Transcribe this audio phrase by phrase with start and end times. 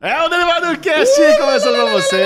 [0.00, 2.22] É o Derivado Cast começando pra você!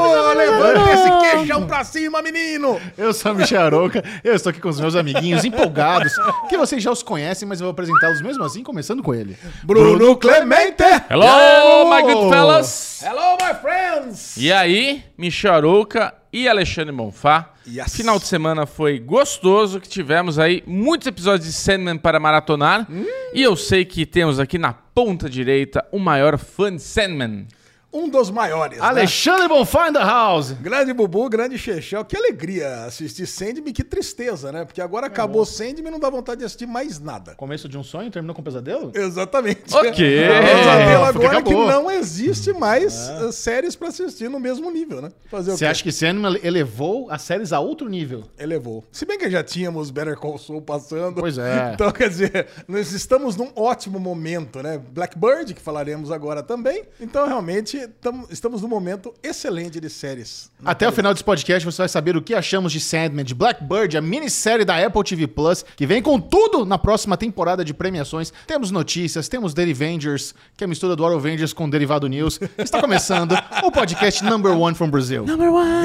[0.00, 2.80] Ô, Levanta esse queixão pra cima, menino!
[2.96, 6.14] Eu sou a Michel Aroca, eu estou aqui com os meus amiguinhos empolgados,
[6.48, 9.36] que vocês já os conhecem, mas eu vou apresentá-los mesmo assim, começando com ele.
[9.62, 10.84] Bruno Clemente!
[11.10, 13.02] Hello, my good fellas!
[13.02, 14.38] Hello, my friends!
[14.38, 17.52] E aí, Michel Arouca e Alexandre Monfá.
[17.66, 17.94] Yes.
[17.94, 22.88] Final de semana foi gostoso, que tivemos aí muitos episódios de Sandman para maratonar.
[23.34, 27.46] E eu sei que temos aqui na ponta direita o maior fã de Sandman.
[27.92, 28.84] Um dos maiores, né?
[28.84, 30.52] Alexandre Bonfá in the house!
[30.52, 32.02] Grande Bubu, grande Chechel.
[32.04, 34.64] Que alegria assistir Sandman, que tristeza, né?
[34.64, 37.34] Porque agora acabou Sandman e não dá vontade de assistir mais nada.
[37.34, 38.92] Começo de um sonho, terminou com um pesadelo?
[38.94, 39.74] Exatamente.
[39.74, 40.22] Ok.
[40.22, 45.02] É pesadelo Ah, agora que não existe mais uh, séries pra assistir no mesmo nível,
[45.02, 45.10] né?
[45.30, 48.24] Fazer Você acha que Sandman elevou as séries a outro nível?
[48.38, 48.84] Elevou.
[48.90, 51.20] Se bem que já tínhamos Better Call Saul passando.
[51.20, 51.72] Pois é.
[51.82, 54.78] Então, quer dizer, nós estamos num ótimo momento, né?
[54.90, 56.84] Blackbird, que falaremos agora também.
[57.00, 60.50] Então, realmente, tamo- estamos num momento excelente de séries.
[60.64, 63.96] Até o final desse podcast você vai saber o que achamos de Sandman, de Blackbird,
[63.96, 68.32] a minissérie da Apple TV Plus, que vem com tudo na próxima temporada de premiações.
[68.46, 72.40] Temos notícias, temos Derivengers, que é a mistura do Avengers com Derivado News.
[72.58, 73.32] Está começando
[73.64, 75.24] o podcast number one from Brazil.
[75.26, 75.82] Number one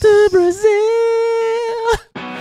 [0.00, 0.70] do Brasil.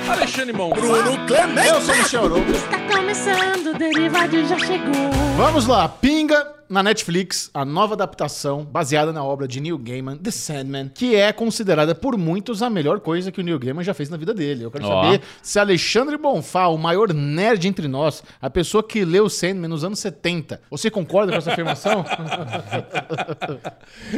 [0.10, 0.76] Alexandre Monfá.
[0.82, 1.68] Bruno Clemente!
[1.68, 2.52] Eu sou o Michel Arouca.
[2.52, 5.12] Está começando, o Derivado já chegou.
[5.38, 10.32] Vamos lá, pinga na Netflix a nova adaptação baseada na obra de Neil Gaiman, The
[10.32, 14.10] Sandman, que é considerada por muitos a melhor coisa que o Neil Gaiman já fez
[14.10, 14.64] na vida dele.
[14.64, 15.04] Eu quero Ó.
[15.04, 19.84] saber se Alexandre Bonfá, o maior nerd entre nós, a pessoa que leu Sandman nos
[19.84, 22.04] anos 70, você concorda com essa afirmação?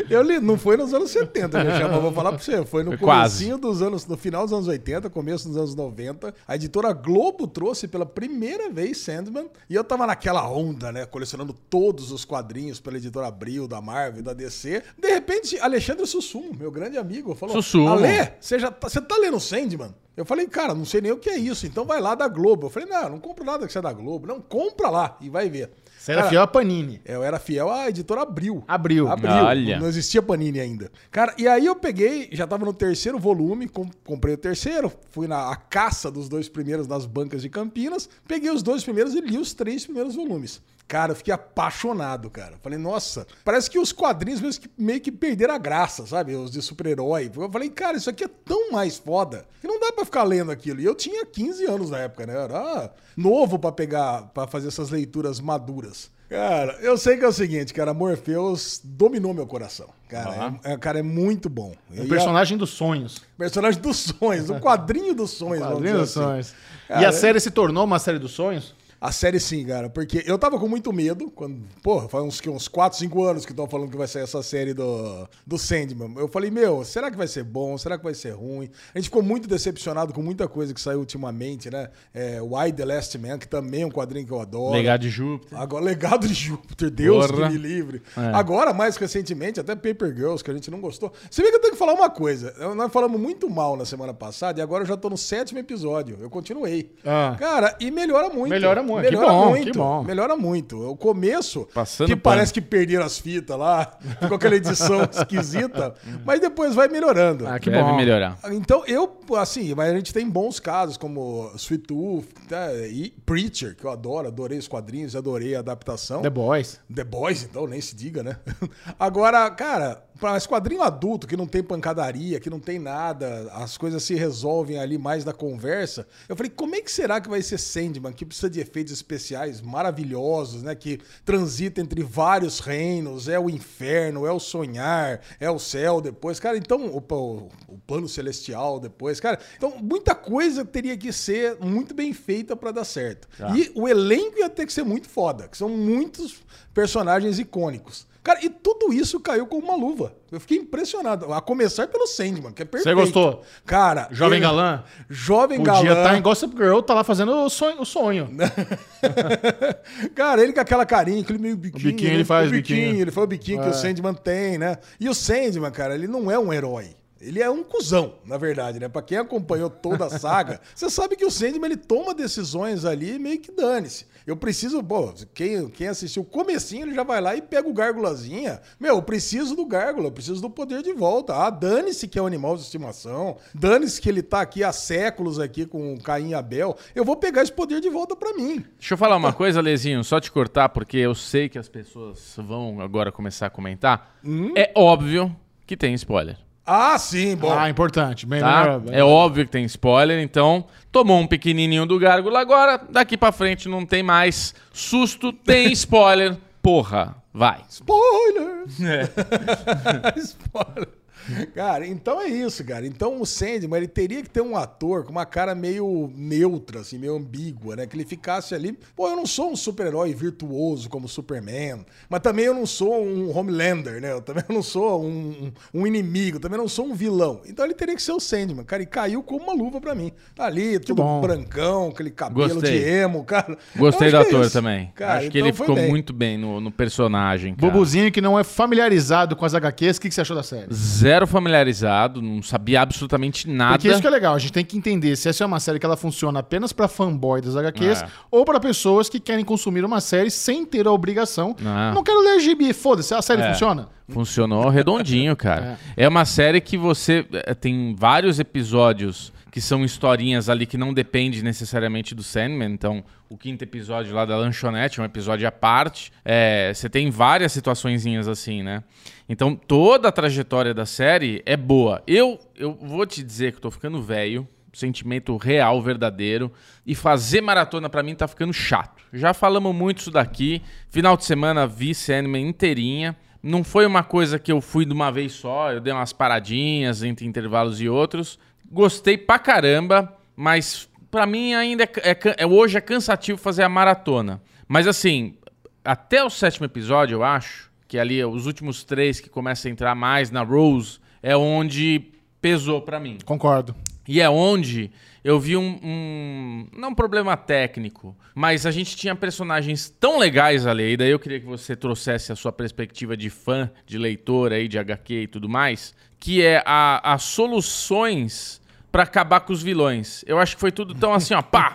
[0.10, 2.64] Eu li, não foi nos anos 70, já chama, vou falar pra você.
[2.66, 3.46] Foi no quase.
[3.46, 6.34] comecinho dos anos, no final dos anos 80, começo dos anos 90.
[6.48, 9.48] A editora Globo trouxe pela primeira vez Sandman.
[9.70, 11.06] E eu tava naquela onda, né?
[11.06, 12.35] Colecionando todos os quadrinhos
[12.82, 14.82] pela editora Abril, da Marvel, da DC.
[14.98, 17.90] De repente, Alexandre Sussumo, meu grande amigo, falou: Sussumo.
[17.90, 19.94] Ale, você já tá, você tá lendo Sandman?
[20.18, 22.68] Eu falei, cara, não sei nem o que é isso, então vai lá da Globo.
[22.68, 24.26] Eu falei, não, não compro nada que você é da Globo.
[24.26, 25.70] Não, compra lá e vai ver.
[26.00, 27.02] Você era Cara, fiel a Panini.
[27.04, 28.64] eu era fiel à editora Abril.
[28.66, 29.10] Abril.
[29.12, 29.30] Abril.
[29.34, 29.78] Olha.
[29.78, 30.90] Não existia Panini ainda.
[31.12, 35.28] Cara, e aí eu peguei, já tava no terceiro volume, com- comprei o terceiro, fui
[35.28, 39.20] na a caça dos dois primeiros nas bancas de Campinas, peguei os dois primeiros e
[39.20, 40.62] li os três primeiros volumes.
[40.88, 42.54] Cara, eu fiquei apaixonado, cara.
[42.62, 46.36] Falei, nossa, parece que os quadrinhos meio que, meio que perderam a graça, sabe?
[46.36, 47.32] Os de super-herói.
[47.36, 50.52] Eu falei, cara, isso aqui é tão mais foda que não dá pra ficar lendo
[50.52, 50.80] aquilo.
[50.80, 52.36] E eu tinha 15 anos na época, né?
[52.36, 56.12] Eu era novo pra pegar, pra fazer essas leituras maduras.
[56.30, 59.88] Cara, eu sei que é o seguinte, cara, Morpheus dominou meu coração.
[60.10, 61.74] Cara, é, é- cara, é muito bom.
[61.90, 63.22] O E a- personagem dos sonhos.
[63.38, 65.60] personagem dos sonhos, o quadrinho dos sonhos.
[65.66, 66.28] vamos Quadrinho dos assim.
[66.28, 66.50] sonhos.
[66.86, 68.74] e Cara, a série se tornou uma série dos sonhos?
[69.00, 72.68] A série sim, cara, porque eu tava com muito medo, quando, porra, faz uns, uns
[72.68, 76.14] 4, 5 anos que estão falando que vai sair essa série do, do Sandman.
[76.18, 77.78] Eu falei, meu, será que vai ser bom?
[77.78, 78.70] Será que vai ser ruim?
[78.94, 81.90] A gente ficou muito decepcionado com muita coisa que saiu ultimamente, né?
[82.14, 84.74] É, Why the Last Man, que também é um quadrinho que eu adoro.
[84.74, 85.60] Legado de Júpiter.
[85.60, 87.48] Agora, Legado de Júpiter, Deus Porra.
[87.48, 88.02] que me livre.
[88.18, 88.22] É.
[88.34, 91.12] Agora, mais recentemente, até Paper Girls, que a gente não gostou.
[91.30, 92.54] Você vê que eu tenho que falar uma coisa.
[92.76, 96.18] Nós falamos muito mal na semana passada e agora eu já tô no sétimo episódio.
[96.20, 96.92] Eu continuei.
[97.06, 97.36] Ah.
[97.38, 98.50] Cara, e melhora muito.
[98.50, 99.06] Melhora muito.
[99.06, 99.72] Que Melhora bom, muito.
[99.72, 100.04] que bom.
[100.04, 100.90] Melhora muito.
[100.90, 102.36] O começo, Passando que pano.
[102.36, 107.48] parece que perderam as fitas lá, ficou aquela edição esquisita, mas depois vai melhorando.
[107.48, 107.96] Ah, que Deve bom.
[107.96, 108.38] melhorar.
[108.52, 113.76] Então, eu, assim, mas a gente tem bons casos, como Sweet Tooth tá, e Preacher,
[113.76, 116.22] que eu adoro, adorei os quadrinhos, adorei a adaptação.
[116.22, 116.80] The Boys.
[116.94, 118.38] The Boys, então, nem se diga, né?
[119.00, 123.78] Agora, cara, para esse quadrinho adulto que não tem pancadaria, que não tem nada, as
[123.78, 126.08] coisas se resolvem ali mais da conversa.
[126.30, 129.62] Eu falei, como é que será que vai ser Sandman, que precisa de efeitos especiais
[129.62, 130.74] maravilhosos, né?
[130.74, 136.40] Que transita entre vários reinos, é o inferno, é o sonhar, é o céu depois.
[136.40, 139.40] Cara, então, o, o, o plano celestial depois, cara.
[139.58, 143.28] Então, muita coisa teria que ser muito bem feita para dar certo.
[143.56, 146.44] E o elenco ia ter que ser muito foda, que são muitos
[146.74, 148.08] personagens icônicos.
[148.26, 150.16] Cara, e tudo isso caiu com uma luva.
[150.32, 151.32] Eu fiquei impressionado.
[151.32, 152.96] A começar pelo Sandman, que é perfeito.
[152.96, 153.44] gostou?
[153.68, 154.08] Cara.
[154.10, 154.84] Jovem ele- galã?
[155.08, 155.92] Jovem Podia galã.
[156.02, 157.80] estar em Gossip Girl, tá lá fazendo o sonho.
[157.82, 158.28] O sonho.
[160.16, 161.84] Cara, ele com aquela carinha, aquele meio biquinho.
[161.84, 162.16] biquinho, né?
[162.16, 162.80] ele faz o biquinho.
[162.88, 163.02] biquinho.
[163.02, 163.70] Ele foi o biquinho que É.
[163.70, 164.78] o Sandman tem, né?
[165.00, 166.96] E o Sandman, cara, ele não é um herói.
[167.22, 168.88] Ele é um cuzão, na verdade, né?
[168.90, 173.18] Pra quem acompanhou toda a saga, você sabe que o Sandman ele toma decisões ali
[173.18, 174.06] meio que dane-se.
[174.26, 177.74] Eu preciso, pô, quem, quem assistiu o comecinho, ele já vai lá e pega o
[177.74, 178.60] gárgulazinha.
[178.80, 181.36] Meu, eu preciso do gárgula, eu preciso do poder de volta.
[181.36, 185.40] Ah, dane-se que é um animal de estimação, dane-se que ele tá aqui há séculos
[185.40, 186.76] aqui com Caim e Abel.
[186.96, 188.66] Eu vou pegar esse poder de volta pra mim.
[188.80, 192.36] Deixa eu falar uma coisa, Lezinho, só te cortar, porque eu sei que as pessoas
[192.38, 194.18] vão agora começar a comentar.
[194.56, 195.36] É óbvio
[195.68, 196.45] que tem spoiler.
[196.66, 197.52] Ah, sim, bom.
[197.54, 198.26] Ah, importante.
[198.26, 198.80] Bem, Tá?
[198.80, 203.32] melhor- É óbvio que tem spoiler, então tomou um pequenininho do gárgula agora, daqui pra
[203.32, 206.36] frente não tem mais susto, tem spoiler.
[206.62, 207.60] Porra, vai.
[207.70, 208.64] Spoiler!
[208.82, 210.18] É.
[210.20, 210.88] Spoiler.
[211.54, 212.86] Cara, então é isso, cara.
[212.86, 216.98] Então o Sandman, ele teria que ter um ator com uma cara meio neutra, assim,
[216.98, 217.88] meio ambígua, né?
[217.88, 218.78] Que ele ficasse ali.
[218.96, 223.36] Pô, eu não sou um super-herói virtuoso como Superman, mas também eu não sou um
[223.36, 224.12] Homelander, né?
[224.12, 227.42] Eu também não sou um, um inimigo, também não sou um vilão.
[227.48, 228.84] Então ele teria que ser o Sandman, cara.
[228.84, 230.12] E caiu como uma luva pra mim.
[230.36, 231.22] Tá ali, tudo bom.
[231.22, 232.80] brancão, aquele cabelo Gostei.
[232.80, 233.58] de emo, cara.
[233.76, 234.54] Gostei Eu do é ator isso.
[234.54, 234.92] também.
[234.96, 235.90] Cara, Acho que então ele ficou bem.
[235.90, 237.56] muito bem no, no personagem.
[237.56, 237.72] Cara.
[237.72, 240.68] Bobuzinho que não é familiarizado com as HQs, o que, que você achou da série?
[240.74, 243.74] Zero familiarizado, não sabia absolutamente nada.
[243.78, 245.80] Porque isso que é legal, a gente tem que entender se essa é uma série
[245.80, 248.08] que ela funciona apenas pra fanboy das HQs É.
[248.30, 251.56] ou pra pessoas que querem consumir uma série sem ter a obrigação.
[251.62, 251.94] Não.
[251.96, 253.50] Não quero ler gibi, foda-se, a série É.
[253.52, 253.88] funciona.
[254.10, 255.80] Funcionou redondinho, cara.
[255.96, 256.08] É.
[256.08, 261.42] uma série que você eh, tem vários episódios que são historinhas ali que não depende
[261.42, 262.74] necessariamente do Sandman.
[262.74, 266.12] Então, o quinto episódio lá da lanchonete é um episódio à parte.
[266.26, 268.84] É, você tem várias situaçõezinhas assim, né?
[269.28, 272.04] Então, toda a trajetória da série é boa.
[272.06, 274.48] Eu, eu vou te dizer que eu tô ficando velho.
[274.72, 276.52] Sentimento real, verdadeiro.
[276.86, 279.02] E fazer maratona pra mim tá ficando chato.
[279.14, 280.62] Já falamos muito isso daqui.
[280.90, 283.16] Final de semana vi Sandman inteirinha.
[283.42, 287.04] Não foi uma coisa que eu fui de uma vez só, eu dei umas paradinhas
[287.04, 288.40] entre intervalos e outros.
[288.70, 293.70] Gostei pra caramba, mas pra mim ainda é, é é- hoje é cansativo fazer a
[293.70, 294.42] maratona.
[294.68, 295.38] Mas assim,
[295.84, 299.94] até o sétimo episódio, eu acho, que ali os últimos três que começa a entrar
[299.96, 302.02] mais na Rose, é onde
[302.42, 303.18] pesou pra mim.
[303.26, 303.76] Concordo.
[304.08, 304.92] E é onde
[305.24, 310.68] eu vi um, um- Não um problema técnico, mas a gente tinha personagens tão legais
[310.68, 310.92] ali.
[310.94, 314.68] E daí eu queria que você trouxesse a sua perspectiva de fã, de leitor aí,
[314.68, 315.96] de HQ e tudo mais.
[316.20, 320.24] Que é a- as soluções pra acabar com os vilões.
[320.28, 321.74] Eu acho que foi tudo tão assim, ó, pá!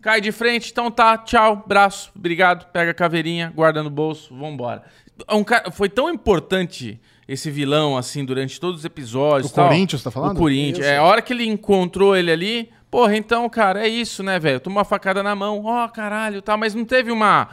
[0.00, 4.82] Cai de frente, então tá, tchau, braço, obrigado, pega a caveirinha, guarda no bolso, vambora.
[5.30, 9.50] Um cara, foi tão importante esse vilão, assim, durante todos os episódios.
[9.50, 9.68] O tal.
[9.68, 10.36] Corinthians, tá falando?
[10.36, 10.86] O Corinthians.
[10.86, 14.60] É, a hora que ele encontrou ele ali, porra, então, cara, é isso, né, velho?
[14.60, 17.48] Tomou uma facada na mão, ó, caralho, tal, mas não teve uma.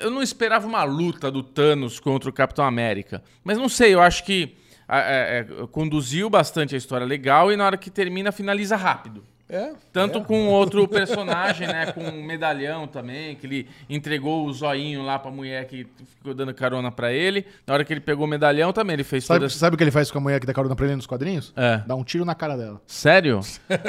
[0.00, 3.22] Eu não esperava uma luta do Thanos contra o Capitão América.
[3.42, 4.56] Mas não sei, eu acho que
[4.88, 9.24] é, é, conduziu bastante a história legal e na hora que termina, finaliza rápido.
[9.54, 9.72] É.
[9.92, 11.86] Tanto com outro personagem, né?
[11.92, 15.86] Com um medalhão também, que ele entregou o zoinho lá pra mulher que
[16.16, 17.44] ficou dando carona pra ele.
[17.66, 19.84] Na hora que ele pegou o medalhão também, ele fez Sabe, toda sabe o que
[19.84, 21.52] ele faz com a mulher que dá carona pra ele nos quadrinhos?
[21.56, 21.80] É.
[21.86, 22.80] Dá um tiro na cara dela.
[22.86, 23.40] Sério?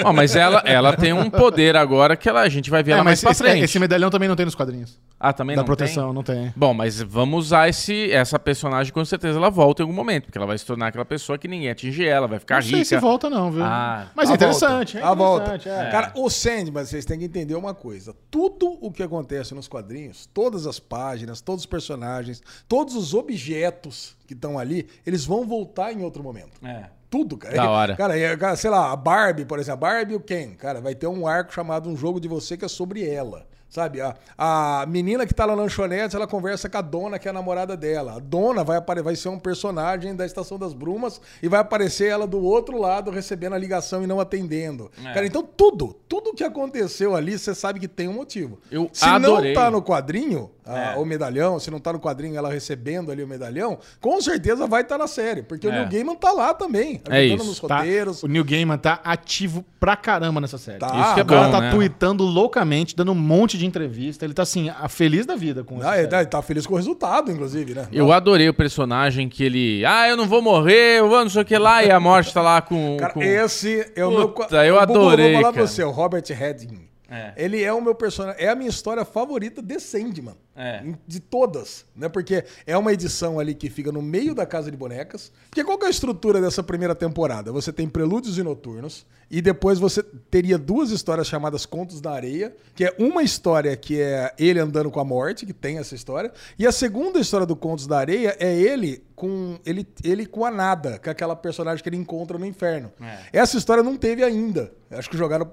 [0.04, 2.94] Ó, mas ela, ela tem um poder agora que ela, a gente vai ver É,
[2.96, 3.64] ela mas mais pra esse, frente.
[3.66, 5.00] esse medalhão também não tem nos quadrinhos.
[5.20, 6.14] Ah, também da não proteção, tem?
[6.14, 6.54] não tem.
[6.56, 10.38] Bom, mas vamos usar esse, essa personagem com certeza ela volta em algum momento, porque
[10.38, 12.86] ela vai se tornar aquela pessoa que ninguém atinge ela, vai ficar Não sei rica.
[12.86, 13.64] se volta, não, viu?
[13.64, 14.08] Ah.
[14.14, 15.08] Mas é interessante, volta.
[15.08, 15.55] é A volta.
[15.56, 15.92] Interessante, é.
[15.92, 18.16] Cara, o Sandman, vocês têm que entender uma coisa.
[18.30, 24.16] Tudo o que acontece nos quadrinhos, todas as páginas, todos os personagens, todos os objetos
[24.28, 26.66] que estão ali, eles vão voltar em outro momento.
[26.66, 26.90] É.
[27.10, 27.56] Tudo, cara.
[27.56, 27.96] Da hora.
[27.96, 30.82] Cara, é, cara, sei lá, a Barbie, por exemplo, a Barbie e o Ken, cara,
[30.82, 33.48] vai ter um arco chamado Um Jogo de Você que é sobre ela.
[33.76, 37.32] Sabe, a, a menina que tá na lanchonete, ela conversa com a dona, que é
[37.32, 38.14] a namorada dela.
[38.16, 42.26] A dona vai, vai ser um personagem da Estação das Brumas e vai aparecer ela
[42.26, 44.90] do outro lado recebendo a ligação e não atendendo.
[45.04, 45.14] É.
[45.14, 48.60] Cara, então tudo, tudo que aconteceu ali, você sabe que tem um motivo.
[48.72, 49.54] Eu Se adorei.
[49.54, 50.96] não tá no quadrinho, a- É.
[50.98, 54.82] o medalhão, se não tá no quadrinho ela recebendo ali o medalhão, com certeza vai
[54.82, 55.74] estar na série, porque o É.
[55.80, 57.78] Neil Gaiman tá lá também, É ajudando isso, nos Tá?
[57.78, 58.24] roteiros.
[58.24, 60.80] O Neil Gaiman tá ativo pra caramba nessa série.
[60.80, 60.88] Tá.
[60.88, 61.72] Isso que é O cara bom, tá né?
[61.72, 64.26] tweetando loucamente, dando um monte de entrevista.
[64.26, 66.26] Ele tá assim, feliz da vida com Ah, essa ele série.
[66.26, 67.88] tá, tá feliz com o resultado, inclusive, né?
[67.92, 69.86] Eu adorei o personagem que ele.
[69.86, 72.34] Ah, eu não vou morrer, eu vou não sei o que lá, e a morte
[72.34, 72.98] tá lá com.
[73.00, 73.22] Cara, com...
[73.22, 74.30] esse é o meu.
[74.30, 75.64] Puta, eu adorei, Vou falar cara.
[75.64, 76.88] pra você, o Robert Redding.
[77.10, 77.34] É.
[77.38, 78.44] Ele é o meu personagem.
[78.44, 80.36] É a minha história favorita de Sandman.
[80.56, 80.84] É.
[81.06, 82.08] De todas, né?
[82.08, 85.32] Porque é uma edição ali que fica no meio da Casa de Bonecas.
[85.50, 87.52] Porque qual que é a estrutura dessa primeira temporada?
[87.52, 92.56] Você tem Prelúdios e Noturnos, e depois você teria duas histórias chamadas Contos da Areia,
[92.74, 96.32] que é uma história que é ele andando com a morte, que tem essa história,
[96.58, 100.52] e a segunda história do Contos da Areia é ele com ele, ele com a
[100.52, 102.92] Nada, que é aquela personagem que ele encontra no inferno.
[103.32, 104.72] Essa história não teve ainda.
[104.92, 105.50] Acho que jogaram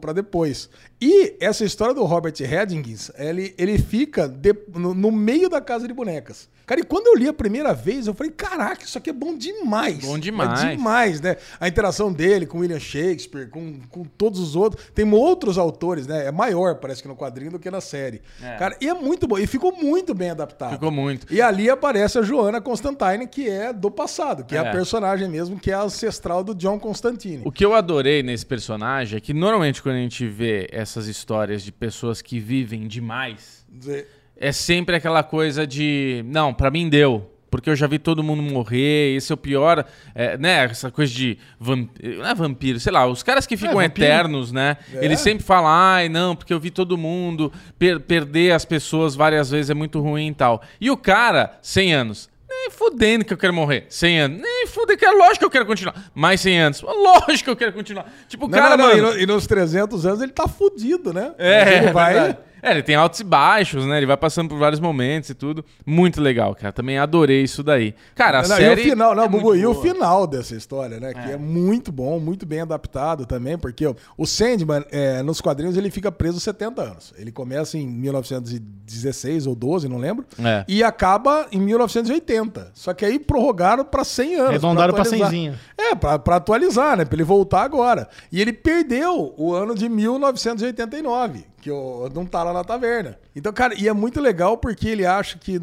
[0.00, 0.70] pra depois.
[1.00, 5.86] E essa história do Robert Hedgins, ele, ele fica de- no, no meio da casa
[5.86, 6.48] de bonecas.
[6.66, 9.36] Cara, e quando eu li a primeira vez, eu falei, caraca, isso aqui é bom
[9.36, 10.04] demais.
[10.04, 10.62] Bom demais.
[10.64, 11.36] É demais, né?
[11.58, 14.86] A interação dele com William Shakespeare, com, com todos os outros.
[14.94, 16.26] Tem outros autores, né?
[16.26, 18.22] É maior, parece que no quadrinho, do que na série.
[18.40, 18.54] É.
[18.56, 19.36] Cara, e é muito bom.
[19.36, 20.72] E ficou muito bem adaptado.
[20.74, 21.26] Ficou muito.
[21.32, 24.68] E ali aparece a Joana Constantine, que é do passado, que é, É.
[24.68, 27.42] a personagem mesmo, que é a ancestral do John Constantine.
[27.44, 31.62] O que eu adorei nesse personagem é que normalmente quando a gente vê essas histórias
[31.64, 34.08] de pessoas que vivem demais, Dizer,
[34.40, 37.26] é sempre aquela coisa de, não, pra mim deu.
[37.50, 40.66] Porque eu já vi todo mundo morrer, esse é o pior, é, né?
[40.66, 44.06] Essa coisa de vampiro, não é vampiro, sei lá, os caras que ficam vampiro.
[44.06, 44.76] eternos, né?
[44.94, 45.04] É.
[45.04, 49.50] Eles sempre falam, ai, não, porque eu vi todo mundo, per- perder as pessoas várias
[49.50, 50.62] vezes é muito ruim e tal.
[50.80, 54.98] E o cara, 100 anos, nem fudendo que eu quero morrer, 100 anos, nem fudendo
[55.00, 58.06] que é lógico que eu quero continuar, mais 100 anos, lógico que eu quero continuar.
[58.28, 61.12] Tipo, o cara, não, não, mano, e, no- e nos 300 anos ele tá fudido,
[61.12, 61.32] né?
[61.36, 62.12] é, ele é vai.
[62.14, 62.38] verdade.
[62.62, 63.96] É, ele tem altos e baixos, né?
[63.98, 65.64] Ele vai passando por vários momentos e tudo.
[65.86, 66.72] Muito legal, cara.
[66.72, 67.94] Também adorei isso daí.
[68.14, 68.82] Cara, a Não, série.
[68.82, 71.12] e o final, não, é Bubu, e o final dessa história, né?
[71.14, 75.76] Que é muito bom, muito bem adaptado também, porque ó, o Sandman, é, nos quadrinhos,
[75.76, 77.14] ele fica preso 70 anos.
[77.16, 80.64] Ele começa em 1916 ou 12, não lembro, É.
[80.68, 82.70] e acaba em 1980.
[82.74, 84.48] Só que aí prorrogaram pra 100 anos.
[84.48, 85.30] Arredondaram pra atualizar.
[85.30, 85.54] cenzinho.
[85.78, 87.04] É, pra, pra atualizar, né?
[87.04, 88.08] Pra ele voltar agora.
[88.30, 93.18] E ele perdeu o ano de 1989, que o- não tá lá na taverna.
[93.36, 95.60] Então, cara, e é muito legal porque ele acha que,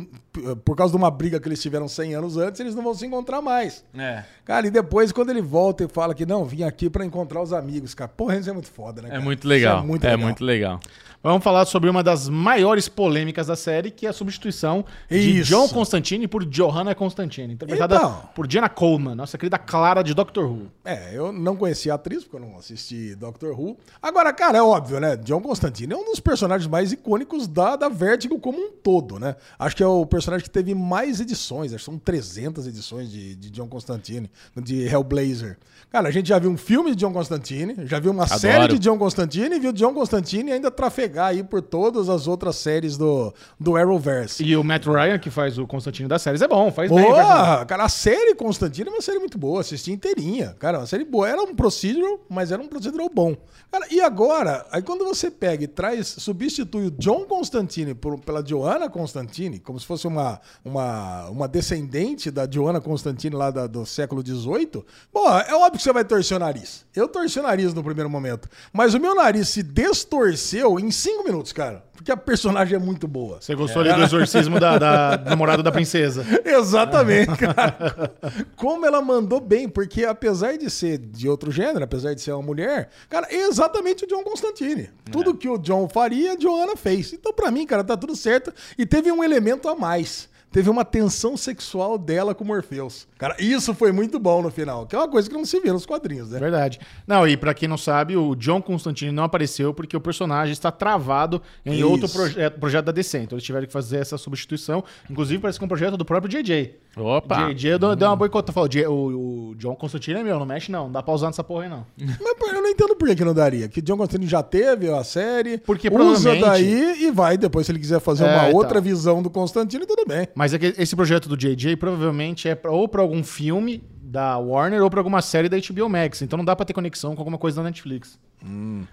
[0.64, 3.06] por causa de uma briga que eles tiveram 100 anos antes, eles não vão se
[3.06, 3.84] encontrar mais.
[3.98, 4.24] É.
[4.46, 7.52] Cara, e depois, quando ele volta e fala que não, vim aqui pra encontrar os
[7.52, 8.08] amigos, cara.
[8.08, 9.08] Porra, isso é muito foda, né?
[9.08, 9.24] É cara?
[9.24, 9.80] muito Isso legal.
[9.80, 10.26] É muito é legal.
[10.26, 10.80] muito legal.
[11.28, 15.50] Vamos falar sobre uma das maiores polêmicas da série, que é a substituição de Isso.
[15.50, 18.30] John Constantine por Johanna Constantine, interpretada Então.
[18.34, 20.72] por Jenna Coleman, nossa querida Clara de Doctor Who.
[20.86, 23.76] É, eu não conhecia a atriz, porque eu não assisti Doctor Who.
[24.02, 25.18] Agora, cara, é óbvio, né?
[25.18, 29.36] John Constantine é um dos personagens mais icônicos da, da Vertigo como um todo, né?
[29.60, 33.36] Acho que é o personagem que teve mais edições, acho que são 300 edições de,
[33.36, 35.58] de John Constantine, de Hellblazer.
[35.92, 38.80] Cara, a gente já viu um filme de John Constantine, já viu uma série de
[38.80, 40.72] John Constantine e viu John Constantine ainda
[41.18, 44.44] trafegar aí por todas as outras séries do, do Arrowverse.
[44.44, 47.00] E o Matt Ryan, que faz o Constantine das séries, é bom, faz bem.
[47.04, 47.24] faz bem.
[47.26, 47.66] Boa!
[47.66, 50.56] Cara, a série Constantine é uma série muito boa, assisti inteirinha.
[50.60, 51.28] Cara, uma série boa.
[51.28, 53.36] Era um procedural, mas era um procedural bom.
[53.72, 58.46] Cara, e agora, aí quando você pega e traz, substitui o John Constantine por- pela
[58.46, 63.86] Joanna Constantine, como se fosse uma, uma, uma descendente da Joanna Constantine lá da- do
[63.86, 64.84] século XVIII,
[65.14, 66.86] bom, é óbvio que você vai torcer o nariz.
[66.96, 68.48] Eu torci o nariz no primeiro momento.
[68.72, 71.84] Mas o meu nariz se destorceu em cinco minutos, cara.
[71.94, 73.42] Porque a personagem é muito boa.
[73.42, 76.26] Você gostou ali do exorcismo da, da do namorado da princesa.
[76.46, 78.14] Exatamente, cara.
[78.56, 82.44] Como ela mandou bem, porque apesar de ser de outro gênero, apesar de ser uma
[82.44, 84.90] mulher, cara, é exatamente o John Constantine.
[85.12, 87.14] Tudo que o John faria, a Joanna fez.
[87.14, 88.54] Então, pra mim, cara, tá tudo certo.
[88.78, 90.30] E teve um elemento a mais.
[90.58, 93.08] Teve uma tensão sexual dela com o Morpheus.
[93.20, 95.72] Cara, isso foi muito bom no final, que é uma coisa que não se vê
[95.72, 96.40] nos quadrinhos, né?
[96.40, 96.80] Verdade.
[97.06, 100.72] Não, e pra quem não sabe, o John Constantine não apareceu porque o personagem está
[100.72, 101.88] travado em Isso.
[101.88, 103.20] outro projeto, projeto da DC.
[103.20, 104.84] Então eles tiveram que fazer essa substituição.
[105.08, 106.76] Inclusive, parece que é um projeto do próprio JJ.
[106.98, 107.54] Opa!
[107.54, 108.52] JJ deu, deu uma boicota.
[108.52, 110.86] Falou, "J- o, o John Constantine é meu, não mexe não.
[110.86, 111.86] Não dá pra usar nessa porra aí não.
[112.40, 113.68] Mas eu não entendo por que, que não daria.
[113.68, 117.38] Que John Constantine já teve a série, Porque usa provavelmente- daí e vai.
[117.38, 118.56] Depois, se ele quiser fazer É, uma então.
[118.58, 120.28] outra visão do Constantine, tudo bem.
[120.34, 124.38] Mas é que esse projeto do JJ provavelmente é pra, ou pra algum filme da
[124.38, 126.22] Warner ou pra alguma série da HBO Max.
[126.22, 128.18] Então não dá pra ter conexão com alguma coisa da Netflix.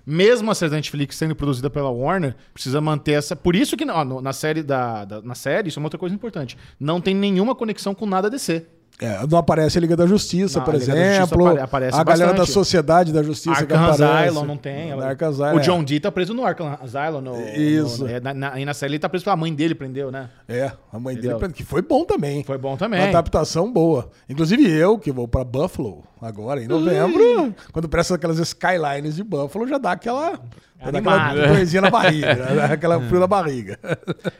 [0.06, 3.36] Mesmo a série da Netflix sendo produzida pela Warner, precisa manter essa.
[3.36, 6.14] Por isso que ó, na série da, da- na série, isso é uma outra coisa
[6.14, 6.56] importante.
[6.80, 8.66] Não tem nenhuma conexão com nada DC.
[9.00, 11.46] É, não aparece a Liga da Justiça, Não, por a Liga da Justiça exemplo.
[11.48, 12.46] apare- aparece a galera bastante.
[12.48, 14.28] da Sociedade da Justiça que Arkham aparece.
[14.28, 14.96] Asylum não tem.
[14.96, 15.62] Da Arkham Asylum, o é.
[15.62, 17.20] John Dee tá preso no Arkham Asylum.
[17.20, 18.04] No, Isso.
[18.04, 20.30] no- é, na, na, e na série ele tá preso pela mãe dele, prendeu, né?
[20.48, 21.38] É, a mãe Entendeu?
[21.40, 22.44] dele, que foi bom também.
[22.44, 23.02] Foi bom Uma também.
[23.08, 24.10] adaptação boa.
[24.28, 29.66] Inclusive eu, que vou pra Buffalo agora, em novembro, quando presta aquelas skylines de Buffalo,
[29.66, 30.38] já dá aquela,
[30.84, 31.48] Pra dar aquela Animado.
[31.56, 32.64] dorzinha na barriga, né?
[32.66, 33.78] aquela frio na barriga.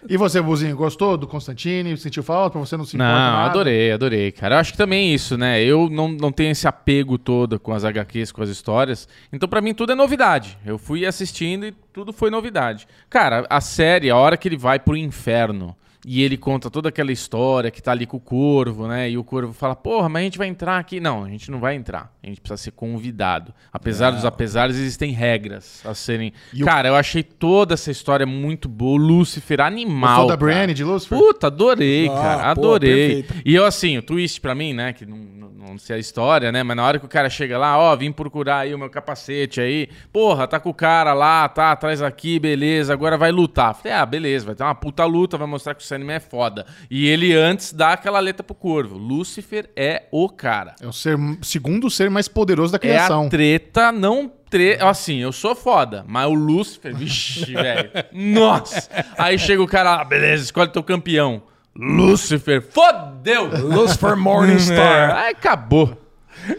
[0.08, 1.96] E você, Buzinho, gostou do Constantine?
[1.96, 2.50] Sentiu falta?
[2.52, 3.50] Pra você não se Não, importa nada?
[3.50, 4.56] adorei, adorei, cara.
[4.56, 5.62] Eu acho que também isso, né?
[5.62, 9.08] Eu não, não tenho esse apego todo com as HQs, com as histórias.
[9.32, 10.58] Então, pra mim, tudo é novidade.
[10.64, 12.86] Eu fui assistindo e tudo foi novidade.
[13.08, 15.74] Cara, a série, a hora que ele vai pro inferno
[16.06, 19.08] e ele conta toda aquela história que tá ali com o corvo, né?
[19.10, 21.00] E o corvo fala, porra, mas a gente vai entrar aqui.
[21.00, 22.12] Não, a gente não vai entrar.
[22.22, 23.54] A gente precisa ser convidado.
[23.72, 26.32] Apesar dos apesares, existem regras a serem.
[26.52, 28.94] E o- Cara, eu achei toda essa história muito boa.
[28.94, 30.10] O Lúcifer, animal.
[30.22, 30.36] Gostou da.
[30.36, 31.18] Brienne de Lucifer?
[31.18, 32.50] Puta, adorei, Ah, cara.
[32.50, 33.24] Adorei.
[33.44, 34.92] e eu, assim, o twist pra mim, né?
[34.92, 36.62] Que não, não, não sei a história, né?
[36.62, 39.60] Mas na hora que o cara chega lá, ó, vim procurar aí o meu capacete
[39.60, 39.88] aí.
[40.12, 42.92] Porra, tá com o cara lá, tá atrás aqui, beleza.
[42.92, 43.74] Agora vai lutar.
[43.74, 46.66] Falei, ah, beleza, vai ter uma puta luta, vai mostrar que o Sandman é foda.
[46.90, 48.96] E ele antes dá aquela letra pro corvo.
[48.98, 50.74] Lúcifer é o cara.
[50.80, 53.26] É o ser, segundo ser mais poderoso da É criação.
[53.26, 54.76] a treta, não tre...
[54.80, 57.90] Assim, eu sou foda, mas o Lúcifer, vixe, velho.
[58.12, 58.88] Nossa!
[59.18, 61.42] Aí chega o cara lá, beleza, escolhe teu campeão.
[61.76, 63.46] Lúcifer, fodeu!
[63.46, 65.26] Lucifer Morningstar.
[65.30, 66.03] Acabou.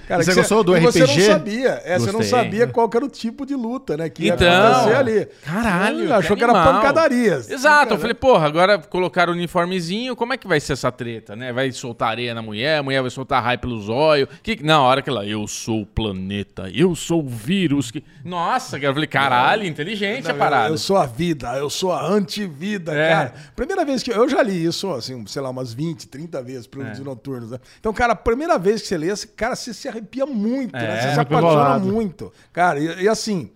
[0.08, 1.18] Cara, você que gostou do e Você RPG?
[1.28, 1.82] não sabia.
[1.86, 4.10] É, você não sabia qual que era o tipo de luta, né?
[4.10, 5.28] Que ia Então, acontecer ali.
[5.44, 6.74] caralho, achou que, era animal.
[6.82, 7.50] pancadarias.
[7.50, 11.36] Exato, eu falei, porra, agora colocaram o uniformezinho, como é que vai ser essa treta,
[11.36, 11.52] né?
[11.54, 14.28] Vai soltar areia na mulher, a mulher vai soltar raio pelos olhos.
[14.44, 14.62] Que...
[14.64, 17.92] Não, a hora que ela, eu sou o planeta, eu sou o vírus.
[17.92, 18.04] Que...
[18.24, 20.70] Nossa, cara, eu falei, caralho, inteligente a parada.
[20.74, 23.10] Eu sou a vida, eu sou a antivida, É.
[23.10, 23.34] cara.
[23.56, 26.66] Primeira vez que eu, eu já li isso, assim, sei lá, umas 20, 30 vezes
[26.66, 26.70] É.
[26.70, 27.60] pelos noturnos, né?
[27.80, 30.98] Então, cara, a primeira vez que você lê, esse cara, você se arrepia muito, né?
[30.98, 32.32] É, Você se muito apaixona muito.
[32.54, 33.50] Cara, e, e assim,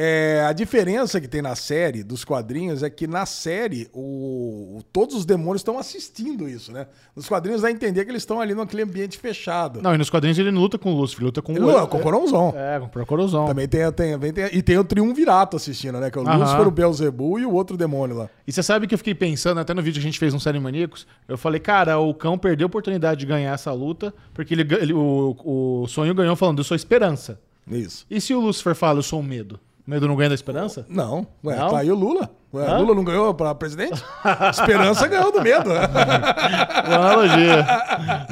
[0.00, 5.16] é, a diferença que tem na série dos quadrinhos é que na série o, todos
[5.16, 6.86] os demônios estão assistindo isso, né?
[7.16, 9.82] Nos quadrinhos dá a entender que eles estão ali naquele ambiente fechado.
[9.82, 11.86] Não, e nos quadrinhos ele não luta com o Lúcifer, luta com Ele o...
[11.88, 12.54] com o Coronzão.
[12.56, 13.46] É, com o Procorozão.
[13.46, 16.10] Também tem, tem, tem, e tem o Triunvirato assistindo, né?
[16.12, 16.38] Que é o Aham.
[16.38, 18.30] Lúcifer, o Belzebu e o outro demônio lá.
[18.46, 20.38] E você sabe que eu fiquei pensando, até no vídeo que a gente fez no
[20.38, 24.54] Série Maníacos, eu falei, cara, o cão perdeu a oportunidade de ganhar essa luta, porque
[24.54, 25.36] ele, ele- o,
[25.82, 27.40] o sonho ganhou falando, eu sou esperança.
[27.68, 28.06] Isso.
[28.08, 29.58] E se o Lúcifer fala, eu sou o medo?
[29.88, 30.84] Medo não ganha da esperança?
[30.86, 31.70] Não, ué, Não?
[31.70, 32.28] tá aí o Lula.
[32.52, 32.76] Ué, Hã?
[32.76, 34.04] Lula não ganhou pra presidente?
[34.50, 35.70] Esperança ganhou do medo.
[36.84, 37.66] Analogia.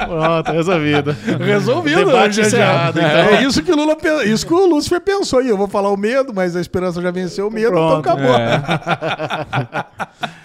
[0.06, 1.16] Pronto, resolvido.
[1.42, 2.04] Resolvido.
[2.04, 3.08] Debate encerrado, então.
[3.10, 3.96] É isso que, o Lula,
[4.26, 5.48] isso que o Lúcifer pensou aí.
[5.48, 8.10] Eu vou falar o medo, mas a esperança já venceu o medo, então Pronto.
[8.10, 8.36] acabou.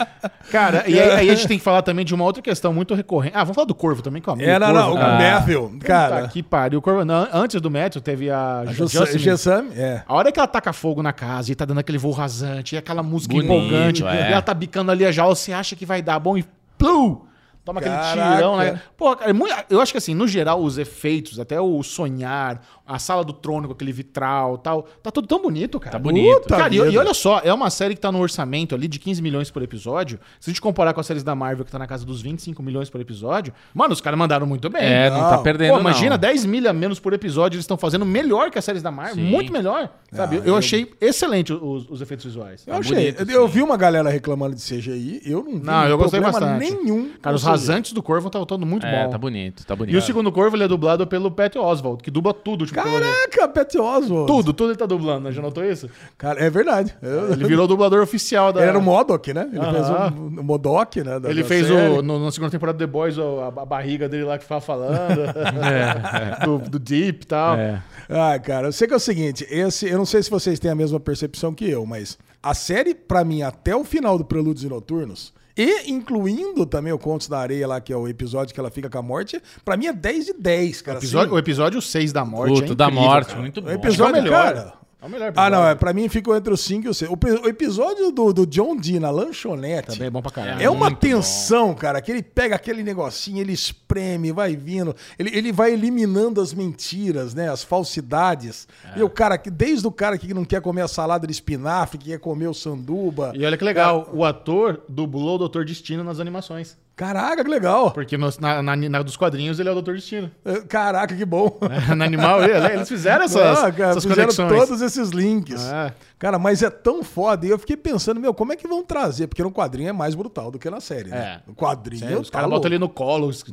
[0.52, 2.94] Cara, e aí, aí a gente tem que falar também de uma outra questão muito
[2.94, 3.36] recorrente.
[3.36, 5.18] Ah, vamos falar do Corvo também, que é É, não, Corvo, não, o cara.
[5.18, 6.28] Matthew, cara.
[6.28, 6.80] que pariu.
[6.80, 9.18] O Corvo, não, antes do Matthew teve a, A.
[9.18, 10.04] Gessam, é.
[10.06, 12.78] A hora que ela taca fogo na casa e tá dando aquele voo rasante, e
[12.78, 14.30] aquela música Bonito, empolgante, é.
[14.30, 16.46] e ela tá bicando ali a jaula, você acha que vai dar bom e
[16.78, 17.31] plum!
[17.64, 18.36] Toma aquele Caraca.
[18.36, 18.82] tirão, né?
[18.98, 22.60] Pô, cara, é muito- eu acho que assim, no geral, os efeitos, até o sonhar,
[22.88, 25.92] a sala do trono com aquele vitral e tal, tá tudo tão bonito, cara.
[25.92, 26.42] Tá bonito.
[26.42, 28.98] Puta Cara, e, e olha só, é uma série que tá no orçamento ali de
[29.00, 30.20] 15 milhões por episódio.
[30.40, 32.64] Se a gente comparar com as séries da Marvel, que tá na casa dos 25
[32.64, 34.82] milhões por episódio, mano, os caras mandaram muito bem.
[34.84, 35.30] É, não, Não.
[35.30, 36.18] tá perdendo, Pô, imagina, não.
[36.18, 39.16] 10 milha menos por episódio, eles estão fazendo melhor que as séries da Marvel.
[39.16, 39.22] Sim.
[39.30, 39.90] Muito melhor.
[40.12, 40.38] Sabe?
[40.38, 42.64] Ah, eu, eu- achei excelente os, os efeitos visuais.
[42.68, 43.12] Eu Tá achei.
[43.14, 43.54] bonito, eu sim.
[43.54, 46.76] vi uma galera reclamando de CGI, eu não vi Não, eu gostei problema bastante.
[46.76, 47.12] nenhum.
[47.22, 47.51] Cara, os.
[47.52, 49.10] Rasantes do Corvo estão todo muito É, bom.
[49.12, 49.94] tá bonito, tá bonito.
[49.94, 52.66] E o segundo Corvo, ele é dublado pelo Pat Oswald, que dubla tudo.
[52.66, 54.28] Tipo, pelo- Caraca, Pat Oswald.
[54.28, 55.32] tudo, tudo ele tá dublando, né?
[55.32, 55.90] Já notou isso?
[56.18, 56.96] Cara, é verdade.
[57.02, 58.62] Eu- Ele virou o dublador oficial da...
[58.62, 59.48] Ele era o Modok, né?
[59.52, 59.74] Ele Aham.
[59.74, 61.20] fez o, o Modok, né?
[61.20, 61.98] da- Ele da fez série.
[61.98, 64.44] o, no, na segunda temporada do The Boys o- a, a barriga dele lá que
[64.44, 64.92] ficava falando.
[66.46, 67.56] do, do Deep e tal.
[67.56, 67.82] É.
[68.10, 70.72] Ah, cara, eu sei que é o seguinte, esse, eu não sei se vocês têm
[70.72, 74.64] a mesma percepção que eu, mas a série, pra mim, até o final do Prelúdios
[74.64, 78.60] e Noturnos, e incluindo também o Contos da Areia lá, que é o episódio que
[78.60, 80.98] ela fica com a morte, pra mim é 10 de 10, O cara.
[80.98, 81.36] episódio, assim.
[81.36, 82.62] o episódio 6 da morte.
[82.62, 83.40] Puta, é da incrível, morte, cara.
[83.42, 83.68] muito bom.
[83.70, 84.54] O episódio, é melhor.
[84.54, 84.81] cara...
[85.02, 85.80] É o melhor Ah, não, é, episódio.
[85.80, 87.10] pra mim ficou entre os 5 e o 6.
[87.12, 90.62] O, o episódio do, do John Dee na lanchonete Também é bom pra caralho.
[90.62, 95.52] é uma tensão, cara, que ele pega aquele negocinho, ele espreme, vai vindo, ele, ele
[95.52, 98.68] vai eliminando as mentiras, né, as falsidades.
[98.96, 99.00] É.
[99.00, 101.98] E o cara, que desde o cara que não quer comer a salada de espinafre,
[101.98, 103.32] que quer comer o sanduba.
[103.36, 106.78] E olha que legal, o ator dublou o Doutor Destino nas animações.
[107.02, 107.90] Caraca, que legal.
[107.92, 110.30] Porque nos- na, na, na dos quadrinhos ele é o Doutor Destino.
[110.46, 111.58] É, Caraca, que bom.
[111.98, 114.52] na animal, ele- eles fizeram essas, Ah, cara, essas fizeram conexões.
[114.68, 115.66] todos esses links.
[115.66, 115.92] É.
[116.20, 117.48] Cara, mas é tão foda.
[117.48, 119.26] E eu fiquei pensando, meu, como é que vão trazer?
[119.26, 121.18] Porque no quadrinho é mais brutal do que na série, né?
[121.18, 121.42] É.
[121.48, 122.02] No quadrinho.
[122.02, 123.44] Sério, os tá caras botam ele no colo, es-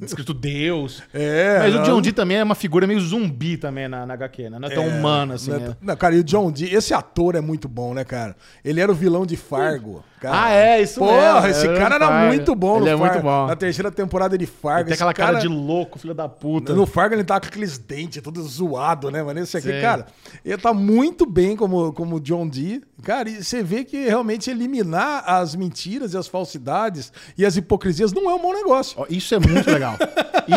[0.00, 1.02] escrito Deus.
[1.12, 1.84] É, Mas o não.
[1.84, 4.58] John Dee também é uma figura meio zumbi também na, na HQ, né?
[4.60, 5.50] Não é tão humano assim.
[5.50, 5.76] Não, né?
[5.80, 8.36] não, cara, e o John Dee, esse ator é muito bom, né, cara?
[8.64, 10.04] Ele era o vilão de Fargo.
[10.20, 10.44] Cara.
[10.44, 12.96] Ah, é, isso Porra, mesmo, esse era cara era muito muito bom Ele no é
[12.96, 13.28] muito Fargo.
[13.28, 13.46] bom.
[13.46, 14.84] Na terceira temporada de Fargo.
[14.86, 16.74] Tem esse aquela cara, de louco, filho da puta.
[16.74, 19.40] No Fargo ele tá com aqueles dentes tudo zoado, né, mano?
[19.40, 19.80] Esse aqui, Sim.
[19.80, 20.06] cara,
[20.44, 22.82] ele tá muito bem como, como John Dee.
[23.02, 28.12] Cara, e você vê que realmente eliminar as mentiras e as falsidades e as hipocrisias
[28.12, 29.04] não é um bom negócio.
[29.10, 29.96] Isso é muito legal.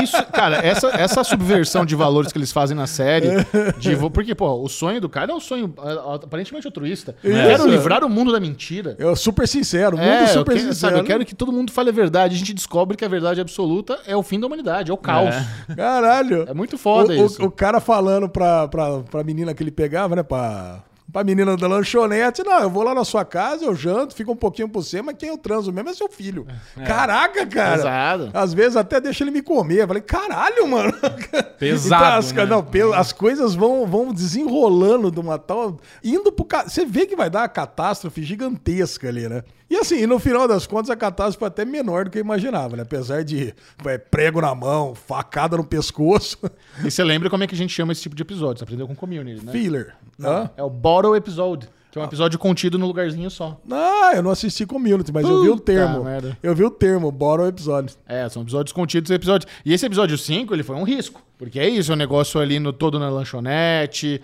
[0.04, 3.28] Isso, cara, essa, essa subversão de valores que eles fazem na série.
[3.80, 7.16] de porque, pô, o sonho do cara é um sonho ah, aparentemente altruísta.
[7.24, 8.96] Eu quero livrar o mundo da mentira.
[9.00, 10.76] Eu super sincero, muito É, eu, super que- sincero.
[10.76, 12.36] sabe, eu quero que todo mundo fale a verdade.
[12.36, 15.36] A gente descobre que a verdade absoluta é o fim da humanidade, é o caos.
[15.76, 16.46] Caralho.
[16.48, 17.44] É muito foda o, o- isso.
[17.44, 20.24] O, cara falando pra, pra, pra menina que ele pegava, né?
[20.24, 24.32] Pra, pra menina da lanchonete, não, eu vou lá na sua casa, eu janto, fico
[24.32, 26.46] um pouquinho por cima, mas quem eu transo mesmo é seu filho.
[26.86, 27.78] Caraca, cara.
[27.78, 28.30] Pesado.
[28.34, 29.82] Às vezes até deixa ele me comer.
[29.84, 30.94] Eu falei, caralho, mano.
[31.58, 32.46] Pesado, Então, as, né?
[32.46, 35.78] não, pe- as coisas vão, vão desenrolando de uma tal.
[36.04, 36.48] Indo pro.
[36.66, 39.44] Você vê que vai dar uma catástrofe gigantesca ali, né?
[39.70, 42.78] E assim, no final das contas, a catástrofe foi até menor do que eu imaginava,
[42.78, 42.84] né?
[42.84, 43.54] Apesar de
[43.86, 46.38] é, prego na mão, facada no pescoço,
[46.84, 48.60] E você lembra como é que a gente chama esse tipo de episódio?
[48.60, 49.52] Você aprendeu com community, né?
[49.52, 49.96] filler.
[50.22, 50.50] Hã?
[50.56, 53.60] É o bottle episode, que é um episódio contido no lugarzinho só.
[53.70, 56.04] Ah, eu não assisti Community, mas eu vi o Puta termo.
[56.04, 56.38] merda.
[56.42, 57.96] Eu vi o termo, bora o episódio.
[58.08, 59.52] É, são episódios contidos episódios.
[59.66, 61.22] E esse episódio 5, ele foi um risco.
[61.38, 64.20] Porque é isso, é um negócio ali no, todo na lanchonete,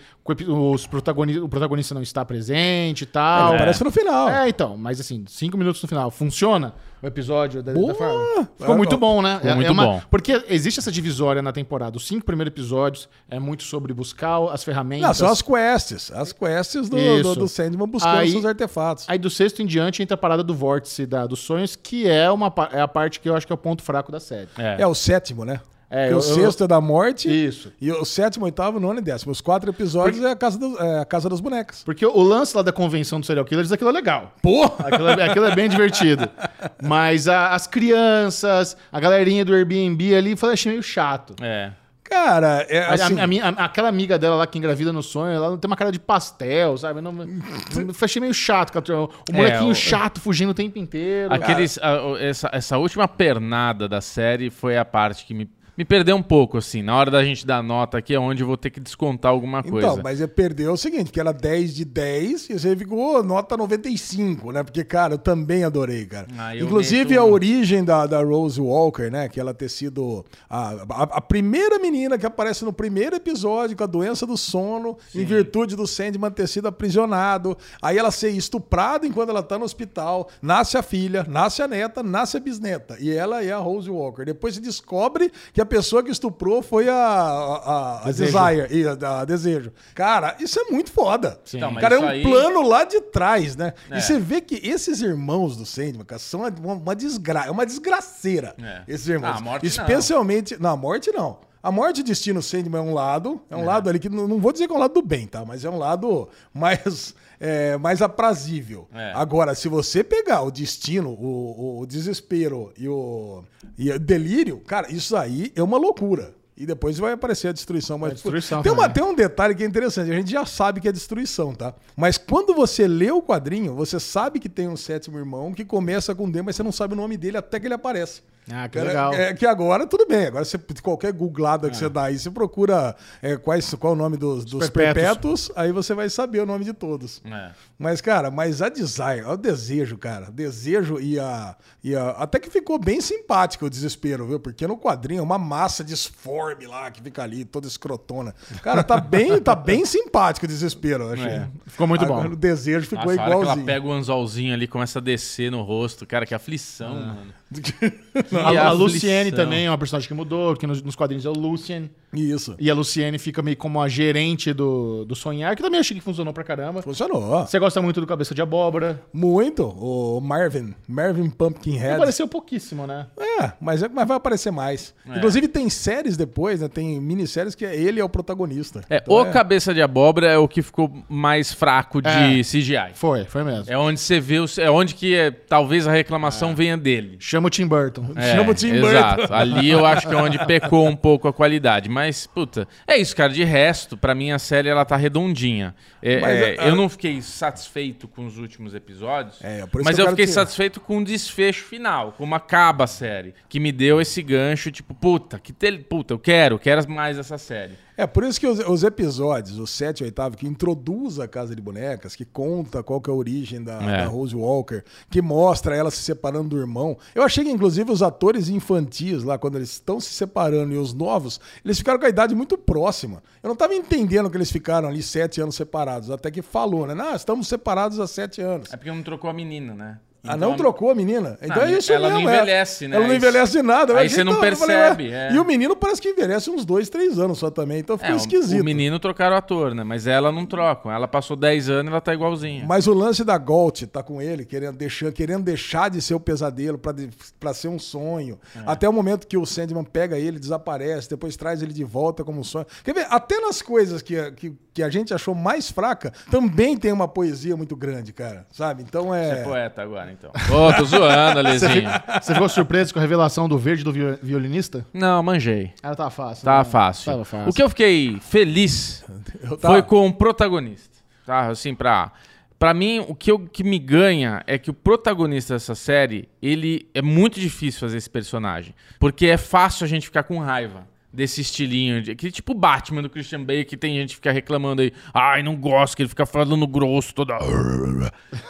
[0.48, 3.48] os protagoni o protagonista não está presente e tal.
[3.50, 4.30] Ele aparece no final.
[4.30, 6.10] É, então, mas assim, cinco minutos no final.
[6.10, 6.74] Funciona
[7.04, 7.94] o episódio da, da Boa!
[7.94, 8.50] forma?
[8.58, 9.38] Ficou É, muito bom, né?
[9.40, 10.02] ficou muito uma- bom.
[10.10, 11.98] Porque existe essa divisória na temporada.
[11.98, 15.06] Os cinco primeiros episódios é muito sobre buscar as ferramentas.
[15.08, 16.12] Não, são as quests.
[16.12, 19.06] As quests do, do, do Sandman buscando Aí- seus artefatos.
[19.08, 22.32] Aí do sexto em diante entra a parada do vórtice da, dos sonhos, que é,
[22.32, 24.48] uma, é a parte que eu acho que é o ponto fraco da série.
[24.58, 24.82] É.
[24.82, 25.60] É o sétimo, né?
[25.96, 27.30] É, Porque eu- o sexto é da morte.
[27.30, 27.72] Isso.
[27.80, 29.32] E o sétimo, oitavo, nono e décimo.
[29.32, 31.84] Os quatro episódios é, a casa do- é a Casa das Bonecas.
[31.84, 34.34] Porque o lance lá da convenção do serial killers, aquilo é legal.
[34.42, 34.88] Porra!
[34.88, 36.28] Aquilo é, aquilo é bem divertido.
[36.82, 41.36] Mas a- as crianças, a galerinha do Airbnb ali, eu falei, achei meio chato.
[41.42, 41.72] É.
[42.04, 43.40] Cara, é A- a- assim...
[43.42, 46.00] a aquela amiga dela lá que engravida no sonho, ela não tem uma cara de
[46.00, 47.00] pastel, sabe?
[47.00, 47.12] Eu Não,
[47.78, 48.72] eu achei meio chato.
[48.78, 51.34] O molequinho o- chato fugindo o tempo inteiro.
[51.34, 51.80] Aqueles,
[52.20, 56.58] essa, essa última pernada da série foi a parte que me, me perdeu um pouco,
[56.58, 56.82] assim.
[56.82, 59.64] Na hora da gente dar nota aqui é onde eu vou ter que descontar alguma
[59.64, 59.88] coisa.
[59.88, 63.58] Então, mas é perdeu o seguinte, que era 10 de 10 e você ficou nota
[63.58, 64.64] 95, né?
[64.64, 66.28] Porque, cara, eu também adorei, cara.
[66.38, 69.28] Ah, Inclusive meto a origem da, da Rose Walker, né?
[69.28, 73.84] Que ela ter sido a, a, a primeira menina que aparece no primeiro episódio com
[73.84, 77.58] a doença do sono, em virtude do Sandman ter sido aprisionado.
[77.82, 80.30] Aí ela ser estuprada enquanto ela tá no hospital.
[80.40, 82.96] Nasce a filha, nasce a neta, nasce a bisneta.
[83.00, 84.24] E ela é a Rose Walker.
[84.24, 88.32] Depois se descobre que a pessoa que estuprou foi a, a, a Desejo.
[88.38, 89.72] Desire, e a, a Desejo.
[89.96, 91.40] Cara, isso é muito foda.
[91.54, 93.74] Então, mas cara, é um aí- plano lá de trás, né?
[93.90, 93.98] É.
[93.98, 97.66] E você vê que esses irmãos do Sandman, cara, são uma, uma desgraça, é uma
[97.66, 98.56] desgraceira.
[98.62, 98.84] É.
[98.88, 99.36] Esses irmãos.
[99.36, 100.62] Ah, a morte Especialmente.
[100.62, 100.70] Não.
[100.72, 101.40] a morte não.
[101.64, 104.38] A morte e destino Sandman é um lado, é um lado ali que não, não
[104.38, 105.46] vou dizer que é um lado do bem, tá?
[105.46, 108.86] Mas é um lado mais, é, mais aprazível.
[108.94, 109.14] É.
[109.16, 113.46] Agora, se você pegar o destino, o, o desespero e o,
[113.78, 116.36] e o delírio, cara, isso aí é uma loucura.
[116.56, 117.98] E depois vai aparecer a destruição.
[117.98, 120.12] Mas A destruição tem, uma, tem um detalhe que é interessante.
[120.12, 121.74] A gente já sabe que é destruição, tá?
[121.96, 126.14] Mas quando você lê o quadrinho, você sabe que tem um sétimo irmão que começa
[126.14, 128.22] com D, mas você não sabe o nome dele até que ele aparece.
[128.52, 129.14] Ah, que Cara, legal.
[129.14, 130.28] É, que agora tudo bem.
[130.28, 134.00] Agora você, qualquer googlada que você dá aí, você procura é, quais, qual é o
[134.00, 134.94] nome dos, dos perpétuos.
[134.94, 137.22] perpétuos, aí você vai saber o nome de todos.
[137.26, 137.52] É.
[137.78, 140.30] Mas, cara, mas a desire, o desejo, cara.
[140.32, 142.10] Desejo e a, e a.
[142.12, 144.40] Até que ficou bem simpático o desespero, viu?
[144.40, 148.36] Porque no quadrinho é uma massa disforme lá que fica ali, toda escrotona.
[148.62, 151.32] Cara, tá bem, tá bem simpático o desespero, eu achei.
[151.32, 152.34] É, ficou muito Agora, bom.
[152.34, 153.66] O desejo ficou Nossa, a hora que ela igualzinho.
[153.66, 156.06] pega o anzolzinho ali e começa a descer no rosto.
[156.06, 157.34] Cara, que aflição, mano.
[158.32, 158.72] A, a.
[158.72, 161.90] Luciene também é uma personagem que mudou, que nos, nos quadrinhos é o Lucien.
[162.14, 162.56] Isso.
[162.60, 166.04] E a Luciene fica meio como a gerente do, do Sonhar, que também achei que
[166.04, 166.84] funcionou pra caramba.
[166.84, 167.44] Funcionou.
[167.46, 169.02] Você gosta muito do Cabeça de Abóbora.
[169.12, 169.64] Muito.
[169.66, 170.76] O Marvin.
[170.88, 171.96] Marvin Pumpkinhead.
[171.96, 173.08] Apareceu pouquíssimo, né?
[173.20, 174.94] É, mas, é- mas vai aparecer mais.
[175.10, 175.18] É.
[175.18, 176.68] Inclusive tem séries depois, né?
[176.68, 178.82] Tem minisséries que é- ele é o protagonista.
[178.92, 182.44] É, Então o Cabeça de Abóbora é o que ficou mais fraco de É.
[182.44, 182.92] CGI.
[182.94, 183.66] Foi, foi mesmo.
[183.68, 187.16] É onde você vê, os- é onde que é, talvez a reclamação venha dele.
[187.20, 188.12] Chama o Tim Burton.
[188.16, 189.18] É, Chama o Tim exato.
[189.22, 189.34] Burton.
[189.34, 191.90] Ali eu acho que é onde pecou um pouco a qualidade.
[191.90, 193.32] Mas, puta, é isso, cara.
[193.32, 195.76] De resto, pra mim a série ela tá redondinha.
[196.02, 199.38] É, Mas, é, a- Eu não fiquei satisfeito com os últimos episódios.
[199.44, 202.36] É, por isso mas que eu eu, fiquei te- satisfeito com o desfecho final, como
[202.36, 203.34] acaba a série.
[203.48, 205.80] Que me deu esse gancho, tipo, puta, que tel...
[205.84, 207.74] puta, eu quero, quero mais essa série.
[207.96, 211.28] É, por isso que os, os episódios, o 7 e o 8, que introduz a
[211.28, 213.98] Casa de Bonecas, que conta qual que é a origem da, É.
[214.04, 216.98] da Rose Walker, que mostra ela se separando do irmão.
[217.14, 220.94] Eu achei que, inclusive, os atores infantis lá, quando eles estão se separando e os
[220.94, 223.22] novos, eles ficaram com a idade muito próxima.
[223.42, 226.94] Eu não tava entendendo que eles ficaram ali sete anos separados, até que falou, né?
[226.96, 228.74] Não, estamos separados há sete anos.
[228.74, 230.00] É porque não trocou a menina, né?
[230.26, 231.38] Ah, Então, não trocou a menina?
[231.42, 232.30] Então Não, é isso ela não mesmo.
[232.30, 232.36] é.
[232.38, 232.96] envelhece, né?
[232.96, 233.92] Ela não envelhece nada.
[233.92, 235.34] Eu aí você não tão- eu falei, percebe, ué, é.
[235.34, 237.80] E o menino parece que envelhece uns dois, três anos só também.
[237.80, 238.62] Então ficou É, esquisito.
[238.62, 239.84] o menino trocaram o ator, né?
[239.84, 240.90] Mas ela não trocam.
[240.90, 242.64] Ela passou 10 anos e ela tá igualzinha.
[242.66, 246.20] Mas o lance da Gold tá com ele, querendo deixar, querendo deixar de ser o
[246.22, 248.40] pesadelo pra de- pra ser um sonho.
[248.56, 248.62] É.
[248.66, 252.40] Até o momento que o Sandman pega ele, desaparece, depois traz ele de volta como
[252.40, 252.66] um sonho.
[252.84, 253.08] Quer ver?
[253.10, 257.58] Até nas coisas que, que, que a gente achou mais fraca, também tem uma poesia
[257.58, 258.46] muito grande, cara.
[258.54, 258.84] Sabe?
[258.84, 259.30] Então Você é.
[259.32, 260.32] é poeta agora, então.
[260.56, 261.90] Ô, tô zoando, Alezinho.
[262.22, 264.86] Você ficou surpreso com a revelação do verde do vi- violinista?
[264.94, 265.74] Não, manjei.
[265.82, 266.46] Ah, tava fácil.
[266.46, 266.64] Tá né?
[266.64, 267.12] fácil.
[267.12, 267.50] Tava fácil.
[267.50, 269.04] O que eu fiquei feliz
[269.44, 270.98] Eu tava- foi com o protagonista.
[271.26, 271.48] Tá?
[271.48, 272.12] Assim, pra.
[272.60, 276.88] Pra mim, o que, eu, que me ganha é que o protagonista dessa série, ele
[276.94, 278.74] é muito difícil fazer esse personagem.
[278.98, 282.02] Porque é fácil a gente ficar com raiva desse estilinho.
[282.02, 284.92] De, que tipo o Batman do Christian Bale, que tem gente que fica reclamando aí.
[285.14, 287.38] Ai, não gosto, que ele fica falando grosso toda.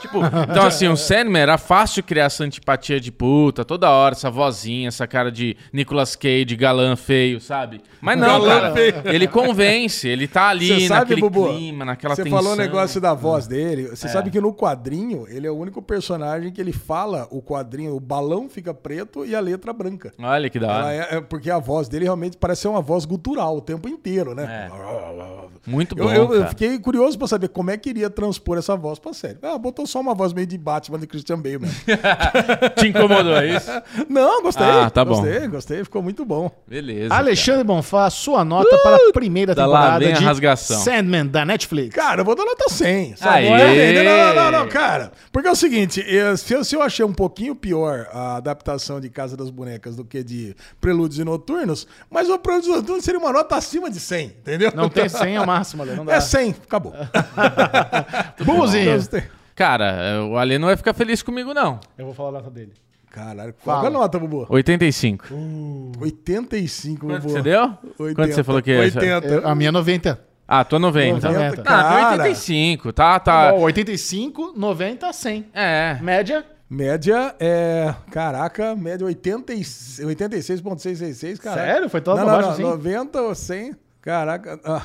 [0.01, 4.29] tipo, então assim, o Sandman era fácil criar essa antipatia de puta, toda hora, essa
[4.31, 7.81] vozinha, essa cara de Nicolas Cage, galã feio, sabe?
[8.01, 8.73] Mas não, Galã cara.
[8.73, 8.93] feio.
[9.05, 11.53] Ele convence, ele tá ali Você sabe, naquele Bubu?
[11.53, 12.37] clima, naquela Você tensão.
[12.39, 13.83] falou o negócio da voz dele.
[13.87, 13.95] É.
[13.95, 17.95] Você sabe que no quadrinho, ele é o único personagem que ele fala o quadrinho,
[17.95, 20.13] o balão fica preto e a letra branca.
[20.19, 20.93] Olha que da hora.
[20.93, 24.33] é, é porque a voz dele realmente parece ser uma voz gutural o tempo inteiro,
[24.35, 24.69] né?
[25.65, 26.47] Muito Eu, bom, eu- eu cara.
[26.49, 29.37] fiquei curioso pra saber como é que iria transpor essa voz pra série.
[29.41, 31.75] Ah, botou só uma voz meio de Batman de Christian Bale mesmo.
[32.75, 33.69] Te incomodou, é isso?
[34.09, 34.65] Não, gostei.
[34.65, 35.21] Ah, tá bom.
[35.21, 36.51] gostei, gostei, ficou muito bom.
[36.67, 37.13] Beleza.
[37.15, 40.79] Alexandre Bonfá, sua nota para a primeira da lá temporada vem a de rasgação.
[40.81, 41.95] Sandman, da Netflix.
[41.95, 43.15] Cara, eu vou dar nota 100.
[43.15, 43.49] Sabe?
[43.49, 45.11] Não, não, não, não, cara.
[45.31, 48.99] Porque é o seguinte, eu- se, eu, se eu achei um pouquinho pior a adaptação
[48.99, 53.03] de Casa das Bonecas do que de Prelúdios e Noturnos, mas o Prelúdios e Noturnos
[53.03, 54.71] seria uma nota acima de 100, entendeu?
[54.75, 56.13] Não tem 100 é o máximo, Ale, não dá.
[56.13, 56.93] É 100, acabou.
[58.45, 58.93] Bubuzinho.
[58.95, 59.23] Gostei.
[59.55, 61.79] Cara, o Ale não vai ficar feliz comigo, não.
[61.97, 62.73] Eu vou falar a nota dele.
[63.11, 63.87] Caralho, qual Fala.
[63.87, 64.47] é a nota, Bubu?
[64.49, 65.25] 85.
[65.99, 67.29] 85, Quanto Bubu.
[67.33, 67.61] você deu?
[67.99, 68.15] 80.
[68.15, 68.79] Quanto você falou que é?
[68.79, 69.27] 80.
[69.27, 70.19] Eu- a minha é 90.
[70.47, 71.29] Ah, tô 90.
[71.31, 72.17] 90, Ah, cara.
[72.17, 72.91] tô 85.
[72.91, 73.53] Tá, tá.
[73.53, 75.45] Ó, 85, 90, 100.
[75.53, 75.97] É.
[76.01, 77.93] Média, Média é.
[78.09, 79.63] Caraca, média 80 e-
[80.05, 81.61] 86,666, cara.
[81.61, 81.87] Sério?
[81.89, 82.77] Foi tão não, pra não, baixo não, assim?
[82.77, 83.75] 90 ou 100.
[84.01, 84.59] Caraca.
[84.65, 84.83] Ah,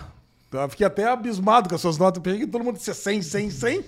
[0.52, 2.22] eu fiquei até abismado com as suas notas.
[2.22, 3.84] Pensei que todo mundo disse 100, 100, 100.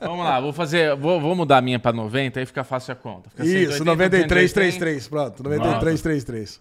[0.00, 0.94] Vamos lá, vou fazer.
[0.96, 3.30] Vou, vou mudar a minha pra 90 aí fica fácil a conta.
[3.30, 5.08] Fica Isso, 180, 9333.
[5.08, 5.42] Pronto, 9333.
[5.42, 5.42] Pronto.
[5.42, 6.60] 93, 33.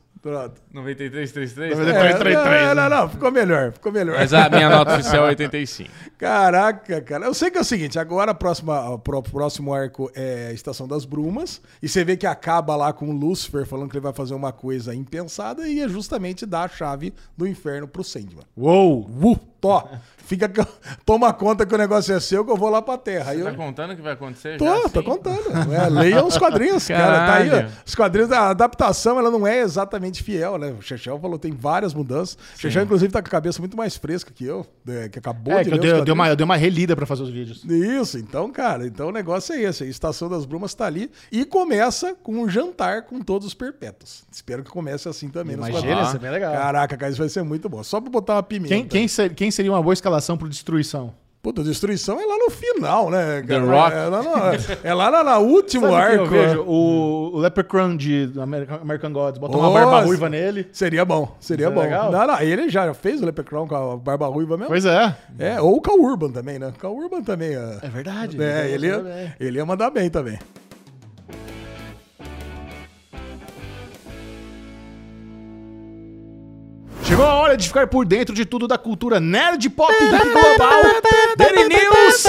[0.72, 2.90] 93, 33, É, não, né?
[2.90, 4.18] não, ficou melhor, ficou melhor.
[4.18, 5.90] Mas a minha nota oficial é 85.
[6.18, 7.26] Caraca, cara.
[7.26, 10.88] Eu sei que é o seguinte, agora a próxima, o pró- próximo arco é Estação
[10.88, 14.14] das Brumas, e você vê que acaba lá com o Lúcifer falando que ele vai
[14.14, 18.46] fazer uma coisa impensada e é justamente dar a chave do inferno pro Sandman.
[18.56, 19.02] Uou!
[19.10, 20.50] Uh, tó, fica,
[21.06, 23.32] toma conta que o negócio é seu que eu vou lá pra terra.
[23.32, 24.58] Aí Você eu, tá contando o que vai acontecer?
[24.58, 25.04] Tô, já, tô assim?
[25.04, 25.74] contando.
[25.74, 27.26] É, leia os quadrinhos, cara.
[27.28, 27.69] Tá aí, ó.
[27.86, 30.74] Os quadrinhos, a adaptação, ela não é exatamente fiel, né?
[30.78, 32.38] O Chechel falou, tem várias mudanças.
[32.56, 35.54] O Chechel, inclusive, tá com a cabeça muito mais fresca que eu, né, que acabou
[35.54, 37.30] É, de que eu dei, eu dei uma, eu dei uma relida pra fazer os
[37.30, 37.63] vídeos.
[37.65, 39.84] Isso, então, cara, então o negócio é esse.
[39.84, 44.24] A Estação das Brumas tá ali e começa com um jantar com todos os perpétuos.
[44.32, 46.08] Espero que comece assim também nos Imagina, quadrinhos.
[46.08, 46.54] isso é bem legal.
[46.54, 47.84] Caraca, cara, isso vai ser muito bom.
[47.84, 48.74] Só pra botar uma pimenta.
[48.74, 51.14] Quem, quem, ser- quem seria uma boa escalação pro Destruição?
[51.42, 53.42] Puta, destruição é lá no final, né?
[53.42, 53.58] The?
[53.58, 53.96] Rock.
[53.96, 54.30] É lá, no,
[54.84, 56.24] é lá na, último Sabe arco.
[56.24, 56.62] eu vejo?
[56.68, 59.40] O, o Leprechaun de American, American Gods.
[59.40, 59.80] Bota uma Nossa.
[59.80, 60.68] barba ruiva nele.
[60.72, 61.82] Seria bom, seria é bom.
[61.82, 62.12] legal?
[62.12, 64.70] Não, não, ele já fez o Leprechaun com a barba ruiva mesmo.
[64.70, 65.18] Pois é.
[65.40, 66.72] É, ou o Cal Urban também, né?
[66.78, 67.56] Cal Urban também.
[67.56, 68.42] É, É verdade.
[68.42, 70.38] é, ele, ia, ele ia mandar bem também.
[77.12, 80.82] Chegou a hora de ficar por dentro de tudo da cultura nerd pop global.
[81.36, 82.26] Daily News.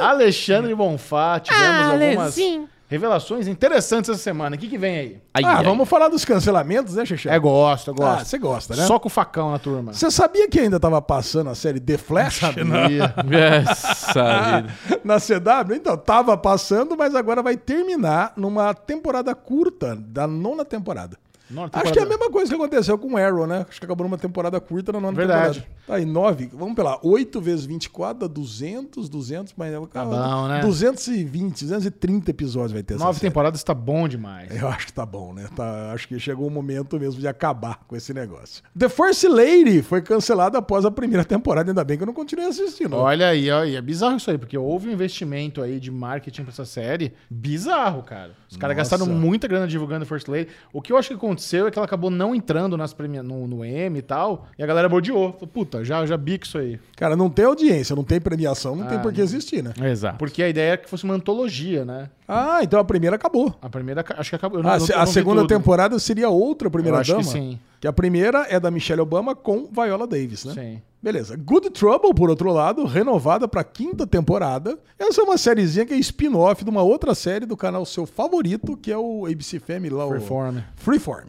[0.00, 2.68] Alexandre Bonfá, tivemos algumas Alezinho.
[2.88, 4.56] revelações interessantes essa semana.
[4.56, 5.22] O que, que vem aí?
[5.32, 5.64] Ai, ah, ai.
[5.64, 7.30] vamos falar dos cancelamentos, né, Xexé?
[7.32, 8.24] É, gosto, eu Ah, gosto.
[8.26, 8.84] você gosta, né?
[8.84, 9.92] Só com o facão na turma.
[9.92, 13.14] Você sabia que ainda tava passando a série The Flash Sabia.
[13.62, 14.64] Essa
[15.04, 15.76] na CW?
[15.76, 21.16] Então, tava passando, mas agora vai terminar numa temporada curta, da nona temporada.
[21.52, 22.08] Nona Acho que é a temporada.
[22.18, 23.66] mesma coisa que aconteceu com o Arrow, né?
[23.68, 25.60] Acho que acabou numa temporada curta na nona Verdade.
[25.60, 25.82] temporada.
[25.86, 26.50] Tá aí, 9.
[26.54, 29.72] Vamos pela 8 vezes 24 dá 200, 200, mas...
[29.88, 30.60] Tá bom, né?
[30.60, 34.54] 220, 230 episódios vai ter Nove temporadas tá bom demais.
[34.54, 35.48] Eu acho que tá bom, né?
[35.54, 38.62] Tá, acho que chegou o momento mesmo de acabar com esse negócio.
[38.78, 42.48] The First Lady foi cancelada após a primeira temporada, ainda bem que eu não continuei
[42.48, 42.96] assistindo.
[42.96, 46.42] Olha aí, ó, e é bizarro isso aí, porque houve um investimento aí de marketing
[46.42, 48.32] pra essa série bizarro, cara.
[48.50, 50.48] Os caras gastaram muita grana divulgando First Lady.
[50.72, 53.46] O que eu acho que aconteceu é que ela acabou não entrando nas premia no,
[53.46, 54.88] no M e tal, e a galera.
[54.88, 56.78] Falou, puta, já, já bico isso aí.
[56.96, 59.72] Cara, não tem audiência, não tem premiação, não tem Ah, por que existir, né?
[59.90, 60.18] Exato.
[60.18, 62.08] Porque a ideia é que fosse uma antologia, né?
[62.28, 63.54] Ah, então a primeira acabou.
[63.60, 64.60] A primeira, acho que acabou.
[64.60, 65.48] eu Ah, não- a não vi segunda tudo.
[65.48, 67.22] temporada seria outra primeira Eu acho dama?
[67.22, 67.58] que sim.
[67.82, 70.54] Que a primeira é da Michelle Obama com Viola Davis, né?
[70.54, 70.82] Sim.
[71.02, 71.36] Beleza.
[71.36, 74.78] Good Trouble, por outro lado, renovada pra quinta temporada.
[74.96, 78.76] Essa é uma sériezinha que é spin-off de uma outra série do canal seu favorito,
[78.76, 80.06] que é o ABC Family lá.
[80.06, 80.58] o- Freeform.
[80.76, 81.28] Freeform.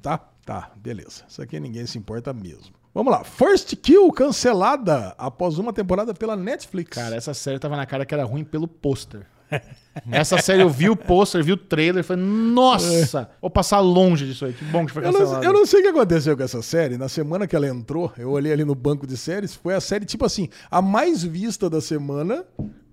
[0.00, 0.16] tá?
[0.46, 1.24] Tá, beleza.
[1.28, 2.74] Isso aqui ninguém se importa mesmo.
[2.94, 3.22] Vamos lá.
[3.22, 6.94] First Kill cancelada após uma temporada pela Netflix.
[6.96, 9.26] Cara, essa série tava na cara que era ruim pelo pôster.
[10.12, 14.44] Essa série eu vi o pôster, vi o trailer falei, nossa, vou passar longe disso
[14.44, 14.52] aí.
[14.52, 15.44] Que bom que foi Eu não, cancelado.
[15.44, 16.98] eu não sei o que aconteceu com essa série.
[16.98, 20.04] Na semana que ela entrou, eu olhei ali no banco de séries, foi a série,
[20.04, 22.44] tipo assim, a mais vista da semana.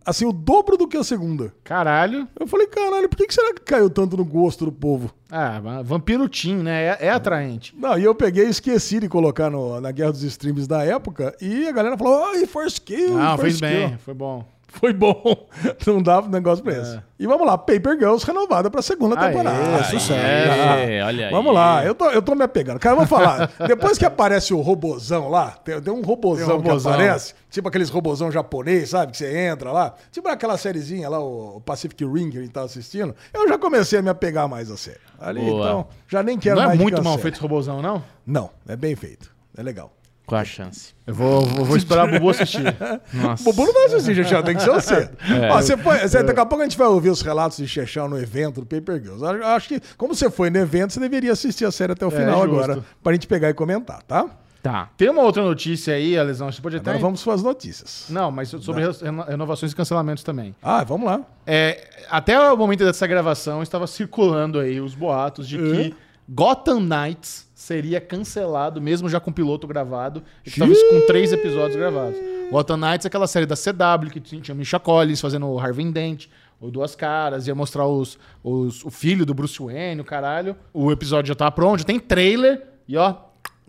[0.06, 1.54] Assim, o dobro do que a segunda.
[1.63, 2.28] Caralho.
[2.38, 5.13] Eu falei, caralho, por que, que será que caiu tanto no gosto do povo?
[5.32, 6.98] Ah, Vampiro Teen, né?
[7.00, 7.74] É, é atraente.
[7.78, 11.34] Não, e eu peguei e esqueci de colocar no- na guerra dos streams da época.
[11.42, 13.18] E a galera falou, ai, First Kill.
[13.18, 14.46] Não, First fez bem, Kill." foi bom.
[14.74, 15.48] Foi bom.
[15.86, 17.00] Não dava negócio pra esse.
[17.20, 19.84] E vamos lá, Paper Girls renovada pra segunda Aê, temporada.
[19.84, 20.14] sucesso.
[20.14, 21.32] É, olha aí.
[21.32, 22.80] Vamos lá, eu tô, eu tô me apegando.
[22.80, 23.52] Cara, vamos falar.
[23.68, 26.92] Depois que aparece o robozão lá, tem, tem um robozão, Tem um robozão.
[26.92, 29.12] que aparece, tipo aqueles robozão japonês, sabe?
[29.12, 29.94] Que você entra lá.
[30.12, 33.16] Tipo aquela sériezinha lá, o Pacific Rim que a gente tá assistindo.
[33.34, 35.00] Eu já comecei a me apegar mais a série.
[35.20, 35.66] Ali, Boa.
[35.66, 38.04] então, já nem quero Não é mais de muito mal feito esse robôzão, não?
[38.26, 39.32] Não, é bem feito.
[39.56, 39.92] É legal.
[40.34, 40.93] Qual a chance?
[41.06, 42.63] Eu vou, vou, vou esperar o Bubu assistir.
[43.13, 43.50] Nossa.
[43.50, 45.10] O Bubu não vai assistir, Chechão, tem que ser você.
[45.30, 45.52] É.
[45.52, 48.08] Ó, você foi, você- daqui a pouco a gente vai ouvir os relatos de Chechão
[48.08, 49.24] no evento do Paper Girls.
[49.24, 52.12] Eu acho que, como você foi no evento, você deveria assistir a série até o
[52.12, 52.56] final justo.
[52.63, 54.26] agora, pra gente pegar e comentar, tá?
[54.62, 54.89] Tá.
[54.96, 56.91] Tem uma outra notícia aí, Alesão, você pode até...
[56.91, 58.06] Agora vamos para as notícias.
[58.10, 60.56] Não, mas sobre reno- renovações e cancelamentos também.
[60.63, 61.19] Ah, vamos lá.
[61.46, 65.93] É, até o momento dessa gravação estava circulando aí os boatos de que
[66.30, 71.32] Gotham Knights seria cancelado, mesmo já com o piloto gravado, e que talvez com três
[71.32, 72.17] episódios gravados.
[72.52, 76.28] Gotham Knights é aquela série da CW que tinha Misha Collins fazendo o Harvey Dent,
[76.60, 80.56] o Duas Caras, ia mostrar os, os- o filho do Bruce Wayne, o caralho.
[80.73, 83.15] O episódio já tá pronto, já tem trailer, e ó,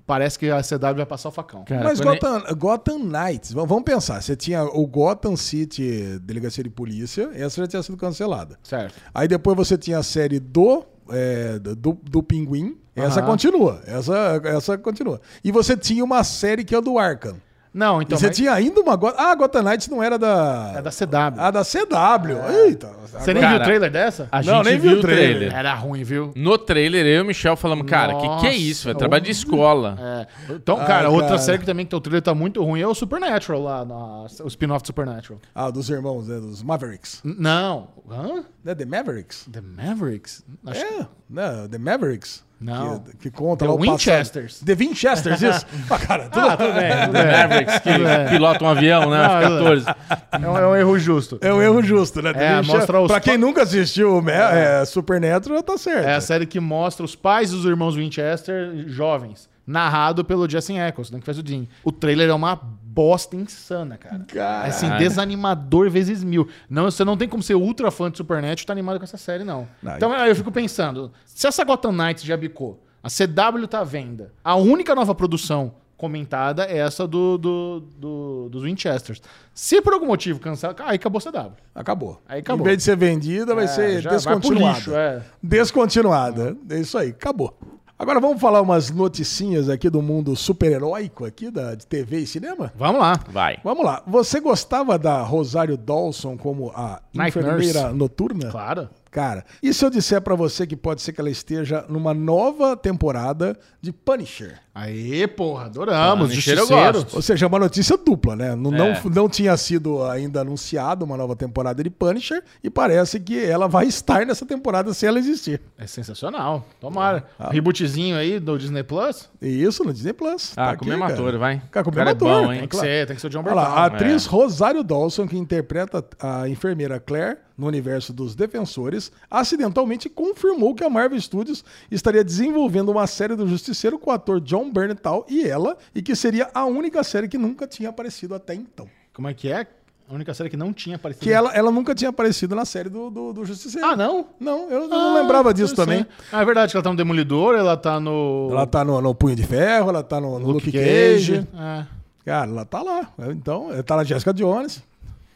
[0.07, 1.65] parece que a CW vai passar o facão.
[1.65, 4.21] Cara, Mas Gotham, Gotham Knights, vamos pensar.
[4.21, 8.59] Você tinha o Gotham City Delegacia de Polícia, essa já tinha sido cancelada.
[8.63, 8.95] Certo.
[9.15, 13.27] Aí depois você tinha a série do, é, do, do Pinguim, essa Aham.
[13.31, 13.81] continua.
[13.87, 15.21] Essa, essa continua.
[15.43, 17.37] E você tinha uma série que é do Arkham.
[17.73, 18.17] Não, E então.
[18.17, 18.93] você mas- tinha ainda uma.
[19.17, 20.75] Ah, Gotham Knights não era da.
[20.77, 21.41] É da CW.
[21.41, 22.49] Ah, da CW.
[22.67, 22.89] Eita.
[23.19, 24.29] Você nem Cara, viu o trailer dessa?
[24.31, 25.37] A Não, gente nem vi viu o trailer.
[25.39, 25.59] trailer.
[25.59, 26.33] Era ruim, viu?
[26.37, 28.89] No trailer, eu e o Michel falamos, cara, que que é isso?
[28.89, 29.99] É trabalho de escola.
[30.01, 30.27] É.
[30.55, 31.39] Então, Ah, cara, outra cara.
[31.41, 34.47] série que também que o trailer tá muito ruim é o Supernatural lá, na- o
[34.47, 35.41] spin-off do Supernatural.
[35.53, 37.21] Ah, dos irmãos, né, dos Mavericks.
[37.25, 37.89] N- Não.
[38.09, 38.45] Hã?
[38.65, 39.49] Né, The Mavericks?
[39.51, 40.45] The Mavericks?
[40.65, 42.45] Acho que- É, né, The Mavericks.
[42.65, 43.01] Não.
[43.01, 43.93] Que, que conta The lá o passado.
[43.93, 44.61] Winchesters.
[44.61, 45.67] The Winchesters, isso.
[45.91, 47.27] ah, cara, tudo, Ah, tudo bem, tudo bem.
[47.27, 47.91] Mavericks que
[48.31, 49.19] pilota um avião, né?
[49.19, 49.97] Não, F-14.
[50.33, 51.39] É um, é um erro justo.
[51.43, 52.33] é um erro justo, né?
[52.33, 54.85] The É, Winchester- mostra os Pra quem pa- nunca assistiu o é.
[54.85, 56.07] Supernatural, tá certo.
[56.07, 59.49] É a série que mostra os pais dos irmãos Winchester jovens.
[59.67, 61.65] Narrado pelo Justin Eccleston, que faz o Dean.
[61.83, 64.21] O trailer é uma bosta insana, cara.
[64.29, 64.69] Cara.
[64.69, 66.47] Assim, desanimador vezes mil.
[66.69, 69.17] Não, você não tem como ser ultra fã de Supernatural e tá animado com essa
[69.17, 69.67] série, não.
[69.83, 73.81] Não, então aí eu fico pensando, se essa Gotham Knights já bicou, a CW tá
[73.81, 79.23] à venda, a única nova produção comentada é essa do, do- do- dos Winchesters.
[79.55, 81.53] Se por algum motivo cancela, aí acabou a CW.
[81.75, 82.21] Acabou.
[82.29, 82.61] Aí acabou.
[82.67, 84.95] Em vez de ser vendida, vai É, ser descontinuada.
[84.95, 85.23] é.
[85.43, 86.57] Descontinuada.
[86.69, 87.57] É isso aí, acabou.
[87.97, 92.73] Agora vamos falar umas noticinhas aqui do mundo super-heróico aqui da de TV e cinema?
[92.75, 93.21] Vamos lá.
[93.29, 93.59] Vai.
[93.63, 94.03] Vamos lá.
[94.05, 97.97] Você gostava da Rosário Dawson como a Night enfermeira Nurse.
[97.97, 98.51] noturna?
[98.51, 98.89] Claro.
[99.13, 102.77] Cara, e se eu disser pra você que pode ser que ela esteja numa nova
[102.77, 104.59] temporada de Punisher?
[104.75, 106.31] Aê, porra, adoramos.
[106.31, 106.67] Eu Justiceiro.
[106.67, 107.15] gosto.
[107.15, 108.57] Ou seja, uma notícia dupla, né?
[108.57, 108.79] Não, É.
[109.05, 113.69] não, não tinha sido ainda anunciada uma nova temporada de Punisher e parece que ela
[113.69, 115.61] vai estar nessa temporada se ela existir.
[115.79, 116.67] É sensacional.
[116.81, 117.25] Tomara.
[117.39, 119.31] Um rebootzinho aí do Disney Plus.
[119.41, 120.53] Isso no Disney Plus.
[120.57, 121.63] Ah, Tá com o mesmo ator, vai.
[121.71, 122.29] Cara, com o mesmo é ator.
[122.47, 122.59] bom, hein?
[122.61, 122.87] Tem que Claro.
[122.89, 123.95] ser, tem que ser o John Olha lá, a Bertal.
[124.09, 130.83] atriz Rosário Dawson, que interpreta a enfermeira Claire no universo dos Defensores, acidentalmente confirmou que
[130.83, 135.47] a Marvel Studios estaria desenvolvendo uma série do Justiceiro com o ator John Bernthal e
[135.47, 138.89] ela, e que seria a única série que nunca tinha aparecido até então.
[139.13, 139.67] Como é que é?
[140.09, 141.25] A única série que não tinha aparecido.
[141.25, 143.87] Que ela, ela nunca tinha aparecido na série do, do, do Justiceiro.
[143.87, 144.27] Ah, não?
[144.39, 146.01] Não, eu não lembrava disso também.
[146.01, 146.29] Interessante.
[146.31, 148.49] Ah, é verdade que ela tá no Demolidor, ela tá no.
[148.51, 151.37] Ela tá no, no Punho de Ferro, ela tá no, no Luke Luke Cage.
[151.37, 151.49] Cage.
[151.55, 151.87] É.
[152.25, 153.09] Cara, ela tá lá.
[153.31, 154.83] Então, ela tá na Jessica Jones.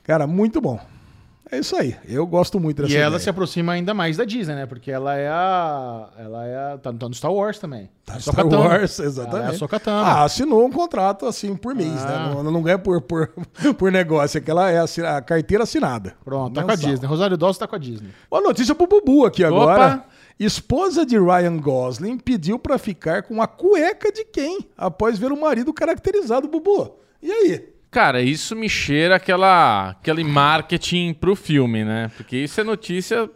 [0.05, 0.79] Cara, muito bom.
[1.51, 1.97] É isso aí.
[2.07, 3.21] Eu gosto muito dessa E ela ideia.
[3.21, 4.67] se aproxima ainda mais da Disney, né?
[4.67, 6.09] Porque ela é a.
[6.19, 6.79] Ela é a.
[6.79, 7.89] Tá, tá no Star Wars também.
[8.05, 8.47] Tá É no Star.
[8.47, 9.55] Wars, Ela é exatamente.
[9.55, 10.03] a Sokatana.
[10.07, 12.07] Ah, assinou um contrato assim por mês, Ah.
[12.29, 12.35] né?
[12.43, 13.31] Não, não ganha por, por,
[13.79, 14.37] por negócio.
[14.39, 16.15] É que ela é assi- a carteira assinada.
[16.25, 16.75] Pronto, tá com a.
[16.77, 17.07] Disney.
[17.07, 18.11] Rosário Dawson tá com a Disney.
[18.31, 19.95] Uma notícia pro Bubu aqui agora.
[19.97, 20.05] Opa!
[20.39, 24.61] Esposa de Ryan Gosling pediu pra ficar com a cueca de quem?
[24.77, 26.95] Após ver o marido caracterizado, Bubu.
[27.21, 27.69] E aí?
[27.90, 32.11] Cara, isso me cheira aquela, aquele marketing pro filme, né?
[32.16, 33.28] Porque isso é notícia,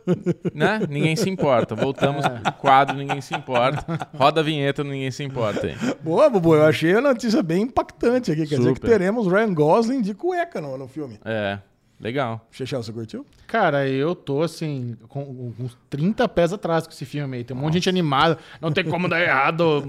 [0.54, 0.80] né?
[0.88, 1.74] Ninguém se importa.
[1.74, 4.10] Voltamos pro quadro, ninguém se importa.
[4.14, 5.76] Roda a vinheta, ninguém se importa aí.
[6.02, 6.54] Boa, Bubu.
[6.54, 8.46] Eu achei a notícia bem impactante aqui.
[8.46, 8.90] Quer dizer que Super.
[8.90, 11.18] teremos Ryan Gosling de cueca no, no filme.
[11.24, 11.58] É,
[12.02, 12.46] legal.
[12.50, 13.24] Chechel, você curtiu?
[13.46, 17.44] Cara, eu tô assim, com uns 30 pés atrás com esse filme aí.
[17.44, 18.36] Tem um monte de gente animada.
[18.60, 19.82] Não tem como dar errado.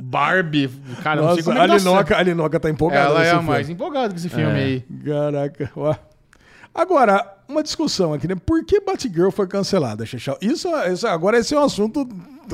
[0.00, 0.68] Barbie.
[1.02, 1.84] Cara, não sei Nossa, como a é que certo.
[1.84, 4.62] Linoca, a Linoca tá empolgada Ela é a mais empolgada com esse filme É.
[4.64, 4.80] aí.
[5.04, 5.94] Caraca, ó.
[6.74, 8.36] Agora, uma discussão aqui, né?
[8.36, 10.38] Por que Batgirl foi cancelada, Chechel?
[10.40, 12.04] Isso, isso, agora esse é um assunto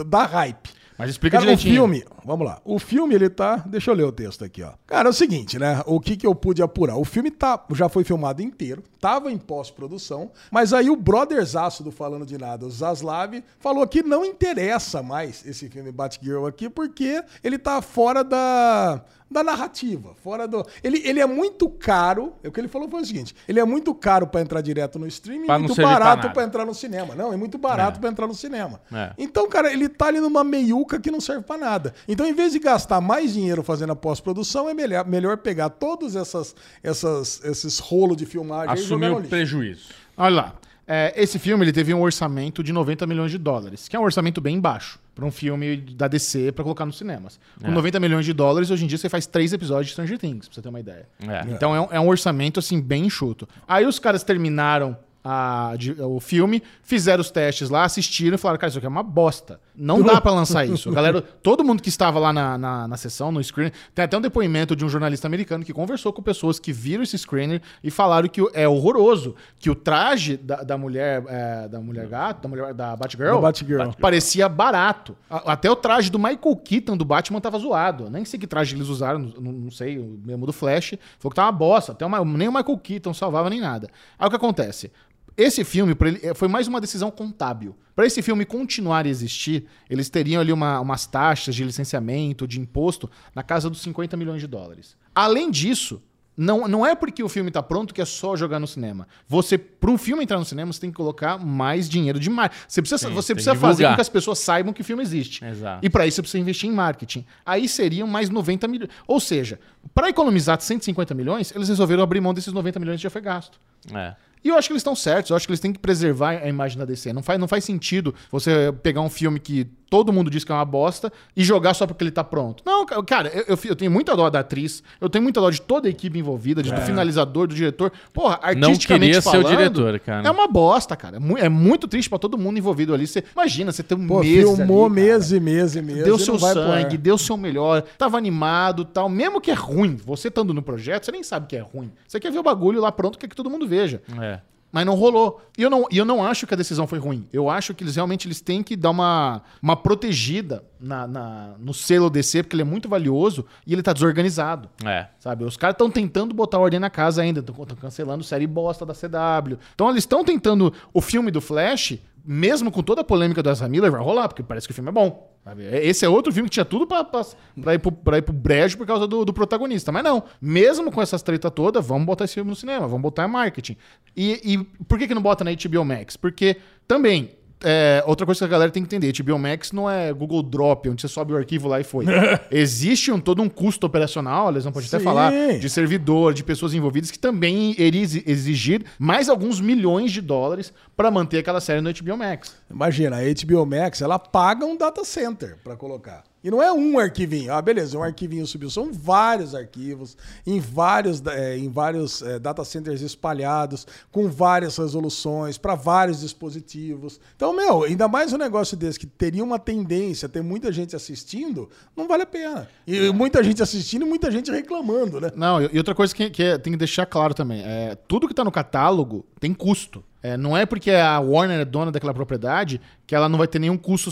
[0.07, 0.71] da hype.
[0.99, 1.75] Mas explica Cara, o direitinho.
[1.75, 2.61] filme, vamos lá.
[2.65, 3.57] O filme, ele tá.
[3.67, 4.73] Deixa eu ler o texto aqui, ó.
[4.87, 5.83] Cara, é o seguinte, né?
[5.87, 6.97] O que que eu pude apurar?
[6.97, 11.91] O filme tá, já foi filmado inteiro, tava em pós-produção, mas aí o brotherzaço do
[11.91, 17.23] Falando de Nada, o Zaslav, falou que não interessa mais esse filme Batgirl aqui, porque
[17.43, 19.03] ele tá fora da.
[19.29, 20.65] Da narrativa, fora do.
[20.85, 22.33] Ele, ele é muito caro.
[22.45, 25.07] O que ele falou foi o seguinte: ele é muito caro pra entrar direto no
[25.09, 27.13] streaming Pra e muito barato pra entrar no cinema.
[27.13, 28.01] Não, é muito barato É.
[28.01, 28.81] pra entrar no cinema.
[28.93, 29.13] É.
[29.19, 31.93] Então, cara, ele tá ali numa meiuca que não serve pra nada.
[32.07, 36.15] Então, em vez de gastar mais dinheiro fazendo a pós-produção, é melhor, melhor pegar todos
[36.15, 39.31] essas, essas, esses rolos de filmagem e jogar Assumir no o lixo.
[39.31, 39.85] prejuízo.
[40.17, 40.55] Olha lá.
[40.89, 44.05] É, esse filme ele teve um orçamento de 90 milhões de dólares, que é um
[44.05, 47.41] orçamento bem baixo para um filme da DC para colocar nos cinemas.
[47.61, 47.71] Com É.
[47.73, 50.55] 90 milhões de dólares, hoje em dia você faz três episódios de Stranger Things, pra
[50.55, 51.09] você ter uma ideia.
[51.21, 51.45] É.
[51.51, 53.49] Então é um, é um orçamento assim bem enxuto.
[53.67, 54.97] Aí os caras terminaram
[55.29, 58.89] a- de- o filme, fizeram os testes lá, assistiram e falaram, cara, isso aqui é
[58.89, 59.61] uma bosta.
[59.75, 60.91] Não dá pra lançar isso.
[60.93, 64.21] Galera, todo mundo que estava lá na, na, na sessão, no screener, tem até um
[64.21, 68.29] depoimento de um jornalista americano que conversou com pessoas que viram esse screener e falaram
[68.29, 72.73] que é horroroso, que o traje da, da mulher, é, da mulher gato, da mulher
[72.73, 73.91] da Batgirl, Da Batgirl.
[74.01, 75.17] parecia barato.
[75.29, 78.09] A- Até o traje do Michael Keaton do Batman tava zoado.
[78.09, 80.95] Nem sei que traje eles usaram, não, não sei, o mesmo do Flash.
[81.19, 81.93] Falou que tava uma bosta.
[81.93, 83.89] Até nem o Michael Keaton salvava nem nada.
[84.19, 84.91] Aí o que acontece?
[85.37, 87.77] Esse filme ele, eh, foi mais uma decisão contábil.
[87.95, 92.61] Para esse filme continuar a existir, eles teriam ali uma- umas taxas de licenciamento, de
[92.61, 94.97] imposto, na casa dos 50 milhões de dólares.
[95.15, 96.03] Além disso,
[96.37, 99.09] não, não é porque o filme tá pronto que é só jogar no cinema.
[99.27, 102.63] Você, para um filme entrar no cinema, você tem que colocar mais dinheiro de marketing.
[102.69, 105.43] Você precisa, Sim, você precisa fazer com que as pessoas saibam que o filme existe.
[105.43, 105.85] Exato.
[105.85, 107.25] E para isso você precisa investir em marketing.
[107.45, 108.91] Aí seriam mais 90 milhões.
[109.07, 109.59] Ou seja,
[109.95, 113.59] para economizar 150 milhões, eles resolveram abrir mão desses 90 milhões que já foi gasto.
[113.95, 114.15] É.
[114.47, 116.49] E eu acho que eles estão certos, eu acho que eles têm que preservar a
[116.49, 117.13] imagem da DC.
[117.13, 120.55] Não faz, não faz sentido você pegar um filme que todo mundo diz que é
[120.55, 122.63] uma bosta e jogar só porque ele tá pronto.
[122.67, 125.49] Não, ca- cara, eu, eu, eu tenho muita dó da atriz, eu tenho muita dó
[125.51, 127.93] de toda a equipe envolvida, de- do finalizador, do diretor.
[128.13, 130.27] Porra, Não artisticamente queria ser o falando, diretor, cara.
[130.27, 131.19] É uma bosta, cara.
[131.39, 133.07] É É muito triste pra todo mundo envolvido ali.
[133.07, 134.95] Você, imagina, você tem um Pô, mês filmou ali,
[135.33, 136.05] e mês e mês.
[136.05, 139.09] Deu seu não sangue, deu seu melhor, tava animado tal.
[139.09, 141.91] Mesmo que é ruim, você estando no projeto, você nem sabe que é ruim.
[142.07, 144.03] Você quer ver o bagulho lá pronto, quer que todo mundo veja.
[144.21, 144.41] É.
[144.73, 145.41] Mas não rolou.
[145.57, 147.27] E eu não, eu não acho que a decisão foi ruim.
[147.33, 151.73] Eu acho que eles realmente eles têm que dar uma, uma protegida na, na- no
[151.73, 154.69] selo DC, porque ele é muito valioso e ele tá desorganizado.
[154.85, 155.07] É.
[155.19, 155.45] Sabe?
[155.45, 159.57] Os caras estão tentando botar ordem na casa ainda, estão cancelando série bosta da CW.
[159.75, 160.73] Então eles estão tentando.
[160.93, 164.43] O filme do Flash, mesmo com toda a polêmica do Ezra Miller, vai rolar, porque
[164.43, 165.36] parece que o filme é bom.
[165.47, 165.65] Sabe?
[165.65, 167.25] Esse é outro filme que tinha tudo pra, pra,
[167.63, 169.93] pra ir, pro, pra ir pro brejo por causa do, do protagonista.
[169.93, 173.29] Mas não, mesmo com essas treta toda, vamos botar esse filme no cinema, vamos botar
[173.29, 173.77] marketing.
[174.17, 176.17] E, e por que, que não bota na HBO Max?
[176.17, 176.57] Porque
[176.89, 180.43] também é, outra coisa que a galera tem que entender: HBO Max não é Google
[180.43, 182.05] Drop, onde você sobe o arquivo lá e foi.
[182.51, 186.75] Existe um, todo um custo operacional, eles não podem até falar, de servidor, de pessoas
[186.75, 191.81] envolvidas, que também iria exi- exigir mais alguns milhões de dólares para manter aquela série
[191.81, 192.55] no HBO Max.
[192.71, 196.25] Imagina, a HBO Max, ela paga um data center pra colocar.
[196.47, 197.53] E não é um arquivinho.
[197.53, 198.71] Ah, beleza, um arquivinho subiu.
[198.71, 200.17] São vários arquivos,
[200.47, 207.19] em vários, eh, em vários eh, data centers espalhados, com várias resoluções, para vários dispositivos.
[207.35, 210.95] Então, meu, ainda mais um negócio desse que teria uma tendência a ter muita gente
[210.95, 212.69] assistindo, não vale a pena.
[212.87, 215.33] E muita gente assistindo e muita gente reclamando, né?
[215.35, 218.35] Não, e outra coisa que, que é- tem que deixar claro também: é, tudo que
[218.35, 220.01] tá no catálogo tem custo.
[220.23, 223.59] É, não é porque a Warner é dona daquela propriedade que ela não vai ter
[223.61, 224.11] nenhum custo.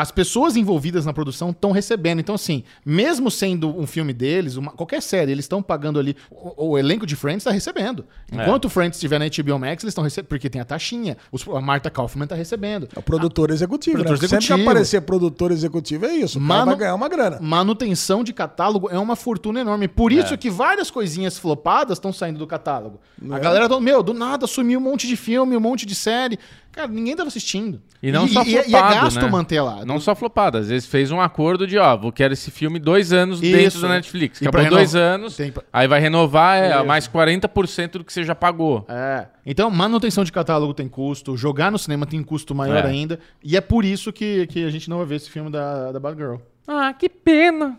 [0.00, 2.20] As pessoas envolvidas na produção estão recebendo.
[2.20, 6.16] Então, assim, mesmo sendo um filme deles, uma- qualquer série, eles estão pagando ali.
[6.30, 8.06] O, o elenco de Friends está recebendo.
[8.32, 10.28] Enquanto o Friends estiver na HBO Max, eles estão recebendo.
[10.28, 11.16] Porque tem a taxinha.
[11.30, 12.88] Os- a Marta Kaufman está recebendo.
[12.96, 14.28] É o produtor executivo, produtor né?
[14.28, 14.70] Sempre que executivo.
[14.70, 16.38] aparecer produtor executivo é isso.
[16.38, 17.38] O Mano- vai ganhar uma grana.
[17.40, 19.86] Manutenção de catálogo é uma fortuna enorme.
[19.86, 20.14] Por É.
[20.16, 22.98] isso que várias coisinhas flopadas estão saindo do catálogo.
[23.30, 26.38] A galera, tá, meu, do nada sumiu um monte de filme, um monte de série.
[26.72, 27.80] Cara, ninguém tava assistindo.
[28.02, 29.28] E não só e, é- flopado, e é gasto né?
[29.28, 29.84] manter lá.
[29.84, 33.12] Não só flopado, às vezes fez um acordo de, ó, vou quero esse filme dois
[33.12, 33.56] anos Isso.
[33.56, 34.40] dentro da Netflix.
[34.40, 38.22] E Acabou pra dois anos, Tem aí vai renovar é, mais 40% do que você
[38.24, 38.86] já pagou.
[38.88, 39.26] É.
[39.44, 42.88] Então, manutenção de catálogo tem custo, jogar no cinema tem custo maior É.
[42.88, 43.18] ainda.
[43.42, 45.98] E é por isso que, que a gente não vai ver esse filme da, da
[46.00, 46.36] Bad Girl.
[46.68, 47.78] Ah, que pena.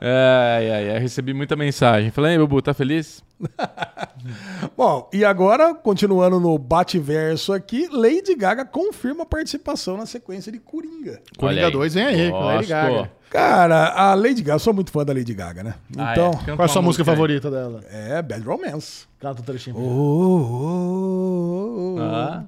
[0.00, 2.10] É, é, é, recebi muita mensagem.
[2.10, 3.22] Falei, ei, Bubu, tá feliz?
[4.76, 11.20] Bom, e agora, continuando no bate-verso aqui, Lady Gaga confirma participação na sequência de Coringa.
[11.36, 12.66] Coringa 2 vem aí, Lady.
[12.66, 13.10] Gaga.
[13.32, 15.74] Cara, a Lady Gaga, eu sou muito fã da Lady Gaga, né?
[15.96, 16.54] Ah, Então, é.
[16.54, 17.06] Qual é a sua música aí.
[17.06, 17.80] favorita dela?
[17.90, 19.06] é Bad Romance.
[19.18, 19.76] Canta o trechinho.
[19.78, 19.80] Oh,
[20.42, 22.00] oh, oh, oh.
[22.00, 22.44] Ah.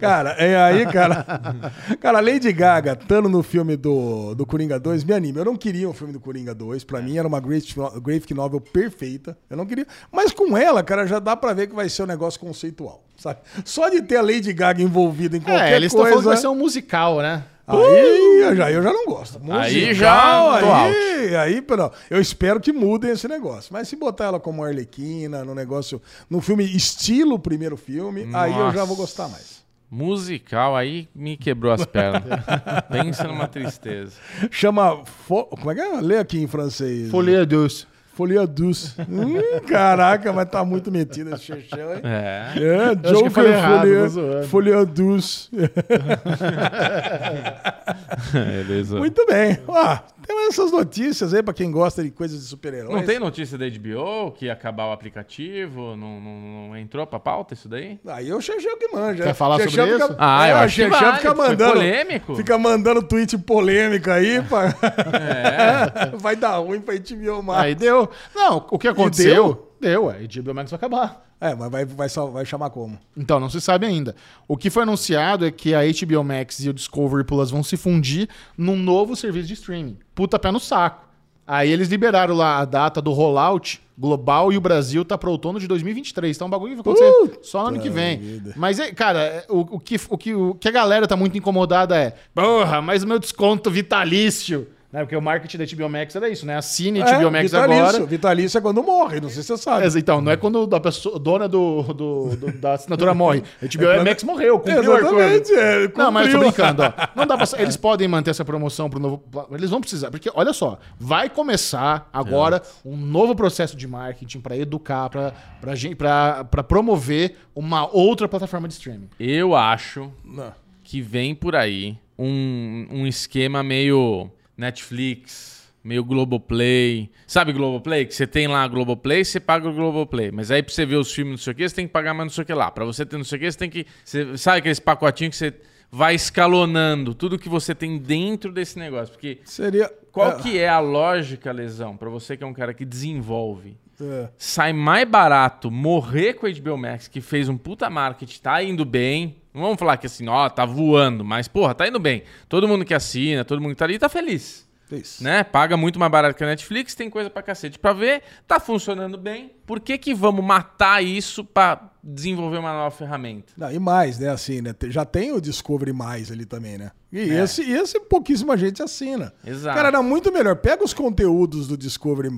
[0.00, 1.24] Cara, é aí, cara.
[2.00, 5.40] Cara, a Lady Gaga, estando no filme do, do Coringa 2, me anima.
[5.40, 6.84] Eu não queria um filme do Coringa 2.
[6.84, 9.36] Pra mim era uma graphic no- graphic novel perfeita.
[9.50, 9.86] Eu não queria.
[10.12, 13.02] Mas com ela, cara, já dá pra ver que vai ser um negócio conceitual.
[13.18, 13.40] Sabe?
[13.64, 16.10] Só de ter a Lady Gaga envolvida em qualquer É, eles estão coisa.
[16.16, 17.42] falando que vai ser um musical, né?
[17.66, 19.40] Aí eu já, eu já não gosto.
[19.50, 23.72] Aí Musical, já tô aí, aí, pera, eu espero que mudem esse negócio.
[23.72, 26.00] Mas se botar ela como Arlequina, no negócio,
[26.30, 28.84] num filme estilo primeiro filme, aí eu já Nossa.
[28.84, 29.64] vou gostar mais.
[29.90, 32.22] Musical, aí me quebrou as pernas.
[32.90, 34.12] Pensa numa tristeza.
[34.50, 35.04] Chama.
[35.04, 36.00] fo- Como é que é?
[36.00, 37.10] Lê aqui em francês.
[37.10, 37.86] Folia dos.
[38.16, 38.94] Folia douce.
[38.98, 42.00] hum, caraca, mas tá muito metido esse xexão, hein?
[42.02, 42.52] É.
[42.56, 44.42] É, eu falei errado, Folia.
[44.44, 45.50] Folia douce.
[48.32, 48.96] Beleza.
[48.96, 49.58] Muito bem.
[49.68, 52.94] Ó, tem essas notícias aí pra quem gosta de coisas de super-heróis.
[52.94, 55.96] Não tem notícia da HBO que ia acabar o aplicativo?
[55.96, 57.98] Não, não- não entrou pra pauta isso daí?
[58.06, 59.22] Aí é o Xexão que manja.
[59.24, 60.16] Quer falar Xexão sobre fica- isso?
[60.18, 61.72] Ah, é, eu o acho que vale, fica foi mandando.
[61.72, 62.34] polêmico.
[62.36, 64.42] Fica mandando tweet polêmica aí.
[64.42, 64.74] Pra...
[65.16, 66.16] É.
[66.16, 67.60] Vai dar ruim pra HBO Max.
[67.62, 68.08] Aí deu.
[68.34, 69.65] Não, o que aconteceu?
[69.86, 71.24] Deu, a HBO Max vai acabar.
[71.40, 72.98] É, mas vai, vai, só- vai chamar como?
[73.16, 74.16] Então, não se sabe ainda.
[74.48, 77.76] O que foi anunciado é que a HBO Max e o Discovery Plus vão se
[77.76, 78.28] fundir
[78.58, 79.96] num novo serviço de streaming.
[80.14, 81.06] Puta pé no saco.
[81.46, 85.60] Aí eles liberaram lá a data do rollout global e o Brasil tá para outono
[85.60, 86.36] de 2023.
[86.36, 88.18] Então, o bagulho vai acontecer só no ano que vem.
[88.18, 88.52] vida.
[88.56, 91.38] Mas, é, cara, é, o, o que, o, que, o que a galera tá muito
[91.38, 94.66] incomodada é: porra, mas o meu desconto vitalício.
[94.96, 95.02] Né?
[95.04, 96.56] Porque o marketing da HBO Max era isso, né?
[96.56, 97.84] Assine HBO Max É, vitalício.
[97.86, 98.06] agora.
[98.06, 99.84] Vitalício é quando morre, não sei se você sabe.
[99.86, 103.42] É, Então, não é quando a pessoa, dona do, do- do- da assinatura morre.
[103.62, 106.64] A HBO quando- Max morreu, cumpriu o Exatamente, é, Não, mas eu tô cumpriu.
[106.64, 106.92] brincando, ó.
[107.14, 109.22] Não dá pra, eles podem manter essa promoção pro novo.
[109.52, 114.56] Eles vão precisar, porque olha só, vai começar agora um novo processo de marketing pra
[114.56, 119.10] educar, pra, pra, gente, pra, pra promover uma outra plataforma de streaming.
[119.20, 120.52] Eu acho Não.
[120.82, 127.10] que vem por aí um, um esquema meio Netflix, meio Globoplay.
[127.26, 128.06] Sabe Globoplay?
[128.06, 130.30] Que você tem lá a Globoplay, você paga o Globoplay.
[130.30, 132.14] Mas aí pra você ver os filmes, não sei o que, você tem que pagar
[132.14, 132.70] mais não sei o que lá.
[132.70, 133.86] Pra você ter não sei o que, você tem que...
[134.04, 135.54] Você, sabe aqueles pacotinhos que você
[135.90, 139.12] vai escalonando tudo que você tem dentro desse negócio?
[139.12, 139.88] Porque Seria.
[140.10, 143.78] qual é, que é a lógica, Lesão, pra você que é um cara que desenvolve?
[144.00, 144.28] É.
[144.36, 148.84] sai mais barato morrer com a HBO Max, que fez um puta marketing, tá indo
[148.84, 149.36] bem.
[149.52, 152.22] Não vamos falar que assim, ó, tá voando, mas porra, tá indo bem.
[152.48, 154.68] Todo mundo que assina, todo mundo que tá ali tá feliz.
[154.90, 155.24] Isso.
[155.24, 155.42] Né?
[155.42, 159.18] Paga muito mais barato que a Netflix, tem coisa pra cacete pra ver, tá funcionando
[159.18, 159.55] bem.
[159.66, 163.52] Por que que vamos matar isso pra desenvolver uma nova ferramenta?
[163.56, 164.28] Não, e mais, né?
[164.30, 164.72] Assim, né?
[164.88, 166.92] Já tem o Discovery Mais ali também, né?
[167.12, 169.32] E esse, e esse pouquíssima gente assina.
[169.44, 169.74] Exato.
[169.74, 170.54] Cara, era muito melhor.
[170.56, 172.28] Pega os conteúdos do Discovery,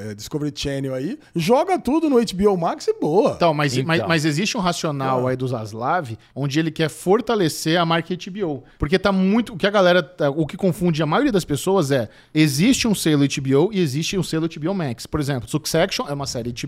[0.00, 3.32] eh, Discovery Channel aí, joga tudo no HBO Max e boa.
[3.36, 3.86] Então, mas, Então.
[3.86, 8.64] Mas, mas existe um racional aí do Zaslav, onde ele quer fortalecer a marca HBO.
[8.78, 9.52] Porque tá muito.
[9.54, 10.02] O que a galera.
[10.02, 14.16] tá- O que confunde a maioria das pessoas é: existe um selo HBO e existe
[14.18, 15.06] um selo HBO Max.
[15.06, 16.63] Por exemplo, Succession é uma série HBO,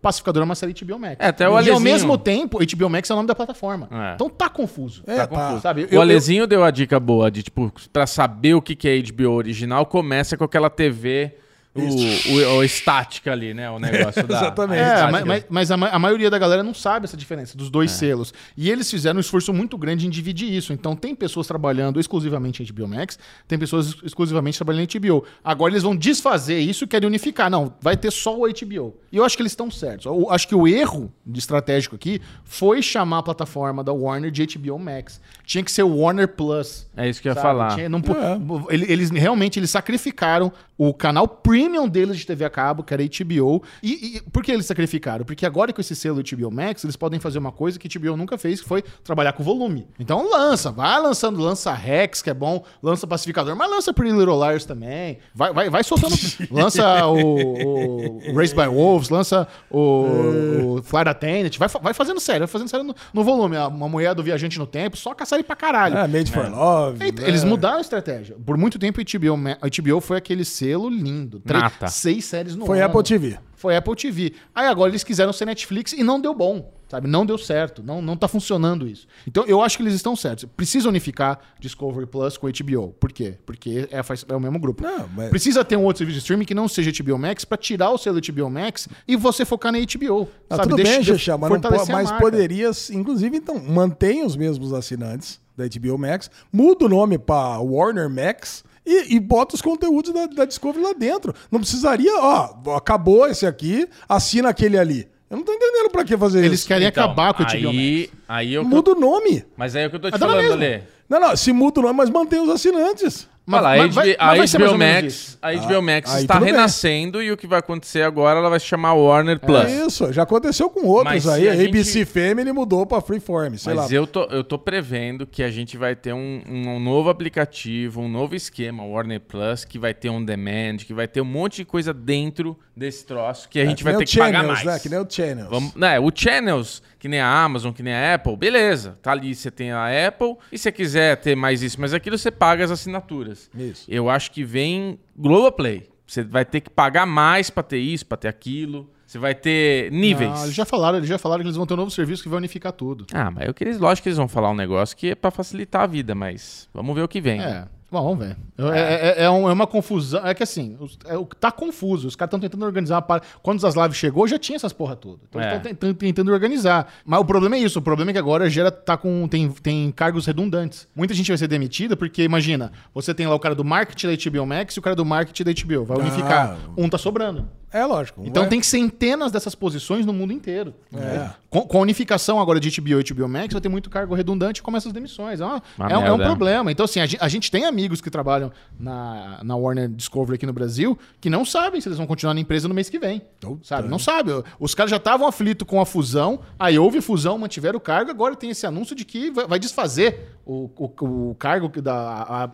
[0.00, 1.16] Pacificador é uma série HBO Max.
[1.18, 3.88] É, até o e ao Alezinho- mesmo tempo, HBO Max é o nome da plataforma.
[3.90, 4.14] É.
[4.14, 5.02] Então tá confuso.
[5.06, 5.36] É, tá tá.
[5.36, 5.62] confuso.
[5.62, 5.82] Sabe?
[5.82, 8.88] Eu- o eu- Alezinho deu a dica boa de, tipo, pra saber o que que
[8.88, 11.34] é HBO original, começa com aquela TV,
[11.82, 13.70] o, o, estática ali, né?
[13.70, 14.36] O negócio da...
[14.36, 14.80] Exatamente.
[14.80, 17.90] É, mas, mas- a, ma- a maioria da galera não sabe essa diferença dos dois
[17.90, 18.32] selos.
[18.56, 20.72] E eles fizeram um esforço muito grande em dividir isso.
[20.72, 23.18] Então tem pessoas trabalhando exclusivamente em HBO Max,
[23.48, 25.24] tem pessoas ex- exclusivamente trabalhando em HBO.
[25.44, 27.50] Agora eles vão desfazer isso e querem unificar.
[27.50, 28.96] Não, vai ter só o HBO.
[29.12, 30.06] E eu acho que eles estão certos.
[30.06, 34.46] Eu acho que o erro de estratégico aqui foi chamar a plataforma da Warner de
[34.46, 35.20] HBO Max.
[35.44, 36.86] Tinha que ser o Warner Plus.
[36.96, 37.46] É isso que eu ia sabe?
[37.46, 37.74] falar.
[37.74, 38.74] Tinha- não É.
[38.74, 41.26] ele- Eles realmente eles sacrificaram o canal
[41.66, 43.62] premium deles de TV a cabo, que era HBO.
[43.82, 45.24] E, e por que eles sacrificaram?
[45.24, 48.38] Porque agora com esse selo HBO Max, eles podem fazer uma coisa que HBO nunca
[48.38, 49.86] fez, que foi trabalhar com volume.
[49.98, 54.38] Então lança, vai lançando, lança Rex, que é bom, lança Pacificador, mas lança Pretty Little
[54.44, 55.18] Liars também.
[55.34, 56.14] Vai, vai, vai soltando.
[56.50, 62.40] lança o, o Race by Wolves, lança o, o Flight Attendant, vai, vai fazendo série,
[62.40, 63.56] vai fazendo série no, no volume.
[63.56, 65.96] Uma mulher do Viajante no Tempo, só caçar ele pra caralho.
[65.96, 67.04] É, Made for Love.
[67.04, 67.28] Eita, né?
[67.28, 68.36] Eles mudaram a estratégia.
[68.44, 71.40] Por muito tempo, a HBO, a HBO foi aquele selo lindo.
[71.40, 71.55] Três-
[71.88, 72.86] Seis séries no Foi ano.
[72.86, 73.38] Apple TV.
[73.54, 74.34] Foi Apple TV.
[74.54, 76.72] Aí agora eles quiseram ser Netflix e não deu bom.
[76.88, 77.08] Sabe?
[77.08, 77.82] Não deu certo.
[77.82, 79.08] Não, não tá funcionando isso.
[79.26, 80.44] Então eu acho que eles estão certos.
[80.56, 82.90] Precisa unificar Discovery Plus com HBO.
[83.00, 83.38] Por quê?
[83.44, 84.84] Porque é, faz- é o mesmo grupo.
[84.84, 87.58] Não, mas- Precisa ter um outro serviço de streaming que não seja HBO Max pra
[87.58, 90.28] tirar o selo HBO Max e você focar na HBO.
[90.48, 90.68] Ah, sabe?
[90.68, 92.20] tudo Deixa- bem, Xexé, mas, não mas marca.
[92.20, 98.08] poderia, inclusive, então, mantém os mesmos assinantes da HBO Max, muda o nome pra Warner
[98.08, 101.34] Max e, e bota os conteúdos da, da Discovery lá dentro.
[101.50, 105.08] Não precisaria, ó, acabou esse aqui, assina aquele ali.
[105.28, 106.68] Eu não tô entendendo pra que fazer Eles isso.
[106.68, 108.64] querem Então, acabar com o HBO aí, aí eu...
[108.64, 109.44] Muda o nome.
[109.56, 110.52] Mas aí é o que eu tô te Ah, falando.
[110.52, 110.84] Ale.
[111.08, 113.28] Não, não, se muda o nome, mas mantém os assinantes.
[113.46, 116.10] Mas- a mas vai- HBO, mas vai ser a mais HBO Max, a HBO Max
[116.14, 116.52] aí está tudo bem.
[116.54, 119.64] renascendo e o que vai acontecer agora, ela vai se chamar Warner Plus.
[119.64, 121.48] É isso, já aconteceu com outros Mas aí.
[121.48, 123.96] A, a gente- ABC Family mudou pra Freeform, sei Mas lá.
[123.96, 128.08] eu tô, eu tô prevendo que a gente vai ter um, um novo aplicativo, um
[128.08, 131.64] novo esquema, Warner Plus, que vai ter on demand, que vai ter um monte de
[131.64, 134.74] coisa dentro desse troço que a gente que vai ter que pagar Channels, mais.
[134.74, 134.78] Né?
[134.80, 135.48] Que nem o Channels.
[135.50, 138.98] Vamos, né, o Channels, que nem a Amazon, que nem a Apple, beleza.
[139.00, 140.34] Tá ali, você tem a Apple.
[140.50, 143.48] E se você quiser ter mais isso, mas aquilo você paga as assinaturas.
[143.56, 143.84] Isso.
[143.88, 145.88] Eu acho que vem Globoplay.
[146.04, 148.90] Você vai ter que pagar mais pra ter isso, pra ter aquilo.
[149.06, 150.30] Você vai ter níveis.
[150.30, 152.28] Não, eles já falaram, eles já falaram que eles vão ter um novo serviço que
[152.28, 153.06] vai unificar tudo.
[153.12, 155.30] Ah, mas eu que eles, lógico que eles vão falar um negócio que é pra
[155.30, 157.40] facilitar a vida, mas vamos ver o que vem.
[157.40, 157.68] É.
[157.96, 158.36] Bom, vamos ver.
[158.74, 160.26] É, é- é um- é uma confusão.
[160.26, 162.06] É que assim, os- é, o- tá confuso.
[162.08, 163.22] Os caras estão tentando organizar uma par...
[163.42, 165.18] Quando as lives chegou, já tinha essas porra toda.
[165.28, 165.44] Então É.
[165.44, 166.86] eles estão tentando, tentando organizar.
[167.04, 167.78] Mas o problema é isso.
[167.78, 170.86] O problema é que agora gera, tá com, tem, tem cargos redundantes.
[170.94, 174.12] Muita gente vai ser demitida porque, imagina, você tem lá o cara do marketing da
[174.30, 175.84] HBO Max e o cara do marketing da HBO.
[175.84, 176.56] Vai unificar.
[176.76, 177.48] Um tá sobrando.
[177.72, 178.22] É lógico.
[178.24, 180.72] Então vai- tem centenas dessas posições no mundo inteiro.
[180.94, 181.28] É.
[181.50, 184.60] Com, com a unificação agora de HBO e HBO Max, vai ter muito cargo redundante
[184.60, 185.40] e começa as demissões.
[185.40, 186.24] É, uma- Uma é um- é um merda.
[186.26, 186.72] problema.
[186.72, 190.46] Então, assim, a gente, a gente tem amigos que trabalham na, na Warner Discovery aqui
[190.46, 193.20] no Brasil que não sabem se eles vão continuar na empresa no mês que vem.
[193.40, 193.64] Puta.
[193.64, 193.88] Sabe?
[193.88, 194.30] Não sabe.
[194.60, 198.36] Os caras já estavam aflitos com a fusão, aí houve fusão, mantiveram o cargo, agora
[198.36, 201.96] tem esse anúncio de que vai, vai desfazer o, o, o cargo da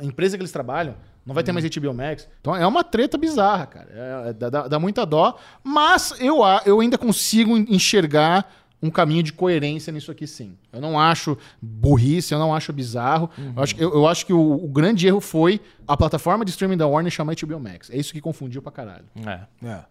[0.01, 0.95] a empresa que eles trabalham.
[1.25, 2.29] Não vai ter mais HBO Max.
[2.41, 3.89] Então é uma treta bizarra, cara.
[3.93, 5.39] É- é- dá, dá muita dó.
[5.63, 8.53] Mas eu, a- eu ainda consigo enxergar
[8.83, 10.57] um caminho de coerência nisso aqui, sim.
[10.73, 13.31] Eu não acho burrice, eu não acho bizarro.
[13.57, 16.77] Eu, acho, eu, eu acho que o, o grande erro foi a plataforma de streaming
[16.77, 17.89] da Warner chamar HBO Max.
[17.91, 19.05] É isso que confundiu pra caralho.
[19.25, 19.41] É.
[19.65, 19.85] É.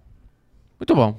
[0.78, 1.18] Muito bom.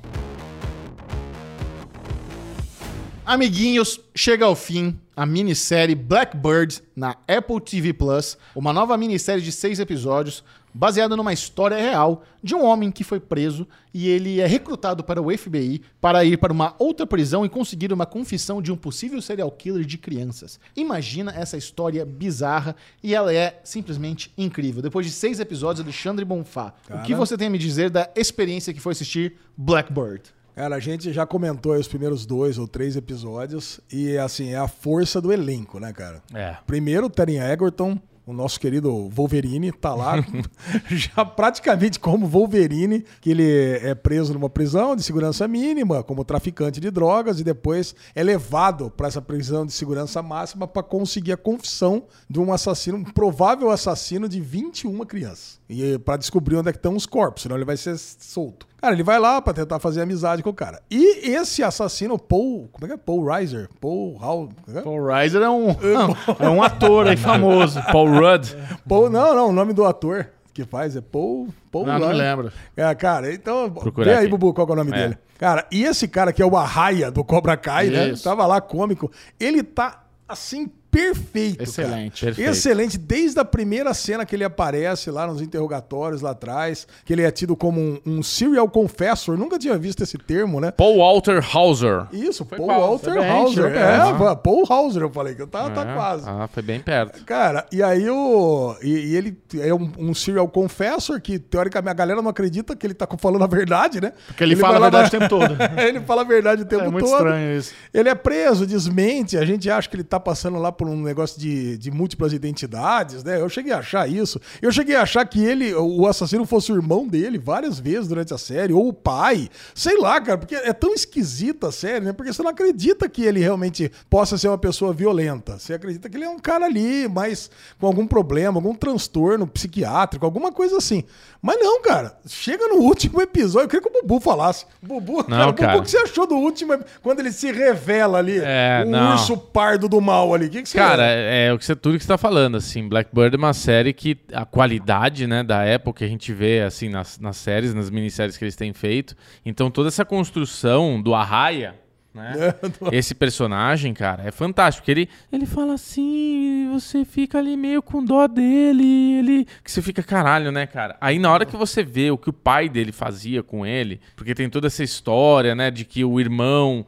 [3.24, 9.52] Amiguinhos, chega ao fim a minissérie Blackbird na Apple TV Plus, uma nova minissérie de
[9.52, 10.42] seis episódios
[10.74, 15.20] baseada numa história real de um homem que foi preso e ele é recrutado para
[15.20, 19.20] o FBI para ir para uma outra prisão e conseguir uma confissão de um possível
[19.20, 20.58] serial killer de crianças.
[20.74, 24.80] Imagina essa história bizarra e ela é simplesmente incrível.
[24.80, 27.16] Depois de seis episódios, Alexandre Bonfá, o que Cara.
[27.16, 30.22] você tem a me dizer da experiência que foi assistir Blackbird?
[30.54, 34.56] Cara, a gente já comentou aí os primeiros dois ou três episódios e, assim, é
[34.56, 36.22] a força do elenco, né, cara?
[36.34, 36.56] É.
[36.66, 40.16] Primeiro, o Taron Egerton, o nosso querido Wolverine tá lá,
[40.90, 46.80] já praticamente como Wolverine, que ele é preso numa prisão de segurança mínima, como traficante
[46.80, 51.36] de drogas, e depois é levado para essa prisão de segurança máxima para conseguir a
[51.36, 55.58] confissão de um assassino, um provável assassino de 21 crianças.
[55.68, 58.66] E para descobrir onde é que estão os corpos, senão ele vai ser solto.
[58.82, 60.82] Cara, ele vai lá pra tentar fazer amizade com o cara.
[60.90, 62.68] E esse assassino, Paul.
[62.72, 62.96] Como é que é?
[62.96, 63.68] Paul Reiser?
[63.80, 64.48] Paul Hall.
[64.74, 64.82] é é?
[64.82, 65.68] Paul Reiser é um,
[66.40, 67.80] é um ator aí famoso.
[67.92, 68.48] Paul Rudd.
[68.88, 71.48] Paul, não, não, o nome do ator que faz é Paul.
[71.70, 72.18] Paul Não, não Rudd.
[72.18, 72.52] lembro.
[72.76, 73.72] É, cara, então.
[73.98, 74.28] Vê aí, aqui.
[74.28, 74.94] Bubu, qual é o nome É.
[74.96, 75.18] dele.
[75.38, 78.08] Cara, e esse cara que é o Arraia do Cobra Kai, né?
[78.10, 78.24] Isso.
[78.24, 79.10] Tava lá cômico.
[79.38, 81.62] Ele tá assim, perfeito.
[81.62, 82.24] Excelente.
[82.26, 82.50] Perfeito.
[82.50, 82.98] Excelente.
[82.98, 87.30] Desde a primeira cena que ele aparece lá nos interrogatórios lá atrás, que ele é
[87.30, 89.38] tido como um, um serial confessor.
[89.38, 90.70] Nunca tinha visto esse termo, né?
[90.70, 92.06] Paul Walter Hauser.
[92.12, 93.76] Isso, Paul quase, Walter foi bem, Hauser.
[93.76, 96.24] É, pô, Paul Hauser, eu falei que eu tava, tá É, quase.
[96.28, 97.24] Ah, foi bem perto.
[97.24, 98.76] Cara, e aí o.
[98.82, 102.86] E, e ele é um, um serial confessor que, teoricamente, a galera não acredita que
[102.86, 104.12] ele tá falando a verdade, né?
[104.26, 105.56] Porque ele, fala a verdade o tempo todo.
[105.80, 107.16] ele fala a verdade o tempo É muito todo.
[107.16, 107.72] estranho isso.
[107.94, 109.38] Ele é preso, desmente.
[109.38, 113.22] A gente acha que ele tá passando lá por um negócio de, de múltiplas identidades,
[113.24, 113.40] né?
[113.40, 114.40] Eu cheguei a achar isso.
[114.60, 118.32] Eu cheguei a achar que ele, o assassino, fosse o irmão dele várias vezes durante
[118.34, 119.48] a série, ou o pai.
[119.74, 122.12] Sei lá, cara, porque é tão esquisita a série, né?
[122.12, 125.58] Porque você não acredita que ele realmente possa ser uma pessoa violenta.
[125.58, 130.24] Você acredita que ele é um cara ali, mas com algum problema, algum transtorno psiquiátrico,
[130.24, 131.04] alguma coisa assim.
[131.40, 132.16] Mas não, cara.
[132.26, 133.64] Chega no último episódio.
[133.64, 134.64] Eu queria que o Bubu falasse.
[134.80, 135.78] Bubu, Não, cara, o Bubu, cara.
[135.78, 138.38] o que você achou do último, quando ele se revela ali?
[138.40, 139.12] É, o não.
[139.14, 140.46] urso pardo do mal ali.
[140.46, 142.88] O que, que Cara, é, é o que você, tudo que você tá falando, assim.
[142.88, 146.88] Blackbird é uma série que a qualidade, né, da época que a gente vê, assim,
[146.88, 149.16] nas, nas séries, nas minisséries que eles têm feito.
[149.44, 151.74] Então, toda essa construção do Arraia,
[152.14, 152.54] né?
[152.92, 154.82] Esse personagem, cara, é fantástico.
[154.82, 158.84] Porque ele, ele fala assim, você fica ali meio com dó dele,
[159.18, 159.46] ele.
[159.64, 160.96] Que você fica, caralho, né, cara?
[161.00, 164.34] Aí na hora que você vê o que o pai dele fazia com ele, porque
[164.34, 166.86] tem toda essa história, né, de que o irmão,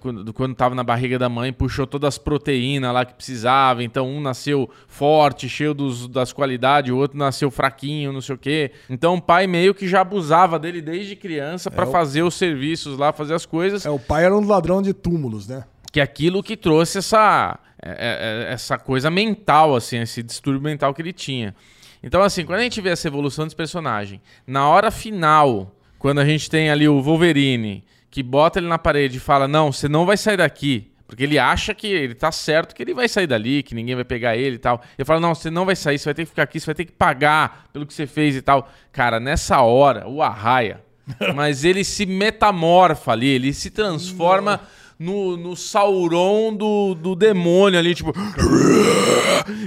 [0.00, 3.82] quando, quando tava na barriga da mãe, puxou todas as proteínas lá que precisava.
[3.82, 8.38] Então um nasceu forte, cheio dos, das qualidades, o outro nasceu fraquinho, não sei o
[8.38, 8.72] quê.
[8.88, 13.12] Então o pai meio que já abusava dele desde criança pra fazer os serviços lá,
[13.12, 15.64] fazer as coisas É, o pai era um ladrão de túmulos, né?
[15.92, 20.94] que é aquilo que trouxe essa, é, é, essa coisa mental, assim, esse distúrbio mental
[20.94, 21.54] que ele tinha.
[22.02, 26.24] Então, assim, quando a gente vê essa evolução desse personagem, na hora final, quando a
[26.24, 30.06] gente tem ali o Wolverine, que bota ele na parede e fala, não, você não
[30.06, 33.62] vai sair daqui, porque ele acha que ele tá certo, que ele vai sair dali,
[33.62, 34.80] que ninguém vai pegar ele e tal.
[34.98, 36.74] Ele fala, não, você não vai sair, você vai ter que ficar aqui, você vai
[36.74, 38.70] ter que pagar pelo que você fez e tal.
[38.90, 40.82] Cara, nessa hora, o Arraia,
[41.34, 44.60] mas ele se metamorfa ali, ele se transforma
[44.98, 48.12] no, no Sauron do, do demônio ali, tipo.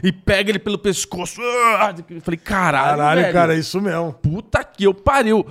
[0.03, 1.41] E pega ele pelo pescoço.
[2.09, 2.97] Eu falei, caralho.
[2.97, 4.13] Caralho, velho, cara, é isso mesmo.
[4.13, 5.45] Puta que eu pariu.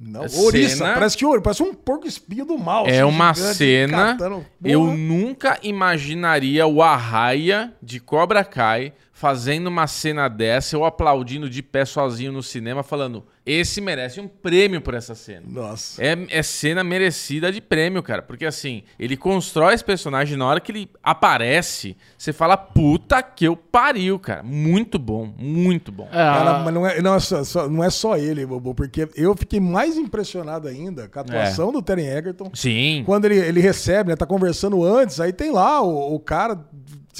[0.00, 2.86] Não, ouriça, cena- parece que ouro, parece um porco espinho do mal.
[2.86, 4.12] É assim, uma gigante, cena.
[4.12, 11.50] catando- Eu nunca imaginaria o Arraia de Cobra Kai fazendo uma cena dessa, eu aplaudindo
[11.50, 15.42] de pé sozinho no cinema, falando: esse merece um prêmio por essa cena.
[15.48, 16.00] Nossa.
[16.00, 18.22] É, é cena merecida de prêmio, cara.
[18.22, 23.44] Porque assim, ele constrói esse personagem na hora que ele aparece, você fala, puta que
[23.44, 24.44] eu pariu, cara.
[24.44, 26.06] Muito bom, muito bom.
[26.12, 29.08] É, Cara, mas não é, não, é só, só- não é só ele, Bobo, porque
[29.16, 32.52] eu fiquei mais impressionado ainda com a atuação do Terry Egerton.
[32.54, 33.02] Sim.
[33.04, 34.16] Quando ele, ele recebe, né?
[34.16, 36.56] Tá conversando antes, aí tem lá o, o cara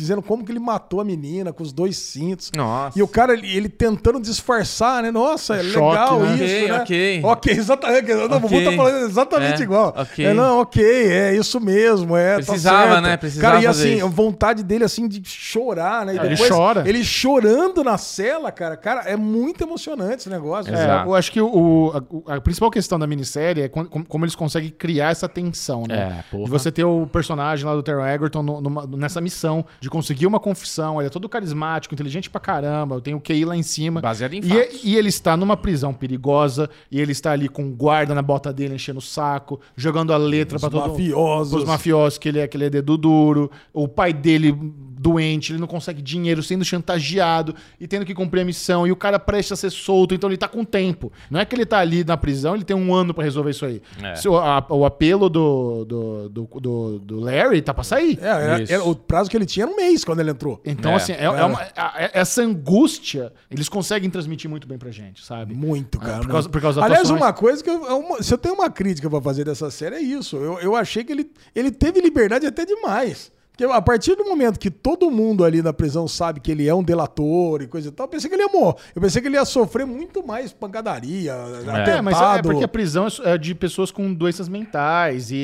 [0.03, 2.51] dizendo como que ele matou a menina com os dois cintos.
[2.57, 2.99] Nossa.
[2.99, 5.11] E o cara, ele, ele tentando disfarçar, né?
[5.11, 6.35] Nossa, é Choque, legal né?
[6.35, 6.81] isso, Ok, né?
[6.81, 7.21] ok.
[7.25, 8.15] Ok, exatamente.
[8.15, 8.65] Não, o Bubu Ok.
[8.65, 9.95] tá falando exatamente É, igual.
[9.97, 10.25] ok.
[10.27, 13.17] É, não, ok, é isso mesmo, é, Precisava, tá né?
[13.17, 16.15] Precisava Cara, e assim, a vontade dele, assim, de chorar, né?
[16.15, 16.89] E ele chora.
[16.89, 18.77] Ele chorando na cela, cara.
[18.77, 20.75] Cara, é muito emocionante esse negócio.
[20.75, 21.93] É, eu acho que o,
[22.27, 26.19] a, a principal questão da minissérie é como, como eles conseguem criar essa tensão, né?
[26.21, 26.45] É, porra.
[26.45, 30.27] De você ter o personagem lá do Terry Egerton no- numa- nessa missão de conseguir
[30.27, 31.01] uma confissão.
[31.01, 33.01] Ele é todo carismático, inteligente pra caramba.
[33.01, 34.01] Tem o QI lá em cima.
[34.01, 34.81] Baseado em e, fatos.
[34.85, 36.69] e ele está numa prisão perigosa.
[36.91, 40.17] E ele está ali com um guarda na bota dele, enchendo o saco, jogando a
[40.17, 41.55] letra pra Os todo mafiosos.
[41.55, 43.51] Os mafiosos, que ele é, que ele é dedo duro.
[43.73, 44.57] O pai dele
[44.99, 48.87] doente, ele não consegue dinheiro, sendo chantageado e tendo que cumprir a missão.
[48.87, 51.13] E o cara presta a ser solto, então ele tá com tempo.
[51.31, 53.65] Não é que ele tá ali na prisão, ele tem um ano pra resolver isso
[53.65, 53.81] aí.
[54.03, 54.15] É.
[54.17, 58.19] Se o, a- o apelo do, do, do, do- do Larry tá pra sair.
[58.21, 58.73] É, era- Isso.
[58.73, 60.61] era- o prazo que ele tinha era um mês quando ele entrou.
[60.65, 60.95] Então, É.
[60.97, 65.25] assim, é, é uma- a- é- essa angústia, eles conseguem transmitir muito bem pra gente,
[65.25, 65.55] sabe?
[65.55, 66.21] Muito, cara.
[66.21, 67.21] por causa- por causa Aliás, atuações.
[67.23, 70.01] uma coisa que eu, uma- se eu tenho uma crítica pra fazer dessa série é
[70.01, 70.37] isso.
[70.37, 73.31] Eu, eu achei que ele, ele teve liberdade até demais.
[73.59, 76.73] Porque a partir do momento que todo mundo ali na prisão sabe que ele é
[76.73, 78.77] um delator e coisa e tal, eu pensei que ele ia morrer.
[78.95, 82.43] Eu pensei que ele ia sofrer muito mais pancadaria, É, mas é atentado.
[82.45, 85.35] porque a prisão é de pessoas com doenças mentais e,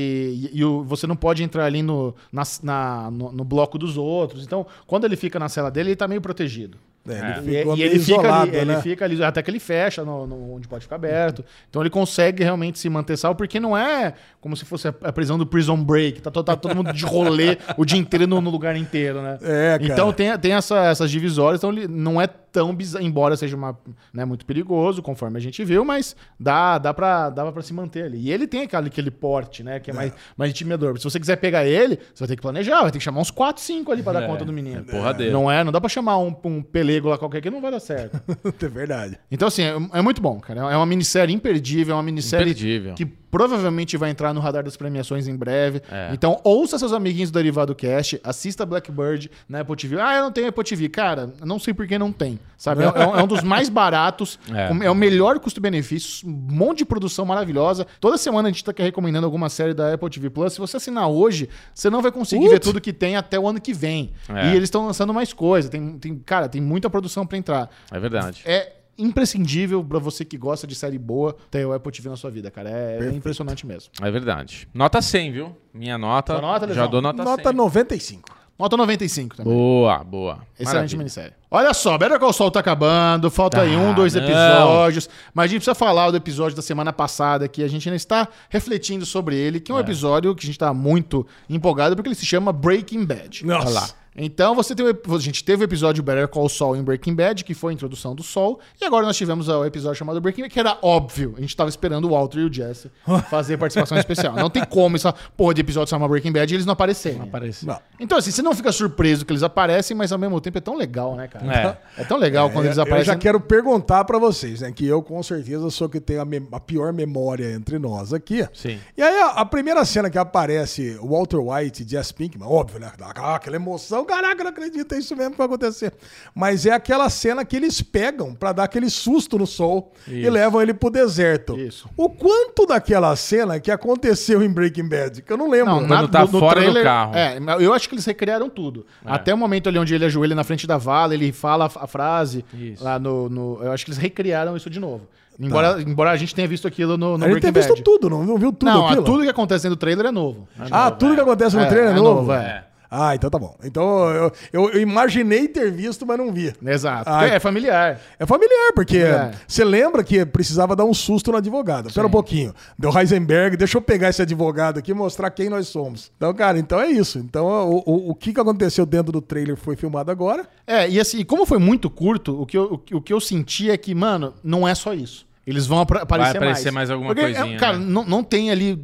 [0.54, 4.44] e- e você não pode entrar ali no, nas- na- no, no bloco dos outros.
[4.44, 6.78] Então, quando ele fica na cela dele, ele tá meio protegido.
[7.06, 8.80] É, ele E, ficou e ele, fica isolado, ali, ele né?
[8.80, 11.44] fica ali, até que ele fecha no, no- onde pode ficar aberto.
[11.68, 15.36] Então ele consegue realmente se manter salvo, porque não é como se fosse a, prisão
[15.36, 16.22] do Prison Break.
[16.22, 19.38] Tá, to- tá todo mundo de rolê o dia inteiro no, no lugar inteiro, né?
[19.42, 19.92] É, cara.
[19.92, 23.76] Então tem, tem essa- essas divisórias, então ele não é tão bizarro, embora seja uma,
[24.12, 28.04] né, muito perigoso, conforme a gente viu, mas dá, dá, pra, dá pra se manter
[28.04, 28.18] ali.
[28.18, 30.96] E ele tem aquele, aquele porte, né, que é, Mais, mais intimidador.
[30.98, 33.32] Se você quiser pegar ele, você vai ter que planejar, vai ter que chamar uns
[33.32, 34.84] 4, 5 ali pra dar É, conta do menino.
[34.88, 35.32] é porradeiro.
[35.32, 37.80] Não é, não dá pra chamar um, um pelego lá qualquer que não vai dar
[37.80, 38.22] certo.
[38.64, 39.18] É verdade.
[39.30, 40.60] Então, assim, é, é muito bom, cara.
[40.72, 42.94] É uma minissérie imperdível, é uma minissérie Imperdível.
[42.94, 45.82] que provavelmente vai entrar no radar das premiações em breve.
[45.90, 46.10] É.
[46.12, 50.00] Então, ouça seus amiguinhos do Derivado Cast, assista Blackbird na Apple TV.
[50.00, 50.88] Ah, eu não tenho Apple TV.
[50.88, 52.38] Cara, não sei por que não tem.
[52.56, 52.84] Sabe?
[52.84, 54.86] É, é um, é dos mais baratos, É.
[54.86, 57.88] é, o melhor custo-benefício, um monte de produção maravilhosa.
[57.98, 60.52] Toda semana a gente tá aqui recomendando alguma série da Apple TV Plus.
[60.52, 63.60] Se você assinar hoje, você não vai conseguir ver tudo que tem até o ano
[63.60, 64.12] que vem.
[64.28, 64.46] É.
[64.46, 65.68] E eles estão lançando mais coisa.
[65.68, 67.68] Tem, tem, cara, tem muita produção pra entrar.
[67.90, 68.42] É verdade.
[68.44, 72.30] É imprescindível pra você que gosta de série boa ter o Apple TV na sua
[72.30, 72.70] vida, cara.
[72.70, 73.90] É, é impressionante mesmo.
[74.00, 74.68] É verdade.
[74.72, 75.56] Nota 100, viu?
[75.72, 76.34] Minha nota.
[76.34, 77.52] Sua nota, já dou nota, Nota 100.
[77.52, 78.44] 95.
[78.56, 79.52] Nota 95 também.
[79.52, 80.38] Boa, boa.
[80.54, 80.98] Excelente Maravilha.
[80.98, 81.32] minissérie.
[81.50, 84.22] Olha só, Better Call Saul tá acabando, falta aí um, dois não.
[84.22, 87.96] episódios, mas a gente precisa falar do episódio da semana passada, que a gente ainda
[87.96, 92.08] está refletindo sobre ele, que é um episódio que a gente tá muito empolgado, porque
[92.08, 93.44] ele se chama Breaking Bad.
[93.44, 93.66] Nossa.
[93.66, 93.88] Olha lá.
[94.16, 97.44] Então você tem, o- a gente teve o episódio Better Call Saul em Breaking Bad,
[97.44, 100.52] que foi a introdução do Sol, e agora nós tivemos o episódio chamado Breaking Bad,
[100.54, 101.34] que era óbvio.
[101.36, 102.90] A gente tava esperando o Walter e o Jesse
[103.30, 104.34] fazer participação especial.
[104.36, 107.22] Não tem como essa porra de episódio chamar Breaking Bad e eles não aparecerem.
[107.22, 107.66] Apareceu.
[107.68, 107.78] Não.
[107.98, 110.76] Então, assim, você não fica surpreso que eles aparecem, mas ao mesmo tempo é tão
[110.76, 111.78] legal, né, cara?
[111.96, 112.02] É.
[112.02, 113.00] É, tão legal quando eles É, aparecem.
[113.00, 114.70] Eu já quero perguntar pra vocês, né?
[114.72, 118.46] Que eu com certeza sou que tem a, me- a pior memória entre nós aqui.
[118.52, 118.78] Sim.
[118.96, 122.78] E aí a, a primeira cena que aparece o Walter White e Jess Pinkman, óbvio,
[122.80, 122.90] né?
[122.92, 123.56] Aquela- aquela
[124.04, 125.92] emoção, caraca, não acredito, é isso mesmo que vai acontecer.
[126.34, 130.30] Mas é aquela cena que eles pegam pra dar aquele susto no sol e Isso.
[130.30, 131.58] levam ele pro deserto.
[131.58, 131.88] Isso.
[131.96, 135.22] O quanto daquela cena que aconteceu em Breaking Bad?
[135.22, 135.72] Que eu não lembro.
[135.74, 137.14] Não, Quando na- tá fora do carro.
[137.14, 138.86] É, eu acho que eles recriaram tudo.
[139.04, 142.44] Até o momento ali onde ele ajoelha na frente da vala, ele fala a, frase
[142.54, 142.82] Isso.
[142.82, 145.06] lá no, no- Eu acho que eles recriaram isso de novo.
[145.38, 147.82] Embora, embora a gente tenha visto aquilo no, no a gente Breaking visto Bad.
[147.82, 149.02] tudo, não, não viu tudo não, aquilo?
[149.02, 150.46] tudo que acontece dentro do trailer é novo.
[150.70, 152.20] Ah, tudo que acontece no É, trailer é, é novo?
[152.20, 152.64] novo, é.
[152.96, 153.56] Ah, então tá bom.
[153.64, 156.52] Então eu, eu- eu imaginei ter visto, mas não vi.
[156.64, 157.04] Exato.
[157.06, 158.00] Ah, é familiar.
[158.18, 159.32] É familiar, porque É.
[159.48, 161.88] você lembra que precisava dar um susto no advogado.
[161.88, 162.54] Espera um pouquinho.
[162.78, 166.12] Deu Heisenberg, deixa eu pegar esse advogado aqui e mostrar quem nós somos.
[166.16, 167.18] Então, cara, então é isso.
[167.18, 170.46] Então, o, o, o que que aconteceu dentro do trailer foi filmado agora.
[170.66, 173.20] É, e assim, como foi muito curto, o que eu, o, que- o que eu
[173.20, 175.26] senti é que, mano, não é só isso.
[175.46, 176.36] Eles vão aparecer mais.
[176.36, 177.84] aparecer mais alguma Porque, coisinha, é, Cara, né?
[177.86, 178.82] não, não tem ali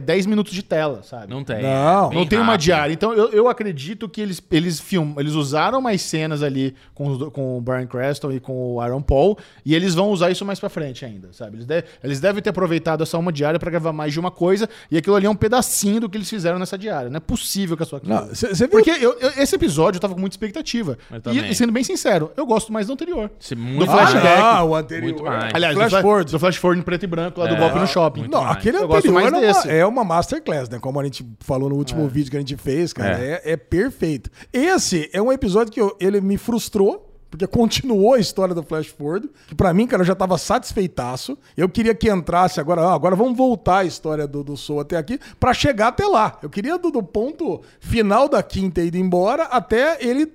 [0.00, 1.28] 10 minutos de tela, sabe?
[1.28, 1.62] Não tem.
[1.62, 2.92] Não, é Não tem uma diária.
[2.92, 7.18] Então eu, eu acredito que eles, eles filmam, eles usaram mais cenas ali com, os
[7.18, 10.44] do- com o Brian Creston e com o Aaron Paul, e eles vão usar isso
[10.44, 11.56] mais pra frente ainda, sabe?
[11.56, 14.68] Eles, de- eles devem ter aproveitado essa uma diária pra gravar mais de uma coisa,
[14.90, 17.08] e aquilo ali é um pedacinho do que eles fizeram nessa diária.
[17.08, 19.96] Não é possível que a sua Não, cê- cê viu- Porque eu- eu- esse episódio
[19.96, 20.98] eu tava com muita expectativa.
[21.32, 23.30] E, e sendo bem sincero, eu gosto mais do anterior.
[23.56, 24.40] Muito Do flashback.
[24.42, 25.04] Ah, o anterior.
[25.04, 25.54] Muito mais.
[25.54, 26.32] Aliás, Flash do, flash, forward.
[26.32, 28.28] do flash forward em preto e branco lá do É, golpe no shopping.
[28.28, 28.56] Não, mais.
[28.56, 29.61] aquele Eu gosto anterior mais é desse.
[29.66, 30.78] É uma masterclass, né?
[30.78, 33.18] Como a gente falou no último vídeo que a gente fez, cara.
[33.22, 34.30] É, é perfeito.
[34.52, 37.08] Esse é um episódio que eu- ele me frustrou.
[37.32, 41.38] Porque continuou a história do Flash Forward, que pra mim, cara, eu já tava satisfeitaço.
[41.56, 44.98] Eu queria que entrasse agora, ah, agora vamos voltar a história do, do Soul até
[44.98, 46.38] aqui, pra chegar até lá.
[46.42, 50.30] Eu queria do, do ponto final da quinta ido embora até ele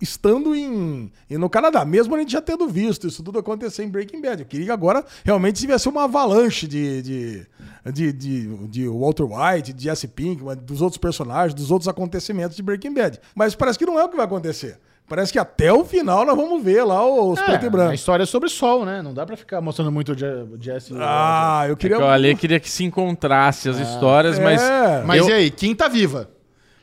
[0.00, 3.88] estando em, em- no Canadá, mesmo a gente já tendo visto isso tudo acontecer em
[3.88, 4.42] Breaking Bad.
[4.42, 7.46] Eu queria que agora realmente tivesse uma avalanche de, de,
[7.92, 12.62] de, de, de Walter White, de Jesse Pinkman, dos outros personagens, dos outros acontecimentos de
[12.62, 13.20] Breaking Bad.
[13.34, 14.78] Mas parece que não é o que vai acontecer.
[15.08, 17.94] Parece que até o final nós vamos ver lá os É, preto e a branco.
[17.94, 19.02] história é sobre sol, né?
[19.02, 20.92] Não dá pra ficar mostrando muito o Je- o Jesse.
[20.92, 21.96] e o Ah, eu É queria.
[21.96, 24.62] que eu ali queria que se encontrasse as histórias, mas.
[24.62, 25.02] É.
[25.04, 26.30] Mas eu- e aí, quem tá viva?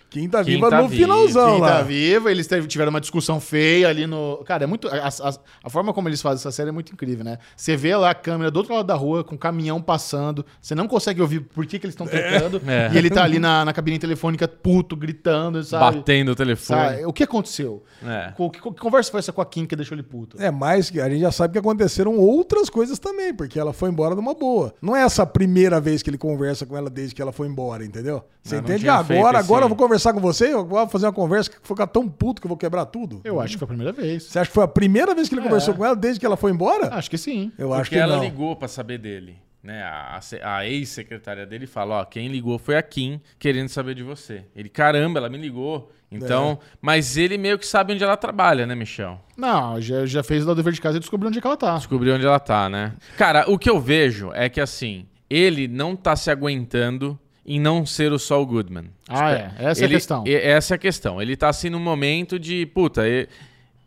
[0.09, 1.67] Quinta Quem Viva tá no vivo, finalzão Quem lá.
[1.67, 4.37] tá viva, eles teve- tiveram uma discussão feia ali no.
[4.45, 4.87] Cara, é muito.
[4.87, 5.33] A, a-
[5.65, 7.37] a forma como eles fazem essa série é muito incrível, né?
[7.55, 10.73] Você vê lá a câmera do outro lado da rua, com o caminhão passando, você
[10.73, 12.89] não consegue ouvir por que, que eles estão tretando, É.
[12.93, 15.97] e ele tá ali na, na cabine telefônica, puto, gritando, sabe?
[15.97, 16.79] Batendo o telefone.
[16.89, 17.05] Sabe?
[17.05, 17.83] O que aconteceu?
[18.05, 18.31] É.
[18.35, 20.41] Co- Que, que conversa foi essa com a Kim que deixou ele puto?
[20.41, 23.89] É, mas que a gente já sabe que aconteceram outras coisas também, porque ela foi
[23.89, 24.73] embora numa boa.
[24.81, 27.47] Não é essa a primeira vez que ele conversa com ela desde que ela foi
[27.47, 28.23] embora, entendeu?
[28.47, 28.87] Você Não, entende?
[28.87, 32.07] agora, agora eu vou conversar com você, eu vou fazer uma conversa que ficar tão
[32.07, 33.19] puto que eu vou quebrar tudo?
[33.23, 34.23] Eu acho que foi a primeira vez.
[34.23, 35.43] Você acha que foi a primeira vez que ele É.
[35.43, 36.93] conversou com ela desde que ela foi embora?
[36.93, 37.51] Acho que sim.
[37.57, 38.23] eu acho Porque que ela não.
[38.23, 39.37] ligou pra saber dele.
[39.61, 39.83] Né?
[39.83, 44.03] A, a- a ex-secretária dele fala, ó, quem ligou foi a Kim querendo saber de
[44.03, 44.45] você.
[44.55, 45.91] Ele, caramba, ela me ligou.
[46.09, 49.19] Então, mas ele meio que sabe onde ela trabalha, né, Michel?
[49.35, 51.75] Não, já, já fez o dever de casa e descobriu onde é que ela tá.
[51.75, 52.93] Descobriu onde ela tá, né?
[53.17, 57.85] Cara, o que eu vejo é que assim, ele não tá se aguentando em não
[57.85, 58.89] ser o Saul Goodman.
[59.07, 59.51] Ah, é.
[59.57, 60.23] Essa é a Ele- questão.
[60.27, 61.21] e- Essa é a questão.
[61.21, 63.27] Ele tá assim num momento de, puta, e-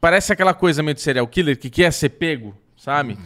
[0.01, 3.19] parece aquela coisa meio de serial killer que quer ser pego, sabe?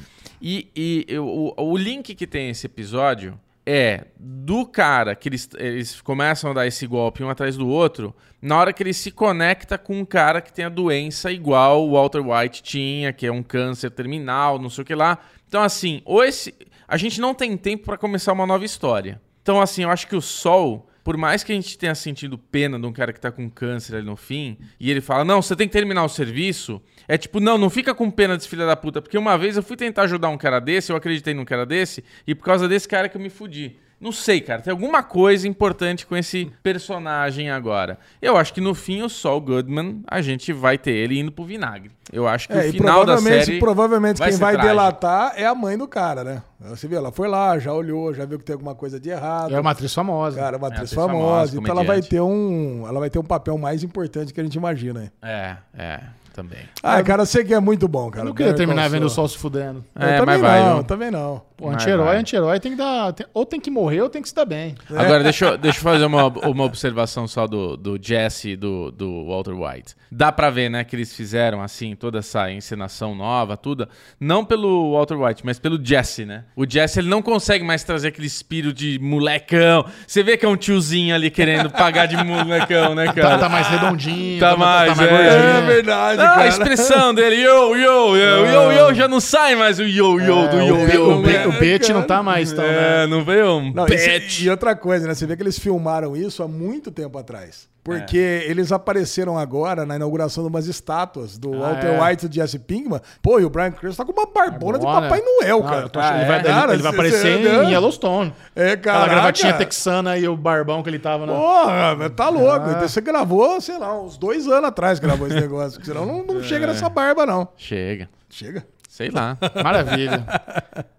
[0.43, 5.49] E, e eu- o, o link que tem esse episódio é do cara que eles,
[5.57, 9.11] eles começam a dar esse golpe um atrás do outro, na hora que ele se
[9.11, 13.33] conecta com um cara que tem a doença igual o Walter White tinha, que é
[13.33, 15.19] um câncer terminal, não sei o que lá.
[15.49, 16.53] Então, assim, ou esse,
[16.87, 19.19] a gente não tem tempo pra começar uma nova história.
[19.45, 22.81] Então, assim, eu acho que o Sol, por mais que a gente tenha sentido pena
[22.81, 25.55] de um cara que tá com câncer ali no fim, e ele fala, não, você
[25.55, 28.75] tem que terminar o serviço, é tipo, não, não fica com pena desse filho da
[28.75, 31.67] puta, porque uma vez eu fui tentar ajudar um cara desse, eu acreditei num cara
[31.67, 33.77] desse, e por causa desse cara que eu me fudi.
[34.05, 37.99] Não sei, cara, tem alguma coisa importante com esse personagem agora.
[38.21, 41.43] Eu acho que no fim o Sol Goodman, a gente vai ter ele indo pro
[41.47, 41.91] vinagre.
[42.13, 44.75] Eu acho que É, o final da provavelmente, série provavelmente vai quem ser vai trágico.
[44.75, 46.43] delatar é a mãe do cara, né?
[46.61, 49.55] Você viu, ela foi lá, já olhou, já viu que tem alguma coisa de errado.
[49.55, 50.39] É uma atriz famosa.
[50.39, 53.25] Cara, uma atriz atriz famosa, famosa, então ela vai ter um, ela vai ter um
[53.25, 55.05] papel mais importante que a gente imagina.
[55.05, 55.11] hein?
[55.23, 56.01] É, é,
[56.35, 56.61] também.
[56.83, 58.23] Ah, cara, sei que é muito bom, cara.
[58.25, 59.85] eu não queria Better terminar vendo o sol se fudendo.
[59.99, 60.85] Eu É, também mas vai, não, viu?
[60.85, 61.43] também não.
[61.57, 62.17] Pô, anti-herói, vai.
[62.19, 63.13] anti-herói tem que dar.
[63.13, 64.75] tem- ou tem que morrer ou tem que se dar bem.
[64.91, 68.91] Agora, deixa eu, deixa eu fazer uma, uma observação só do, do Jesse e do,
[68.91, 69.95] do Walter White.
[70.11, 73.89] Dá pra ver, né, que eles fizeram, assim, toda essa encenação nova, tudo.
[74.19, 76.43] Não pelo Walter White, mas pelo Jesse, né?
[76.57, 79.85] O Jesse, ele não consegue mais trazer aquele espírito de molecão.
[80.07, 83.39] Você vê que é um tiozinho ali querendo pagar de molecão, né, Tá, cara?
[83.39, 85.07] tá mais redondinho, Tá mais, é.
[85.07, 85.33] gordinho.
[85.55, 86.49] É verdade, Ah, a cara.
[86.49, 90.61] expressão dele, yo, yo, yo, yo, yo, já não sai mais o yo, yo do
[90.61, 91.09] É, yo, o, yo.
[91.19, 91.47] o, né?
[91.47, 93.05] o Bet não tá mais tão, né?
[93.05, 95.15] É, não veio um e, e outra coisa, né?
[95.15, 97.69] Você vê que eles filmaram isso há muito tempo atrás.
[97.85, 98.51] Porque É.
[98.51, 102.03] eles apareceram agora na inauguração de umas estátuas do Ah, Walter é.
[102.03, 102.99] White e do Jesse Pinkman.
[103.21, 104.87] Pô, e o Brian Cranston tá com uma barbona de.
[104.87, 105.81] Papai Noel, Não, cara.
[106.17, 108.33] ele vai, ele- Cara, ele vai aparecer em Yellowstone.
[108.57, 109.11] É, Aquela cara.
[109.13, 111.35] gravatinha texana e o barbão que ele tava na.
[111.35, 112.65] Porra, tá louco.
[112.67, 112.73] Ah.
[112.75, 115.85] Então você gravou, sei lá, uns dois anos atrás gravou esse negócio.
[115.85, 116.43] Senão não, não É.
[116.43, 117.49] chega nessa barba, não.
[117.55, 118.09] Chega.
[118.31, 118.65] Chega.
[118.89, 119.37] Sei lá.
[119.63, 120.25] Maravilha.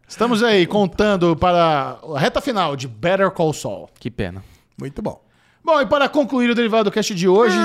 [0.07, 3.89] Estamos aí contando para a reta final de Better Call Saul.
[3.99, 4.43] Que pena.
[4.79, 5.19] Muito bom.
[5.65, 7.57] Bom, e para concluir o derivado cast de hoje,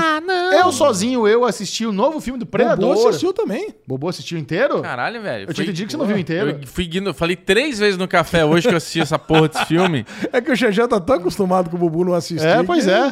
[0.58, 2.94] eu sozinho, eu assisti o novo filme do Predador.
[2.94, 3.74] Bobo assistiu também.
[3.86, 4.80] Bobo assistiu inteiro?
[4.80, 5.42] Caralho, velho.
[5.48, 6.58] eu tinha Fui- que você não viu inteiro.
[6.62, 10.06] Eu fui falei três vezes no café hoje que eu assisti essa porra desse filme.
[10.32, 12.46] É que o Xexé tá tão acostumado com o Bubu não assistir.
[12.46, 13.10] É, pois que- é.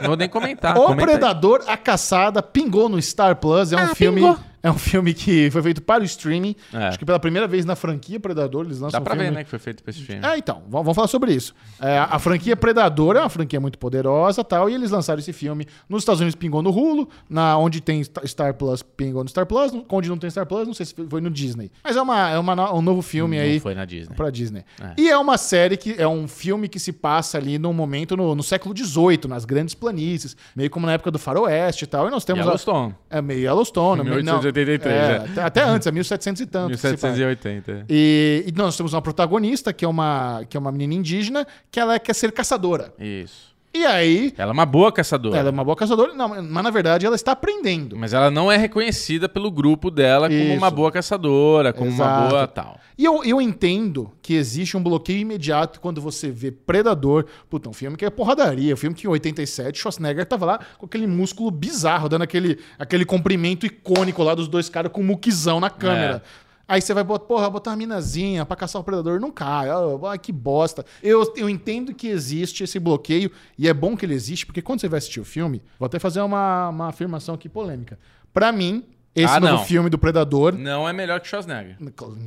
[0.00, 0.74] Não vou nem comentar.
[0.78, 1.06] o comenta aí.
[1.18, 3.72] Predador, A Caçada, pingou no Star Plus.
[3.72, 4.20] É um Ah, filme.
[4.22, 4.38] pingou.
[4.62, 6.54] É um filme que foi feito para o streaming.
[6.72, 6.88] É.
[6.88, 9.36] Acho que pela primeira vez na franquia Predador, eles lançam Dá pra um ver, filme.
[9.38, 10.24] né, que foi feito pra esse filme.
[10.26, 11.54] É, então, vamos falar sobre isso.
[11.80, 15.66] É, a franquia Predador é uma franquia muito poderosa tal, e eles lançaram esse filme
[15.88, 19.46] nos Estados Unidos, pingou no Hulu, na, onde tem Sta- Star Plus, pingou no Star
[19.46, 21.70] Plus, onde não tem Star Plus, não sei se foi no Disney.
[21.82, 24.14] Mas é, uma, é uma um novo filme Não aí foi na Disney.
[24.14, 24.64] pra Disney.
[24.80, 24.94] É.
[24.98, 28.34] E é uma série que é um filme que se passa ali num momento no,
[28.34, 32.06] no século XVIII, nas grandes planícies, meio como na época do Faroeste e tal.
[32.06, 32.40] E nós temos.
[32.42, 32.94] a- Yellowstone.
[33.08, 34.02] é meio Yellowstone.
[34.04, 35.44] meio- não, 1883, é, é.
[35.44, 36.70] até- antes, é 1700 e tanto.
[36.72, 37.08] que se passa.
[37.08, 37.84] 1780.
[37.88, 41.78] E, e nós temos uma protagonista, que é uma, que é uma menina indígena, que
[41.80, 42.92] ela quer ser caçadora.
[42.98, 43.49] Isso.
[43.72, 45.36] E aí, Ela é uma boa caçadora.
[45.38, 47.96] ela é uma boa caçadora, não, mas na verdade ela está aprendendo.
[47.96, 50.56] Mas ela não é reconhecida pelo grupo dela como Isso.
[50.56, 52.28] uma boa caçadora, como uma Exato.
[52.30, 52.80] boa tal.
[52.98, 57.26] E eu, eu entendo que existe um bloqueio imediato quando você vê Predador.
[57.48, 58.74] Puta, um filme que é porradaria.
[58.74, 63.04] Um filme que em 87 Schwarzenegger tava lá com aquele músculo bizarro, dando aquele, aquele
[63.04, 66.22] comprimento icônico lá dos dois caras com um muquizão na câmera.
[66.26, 66.49] É.
[66.70, 69.18] Aí você vai botar, porra, botar uma minazinha pra caçar o predador.
[69.18, 69.68] Não cai.
[69.68, 69.78] Ah,
[70.10, 70.84] Ai, que bosta.
[71.02, 74.80] Eu, eu entendo que existe esse bloqueio e é bom que ele existe, porque quando
[74.80, 77.98] você vai assistir o filme, vou até fazer uma, uma afirmação aqui polêmica.
[78.32, 78.84] Pra mim,
[79.16, 79.64] esse Ah, novo não.
[79.64, 80.52] filme do Predador.
[80.56, 81.76] Não é melhor que Schwarzenegger.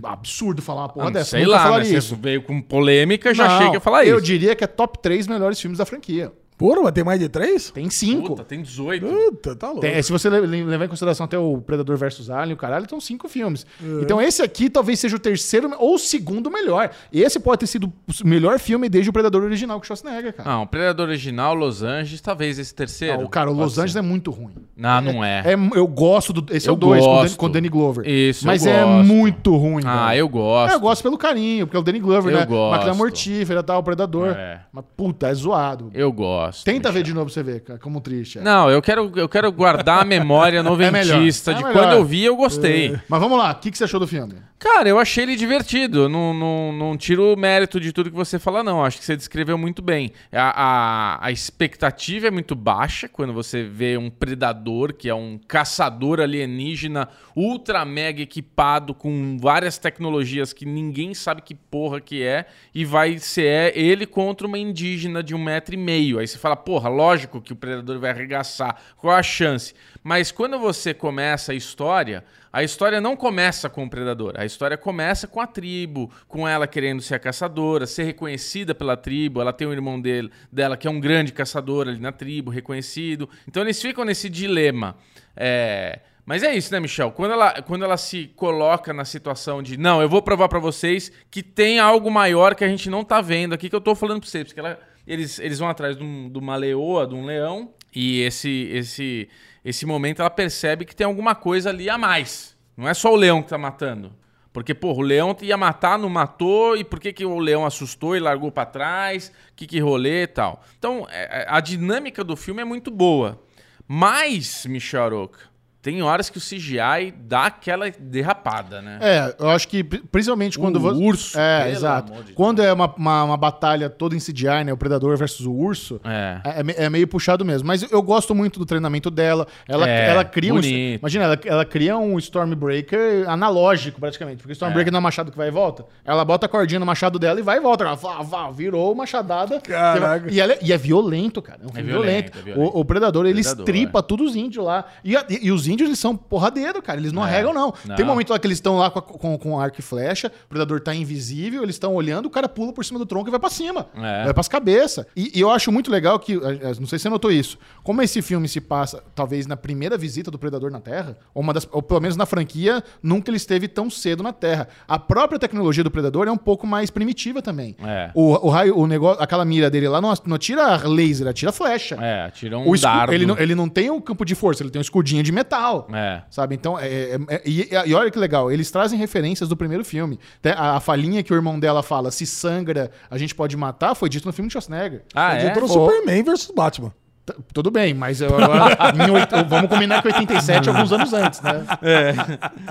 [0.03, 1.29] Absurdo falar uma porra Ah, dessa.
[1.31, 2.09] sei Nunca lá, mas isso.
[2.09, 4.25] você veio com polêmica, já Não, chega a falar Eu isso.
[4.25, 6.33] diria que é top 3 melhores filmes da franquia.
[6.57, 7.71] Porra, mas tem mais de três?
[7.71, 8.29] Tem cinco.
[8.29, 9.05] Puta, tem 18.
[9.05, 9.81] Puta, tá louco.
[9.81, 12.85] Tem- se você le- le- levar em consideração até o Predador versus Alien, o caralho,
[12.89, 13.65] são cinco filmes.
[13.81, 14.01] Uhum.
[14.01, 16.91] Então esse aqui talvez seja o terceiro ou o segundo melhor.
[17.11, 17.87] Esse pode ter sido
[18.23, 20.49] o melhor filme desde o Predador original com Schwarzenegger, cara.
[20.49, 23.21] Não, Predador original, Los Angeles, talvez esse terceiro.
[23.21, 23.77] Não, cara, o Los.
[23.77, 24.53] Angeles é muito ruim.
[24.77, 25.43] Não, não é.
[25.45, 26.45] É, eu gosto do.
[26.53, 27.37] Esse é Eu o 2 com, o Dan- gosto.
[27.37, 28.07] com o Danny Glover.
[28.07, 29.83] Isso, eu Mas é muito ruim.
[29.85, 30.71] Ah, eu gosto.
[30.71, 32.45] É, eu gosto pelo carinho, porque é o Danny Glover, Eu né?
[32.45, 32.71] gosto.
[32.77, 34.29] Máquina mortífera, tal, o Predador.
[34.29, 34.61] É.
[34.71, 35.89] Mas puta, é zoado.
[35.93, 36.42] Eu gosto.
[36.45, 36.65] Gosto.
[36.65, 36.93] Tenta Michel.
[36.93, 38.41] ver de novo pra você ver, cara, como triste é.
[38.41, 41.73] Não, eu quero, eu quero guardar a memória noventista É de melhor.
[41.81, 42.97] quando eu vi, eu gostei.
[43.07, 44.35] Mas vamos lá, o que, que você achou do filme?
[44.59, 46.07] Cara, eu achei ele divertido.
[46.07, 48.83] Não, não, não tiro o mérito de tudo que você fala, não.
[48.85, 50.13] Acho que você descreveu muito bem.
[50.31, 55.37] A, a, a expectativa é muito baixa quando você vê um predador, que é um
[55.47, 62.45] caçador alienígena ultra mega equipado com várias tecnologias que ninguém sabe que porra que é,
[62.73, 66.19] e vai ser ele contra uma indígena de um metro e meio.
[66.19, 68.75] Aí você fala, porra, lógico que o predador vai arregaçar.
[68.97, 69.73] Qual a chance?
[70.03, 74.33] Mas quando você começa a história, a história não começa com o predador.
[74.37, 78.95] A história começa com a tribo, com ela querendo ser a caçadora, ser reconhecida pela
[78.97, 79.39] tribo.
[79.41, 83.29] Ela tem um irmão dele, dela que é um grande caçador ali na tribo, reconhecido.
[83.47, 84.95] Então eles ficam nesse dilema.
[85.35, 87.11] É, Mas é isso, né, Michel?
[87.11, 91.11] Quando ela, quando ela se coloca na situação de não, eu vou provar pra vocês
[91.29, 94.21] que tem algo maior que a gente não tá vendo aqui, que eu tô falando
[94.21, 94.45] pra vocês.
[94.45, 98.21] Porque ela- eles, eles vão atrás de, um- de uma leoa, de um leão, e
[98.21, 99.29] esse, esse,
[99.63, 102.57] esse momento ela percebe que tem alguma coisa ali a mais.
[102.75, 104.13] Não é só o leão que tá matando.
[104.51, 108.15] Porque, porra, o leão ia matar, não matou, e por que, que o leão assustou
[108.15, 109.31] e largou pra trás?
[109.55, 110.63] Que que rolê e tal.
[110.77, 113.41] Então, é- é- a dinâmica do filme é muito boa.
[113.87, 115.39] Mas, Michel Aroca,
[115.83, 118.97] tem horas que o CGI dá aquela derrapada, né?
[119.01, 121.03] É, eu acho que pri- principalmente quando O você.
[121.03, 122.11] urso, É, pelo exato.
[122.13, 124.71] amor de quando é uma, uma, uma batalha toda em CGI, né?
[124.73, 125.99] O predador versus o urso.
[126.05, 126.39] É.
[126.45, 127.67] É, é é meio puxado mesmo.
[127.67, 129.45] Mas eu gosto muito do treinamento dela.
[129.67, 130.55] Ela, É, ela cria um.
[130.55, 130.99] bonito.
[131.01, 134.37] Imagina, ela, ela cria um Stormbreaker analógico, praticamente.
[134.37, 135.85] Porque o Stormbreaker não é machado que vai e volta.
[136.05, 137.83] Ela bota a cordinha no machado dela e vai e volta.
[137.83, 139.59] Ela vá, vá, virou machadada.
[139.59, 140.31] Caraca.
[140.31, 141.59] E, ela é, e é violento, cara.
[141.61, 142.37] É um violento, violento.
[142.39, 142.75] é violento.
[142.77, 144.01] O, o Predador, ele Predador, estripa é.
[144.01, 144.85] todos os índios lá.
[145.03, 146.99] E, e- e os índios, eles são porradeiro, cara.
[146.99, 147.29] Eles não É.
[147.29, 147.73] arregam, não.
[147.85, 147.95] Não.
[147.95, 150.49] Tem um momento lá que eles estão lá com, com, com arco e flecha, o
[150.49, 153.39] predador tá invisível, eles estão olhando, o cara pula por cima do tronco e vai
[153.39, 153.87] pra cima.
[153.95, 154.25] É.
[154.25, 155.05] Vai pras cabeças.
[155.15, 158.21] E, e eu acho muito legal que, não sei se você notou isso, como esse
[158.21, 161.81] filme se passa, talvez na primeira visita do predador na Terra, ou, uma das, ou
[161.81, 164.67] pelo menos na franquia, nunca ele esteve tão cedo na Terra.
[164.87, 167.75] A própria tecnologia do predador é um pouco mais primitiva também.
[167.83, 168.11] É.
[168.13, 171.95] O, o raio, o negócio, aquela mira dele lá não, não atira laser, atira flecha.
[172.01, 173.13] É, tira um O escu- dardo.
[173.13, 175.62] ele, não, ele não tem o campo de força, ele tem um escudinho de metal.
[175.93, 176.21] É.
[176.29, 176.55] Sabe?
[176.55, 180.19] Então, é, é- é- e, e olha que legal, eles trazem referências do primeiro filme.
[180.55, 184.09] A, a falinha que o irmão dela fala, se sangra, a gente pode matar, foi
[184.09, 185.03] dito no filme de Schwarzenegger.
[185.13, 185.47] Ah, é?
[185.47, 185.73] Dito no Pô.
[185.73, 186.93] Superman versus Batman.
[187.25, 188.75] T- Tudo bem, mas eu agora,
[189.07, 191.63] em oit- vamos combinar que 87 alguns anos antes, né?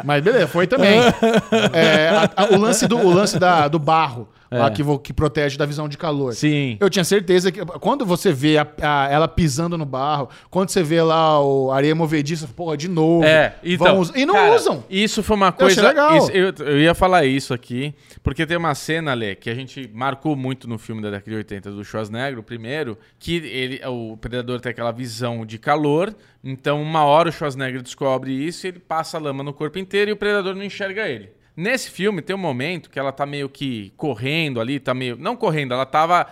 [0.05, 1.01] Mas beleza, foi também.
[1.73, 4.29] É, a- a- o lance, do, o lance da, do barro,
[4.59, 6.35] lá que, vo- que protege da visão de calor.
[6.35, 6.77] Sim.
[6.81, 10.83] Eu tinha certeza que quando você vê a- a- ela pisando no barro, quando você
[10.83, 13.25] vê lá o areia movediça, porra, de novo.
[13.25, 13.99] É, então.
[14.01, 14.85] us- e não cara, usam.
[14.91, 15.83] Isso foi uma coisa.
[15.89, 16.17] legal.
[16.17, 19.91] isso- eu, eu ia falar isso aqui, porque tem uma cena, Lê, que a gente
[19.93, 24.17] marcou muito no filme da década de 80 do Schwarzenegger, o primeiro, que ele, o
[24.17, 26.15] predador tem aquela visão de calor.
[26.45, 30.11] Então, uma hora o Schwarzenegger descobre isso e ele passa a lama no corpo inteiro
[30.11, 31.31] e o predador não enxerga ele.
[31.57, 35.17] Nesse filme tem um momento que ela tá meio que correndo ali, tá meio.
[35.17, 36.27] Não correndo, ela tava.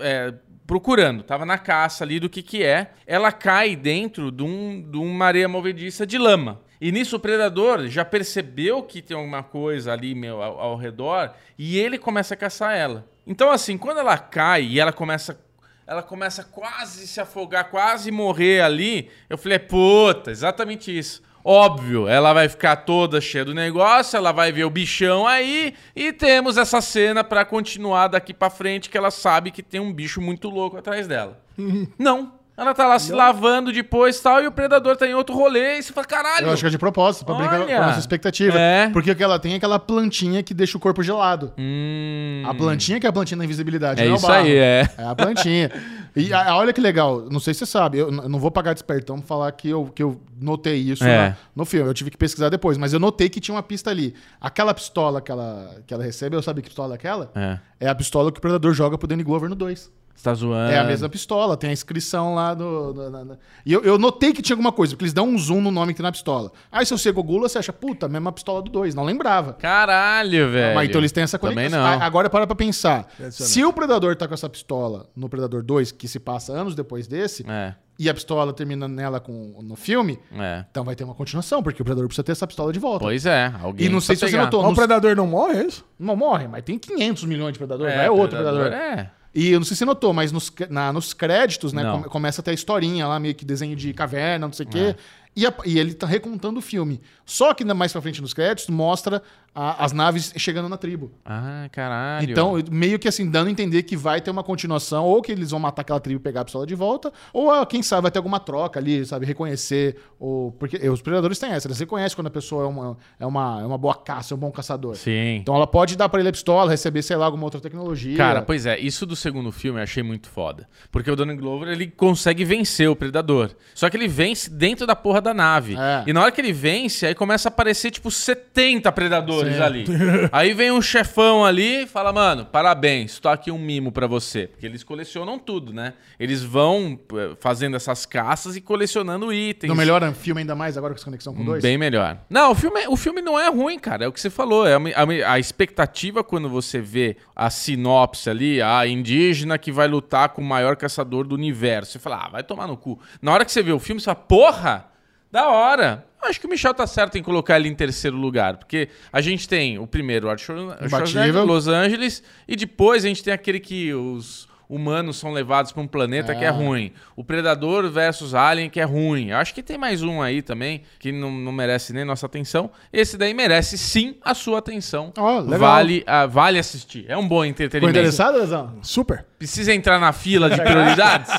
[0.00, 0.34] é,
[0.66, 2.92] procurando, tava na caça ali do que que é.
[3.06, 6.60] Ela cai dentro de, um, de uma areia movediça de lama.
[6.80, 11.32] E nisso o predador já percebeu que tem alguma coisa ali meu, ao, ao redor
[11.58, 13.06] e ele começa a caçar ela.
[13.26, 15.38] Então assim, quando ela cai e ela começa
[15.86, 21.22] ela começa quase se afogar, quase morrer ali, eu falei, puta, exatamente isso.
[21.44, 26.12] Óbvio, ela vai ficar toda cheia do negócio, ela vai ver o bichão aí e
[26.12, 30.20] temos essa cena pra continuar daqui pra frente que ela sabe que tem um bicho
[30.20, 31.42] muito louco atrás dela.
[31.98, 32.41] Não.
[32.62, 35.78] Ela tá lá se lavando depois e tal, e o predador tá em outro rolê,
[35.78, 36.46] e você fala, caralho.
[36.46, 38.58] Eu acho que é de propósito, pra brincar com a nossa expectativa.
[38.58, 38.88] É.
[38.90, 41.52] Porque o que ela tem é aquela plantinha que deixa o corpo gelado.
[41.58, 44.44] Hum, A plantinha que é a plantinha da invisibilidade, É não isso o barro.
[44.46, 44.88] aí, é.
[44.96, 45.70] É a plantinha.
[46.14, 48.74] E a- olha que legal, não sei se você sabe, eu n- não vou pagar
[48.74, 51.30] de espertão pra falar que eu, que eu notei isso É.
[51.30, 51.88] na- no filme.
[51.88, 54.14] Eu tive que pesquisar depois, mas eu notei que tinha uma pista ali.
[54.38, 57.30] Aquela pistola que ela, que ela recebe, eu sabia que pistola é aquela?
[57.34, 57.58] É.
[57.80, 59.90] É a pistola que o Predador joga pro Danny Glover no 2.
[60.14, 60.70] Você tá zoando.
[60.72, 62.92] É a mesma pistola, tem a inscrição lá do.
[62.92, 63.36] do- na- na-
[63.66, 65.92] E eu, eu notei que tinha alguma coisa, porque eles dão um zoom no nome
[65.92, 66.52] que tem na pistola.
[66.70, 69.54] Aí se você gogula, você acha, puta, mesma pistola do 2, não lembrava.
[69.54, 70.74] Caralho, velho.
[70.74, 71.82] Mas então eles têm essa Também conexão.
[71.82, 72.02] não.
[72.02, 73.08] Agora para pra pensar.
[73.30, 77.06] Se o Predador tá com essa pistola no Predador 2, que se passa anos depois
[77.08, 80.64] desse, É, e a pistola termina nela com, no filme, é.
[80.70, 83.04] então vai ter uma continuação, porque o Predador precisa ter essa pistola de volta.
[83.04, 83.52] Pois é.
[83.60, 84.44] Alguém E não sei se precisa você pegar.
[84.44, 84.62] notou.
[84.62, 85.84] Mas o predador não morre, é isso?
[85.98, 88.66] Não morre, mas tem 500 milhões de Predador, É, é, outro Predador.
[88.72, 89.10] É.
[89.34, 92.02] E eu não sei se você notou, mas nos, na- nos créditos, né, Não.
[92.02, 94.72] começa a ter a historinha lá, meio que desenho de caverna, não sei o É.
[94.72, 94.96] quê.
[95.34, 97.00] E, a- e ele tá recontando o filme.
[97.24, 99.22] Só que mais pra frente nos créditos mostra
[99.54, 101.12] a- as naves chegando na tribo.
[101.24, 102.30] Ah, caralho.
[102.30, 105.50] Então, meio que assim, dando a entender que vai ter uma continuação, ou que eles
[105.50, 108.10] vão matar aquela tribo e pegar a pistola de volta, ou ah, quem sabe vai
[108.10, 109.26] ter alguma troca ali, sabe?
[109.26, 109.96] Reconhecer.
[110.18, 110.52] Ou...
[110.52, 113.66] Porque os predadores têm essa, você conhece quando a pessoa é uma, é uma, é
[113.66, 114.96] uma boa caça, é um bom caçador.
[114.96, 115.36] Sim.
[115.36, 118.16] Então ela pode dar pra ele a pistola, receber, sei lá, alguma outra tecnologia.
[118.16, 120.68] Cara, pois é, isso do segundo filme eu achei muito foda.
[120.90, 123.50] Porque o Donald Glover, ele consegue vencer o Predador.
[123.74, 125.76] Só que ele vence dentro da porra da nave.
[125.76, 126.04] É.
[126.06, 129.62] E na hora que ele vence, aí começa a aparecer, tipo, 70 predadores Sim.
[129.62, 129.84] ali.
[130.30, 134.46] aí vem um chefão ali e fala, mano, parabéns, tô aqui um mimo pra você.
[134.48, 135.94] Porque eles colecionam tudo, né?
[136.18, 139.68] Eles vão eh, fazendo essas caças e colecionando itens.
[139.68, 141.62] Não melhora filme ainda mais agora com essa conexão com dois?
[141.62, 142.18] Bem melhor.
[142.28, 144.04] Não, o filme, o filme não é ruim, cara.
[144.04, 144.66] É o que você falou.
[144.66, 149.88] É a, a- a expectativa quando você vê a sinopse ali, a indígena que vai
[149.88, 151.92] lutar com o maior caçador do universo.
[151.92, 152.98] Você fala, ah, vai tomar no cu.
[153.20, 154.91] Na hora que você vê o filme, você fala, porra,
[155.32, 156.04] da hora.
[156.20, 159.48] Acho que o Michel tá certo em colocar ele em terceiro lugar, porque a gente
[159.48, 161.44] tem o primeiro, o Arthur Schwarzenegger.
[161.44, 165.86] Los Angeles, e depois a gente tem aquele que os humanos são levados para um
[165.86, 166.92] planeta que é ruim.
[167.14, 169.28] O Predador versus Alien, que é ruim.
[169.30, 172.70] Eu acho que tem mais um aí também, que não, não merece nem nossa atenção.
[172.90, 175.12] Esse daí merece sim a sua atenção.
[175.14, 175.58] Legal.
[175.58, 177.04] Vale, ah, vale assistir.
[177.06, 177.98] É um bom Ficou entretenimento.
[177.98, 178.78] interessado, Lesão?
[178.80, 179.26] Super.
[179.38, 181.30] Precisa entrar na fila de prioridades?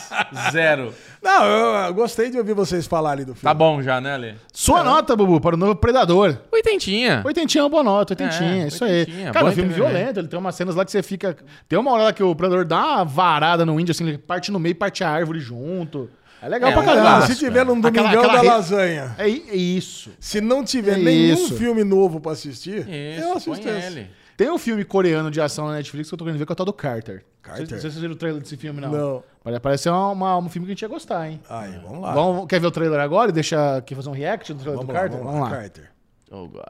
[0.52, 0.94] Zero.
[1.24, 3.44] Não, eu, eu gostei de ouvir vocês falarem do filme.
[3.44, 4.34] Tá bom já, né, Lê?
[4.52, 6.38] Sua nota, Bubu, para o novo Predador.
[6.52, 7.22] Oitentinha.
[7.26, 9.00] Oitentinha é uma boa nota, oitentinha, É, isso aí.
[9.00, 11.36] oitentinha, Cara, bom um filme violento, ele tem umas cenas lá que você fica...
[11.70, 14.52] Tem uma hora lá que o Predador dá uma varada no índio, assim, ele parte
[14.52, 16.10] no meio e parte a árvore junto.
[16.42, 17.26] É legal É, pra caramba.
[17.26, 19.16] Se tiver num Aquela- domingão aquela da re- lasanha.
[19.18, 20.12] É, é isso.
[20.20, 21.56] Se não tiver É nenhum isso.
[21.56, 23.88] filme novo pra assistir, eu Isso, assisto põe esse.
[23.88, 24.10] ele.
[24.36, 26.54] Tem um filme coreano de ação na Netflix que eu tô querendo ver, que é
[26.54, 27.24] o tal do Carter.
[27.42, 27.62] Carter?
[27.64, 28.92] Não sei se vocês viram o trailer desse filme, não.
[28.92, 29.24] Não.
[29.44, 31.40] Parece- Parece ser uma, uma- um filme que a gente ia gostar, hein?
[31.50, 32.14] Aí, vamos lá.
[32.14, 34.88] Vamos, quer ver o trailer agora e deixar aqui fazer um react do trailer vamos
[34.88, 35.20] do lá, Carter?
[35.24, 35.92] vamos lá, Carter.
[36.32, 36.64] Oh, God.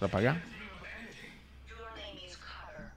[0.00, 0.34] Vai pagar?
[1.70, 2.90] Your name is Carter.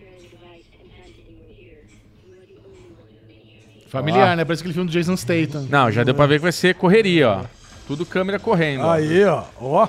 [0.00, 1.78] Here is a device implanted in your ear.
[2.26, 3.88] You are the only one who can hear me.
[3.88, 4.44] Familiar, né?
[4.44, 5.66] Parece aquele filme do Jason Statham.
[5.70, 7.44] Não, já deu pra ver que vai ser correria, ó.
[7.86, 8.82] Tudo câmera correndo.
[8.84, 8.90] ó.
[8.92, 9.44] Aí, ó.
[9.60, 9.88] Ó.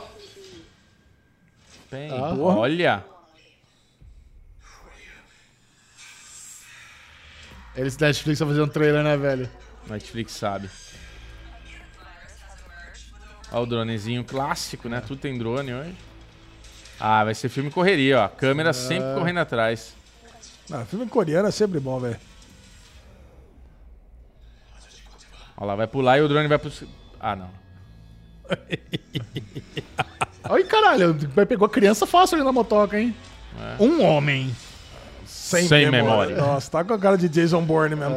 [1.96, 2.34] Bem, Ah.
[2.38, 3.06] olha.
[7.76, 9.50] Eles da Netflix estão fazendo um trailer, né, velho?
[9.88, 10.70] Netflix sabe.
[13.52, 15.00] Ó o dronezinho clássico, né?
[15.02, 15.96] Tudo tem drone hoje.
[17.00, 18.28] Ah, vai ser filme correria, ó.
[18.28, 19.94] Câmera sempre correndo atrás.
[20.70, 22.20] Não, filme coreano é sempre bom, velho.
[25.58, 26.72] Ó lá, vai pular e o drone vai pro...
[27.20, 27.50] Ah, não.
[30.50, 33.16] Ai, caralho, vai- pegou a criança fácil ali na motoca, hein?
[33.80, 34.56] Um homem.
[35.26, 36.36] Sem, Sem memória.
[36.36, 38.16] Nossa, tá com a cara de Jason Bourne mesmo.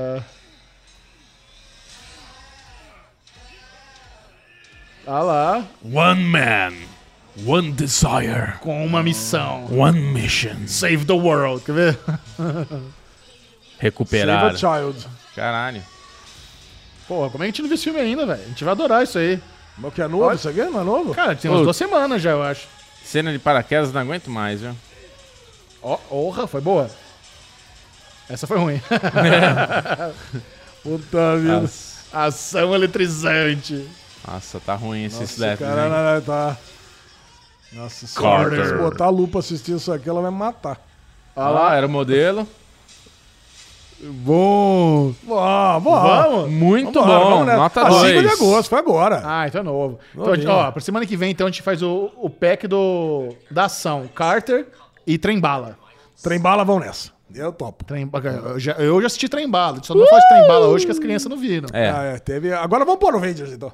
[5.06, 6.74] Ah lá, One man,
[7.46, 9.64] one desire, com uma missão.
[9.74, 10.66] one mission.
[10.66, 11.98] Save the world, quer ver?
[13.78, 14.54] Recuperar.
[14.56, 15.06] Save a Child.
[15.34, 15.82] Caralho.
[17.06, 18.42] Porra, como é que a gente não viu esse filme ainda, velho?
[18.42, 19.40] A gente vai adorar isso aí.
[19.78, 20.62] Mas que é novo isso aqui?
[20.62, 21.14] Não é novo?
[21.14, 21.64] Cara, tem umas Ô.
[21.64, 22.66] duas semanas já, eu acho.
[23.04, 24.74] Cena de paraquedas, não aguento mais, viu?
[25.82, 26.90] Ó, orra, foi boa.
[28.28, 28.80] Essa foi ruim.
[30.82, 31.60] Puta vida.
[31.60, 33.88] Nossa, Ação eletrizante.
[34.26, 36.56] Nossa, tá ruim esse Nossa, slap, cara, não, não, tá...
[37.72, 38.66] Nossa senhora, Carter.
[38.66, 40.80] se botar a lupa assistir isso aqui, ela vai me matar.
[41.36, 42.48] Olha lá, era o modelo.
[44.00, 45.12] Bom.
[45.28, 45.90] Ó, bom.
[46.00, 46.50] Vamos?
[46.50, 48.32] Muito Vambora, bom, vamos nota Ah, 5 de 2.
[48.32, 49.22] agosto, foi agora.
[49.24, 49.98] Ah, então é novo.
[50.14, 53.64] Então, ó, pra semana que vem, então, a gente faz o, o pack do, da
[53.64, 54.08] ação.
[54.14, 54.68] Carter
[55.06, 55.76] e Trembala.
[56.22, 57.10] Trem bala, vão nessa.
[57.34, 57.84] Eu topo.
[57.84, 58.08] Trem,
[58.44, 59.78] eu, já, eu já assisti Trembala.
[59.82, 61.68] Só não faz Trembala hoje que as crianças não viram.
[61.72, 61.90] É.
[61.90, 62.52] Ah, é, teve...
[62.52, 63.72] Agora vamos pôr o Rangers, então.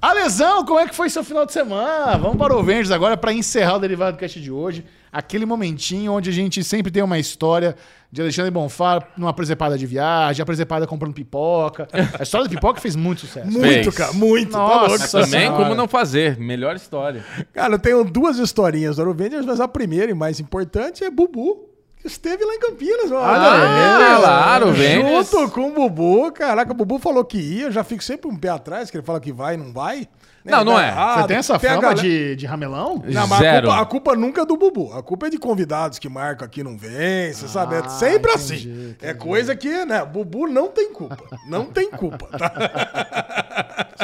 [0.00, 2.16] Alesão, como é que foi seu final de semana?
[2.18, 4.84] Vamos para o Avengers agora para encerrar o Derivado Cast de hoje.
[5.10, 7.74] Aquele momentinho onde a gente sempre tem uma história
[8.12, 11.88] de Alexandre Bonfá numa presepada de viagem, a presepada comprando pipoca.
[12.16, 13.50] A história da pipoca fez muito sucesso.
[13.50, 13.94] Muito, Fez.
[13.96, 14.52] cara, muito.
[14.52, 15.20] tá Nossa.
[15.22, 15.56] também, Senhora.
[15.56, 16.38] como não fazer?
[16.38, 17.24] Melhor história.
[17.52, 21.67] Cara, eu tenho duas historinhas do Avengers, mas a primeira e mais importante é Bubu,
[22.08, 23.12] esteve lá em Campinas.
[23.12, 23.22] ó.
[23.24, 25.30] Ah, claro, Vênus.
[25.30, 26.32] Junto com o Bubu.
[26.32, 27.66] Caraca, o Bubu falou que ia.
[27.66, 30.08] Eu já fico sempre um pé atrás, que ele fala que vai e não vai.
[30.44, 30.86] Não, não é.
[30.88, 31.20] errado.
[31.22, 33.02] Você tem essa a fama galera- de, de ramelão?
[33.06, 33.66] Não, mas a Zero.
[33.66, 34.92] culpa, a culpa nunca é do Bubu.
[34.94, 37.74] A culpa é de convidados que marcam aqui e não vem, você sabe?
[37.74, 38.96] É sempre entendi, assim.
[39.02, 40.02] É coisa que, né?
[40.06, 41.18] Bubu não tem culpa.
[41.46, 42.52] Não tem culpa, tá?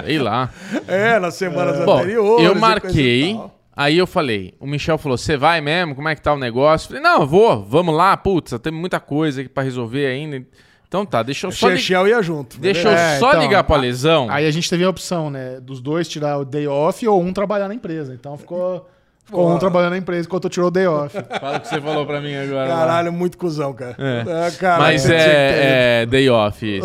[0.04, 0.50] Sei lá.
[0.86, 2.44] É, nas semanas Bom, anteriores.
[2.44, 3.54] eu e coisa e marquei tal.
[3.76, 5.94] Aí eu falei, o Michel falou, você vai mesmo?
[5.94, 6.88] Como é que tá o negócio?
[6.88, 10.44] Falei, não, eu vou, vamos lá, putz, tem muita coisa aqui pra resolver ainda.
[10.86, 12.56] Então tá, deixa eu só, li- Chechel ia junto.
[12.60, 14.28] deixa eu É, só então, ligar pra a- lesão.
[14.30, 15.58] Aí a gente teve a opção, né?
[15.60, 18.14] Dos dois tirar o day off ou um trabalhar na empresa.
[18.14, 18.88] Então ficou,
[19.24, 21.16] ficou um trabalhando na empresa enquanto eu tirou o day off.
[21.40, 22.68] Fala o que você falou pra mim agora.
[22.68, 22.76] lá.
[22.76, 23.96] Caralho, muito cuzão, cara.
[23.98, 24.46] É.
[24.46, 26.64] É, cara, Mas é, é day off.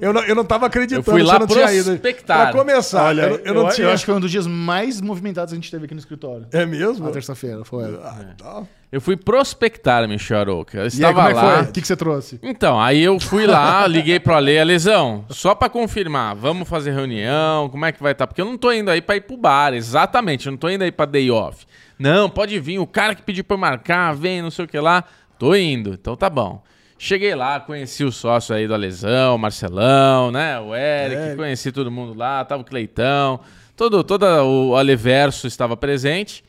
[0.00, 2.50] Eu não, eu não tava acreditando Eu fui lá você não prospectar.
[2.50, 3.90] Pra começar, Olha, eu, não- eu não tinha...
[3.90, 6.46] acho que foi um dos dias mais movimentados que a gente teve aqui no escritório.
[6.52, 7.04] É mesmo?
[7.06, 7.84] Na terça-feira, foi.
[8.02, 8.62] Ah, tá.
[8.92, 10.76] Eu fui prospectar, Michel Arouca.
[10.78, 11.60] Eu E aí, estava como é lá.
[11.62, 12.38] O que, que você trouxe?
[12.42, 17.68] Então, aí eu fui lá, liguei pro Ale, Alesão, só pra confirmar, vamos fazer reunião,
[17.68, 18.26] como é que vai estar?
[18.28, 20.82] Porque eu não tô indo aí pra ir pro bar, exatamente, eu não tô indo
[20.84, 21.66] aí pra day off.
[21.98, 24.78] Não, pode vir, o cara que pediu pra eu marcar, vem, não sei o que
[24.78, 25.02] lá,
[25.38, 26.62] tô indo, então tá bom.
[26.96, 31.34] Cheguei lá, conheci o sócio aí do Alesão, o Marcelão, né, o Eric, É.
[31.34, 33.40] conheci todo mundo lá, tava o Cleitão,
[33.76, 36.44] todo, todo o Aleverso estava presente.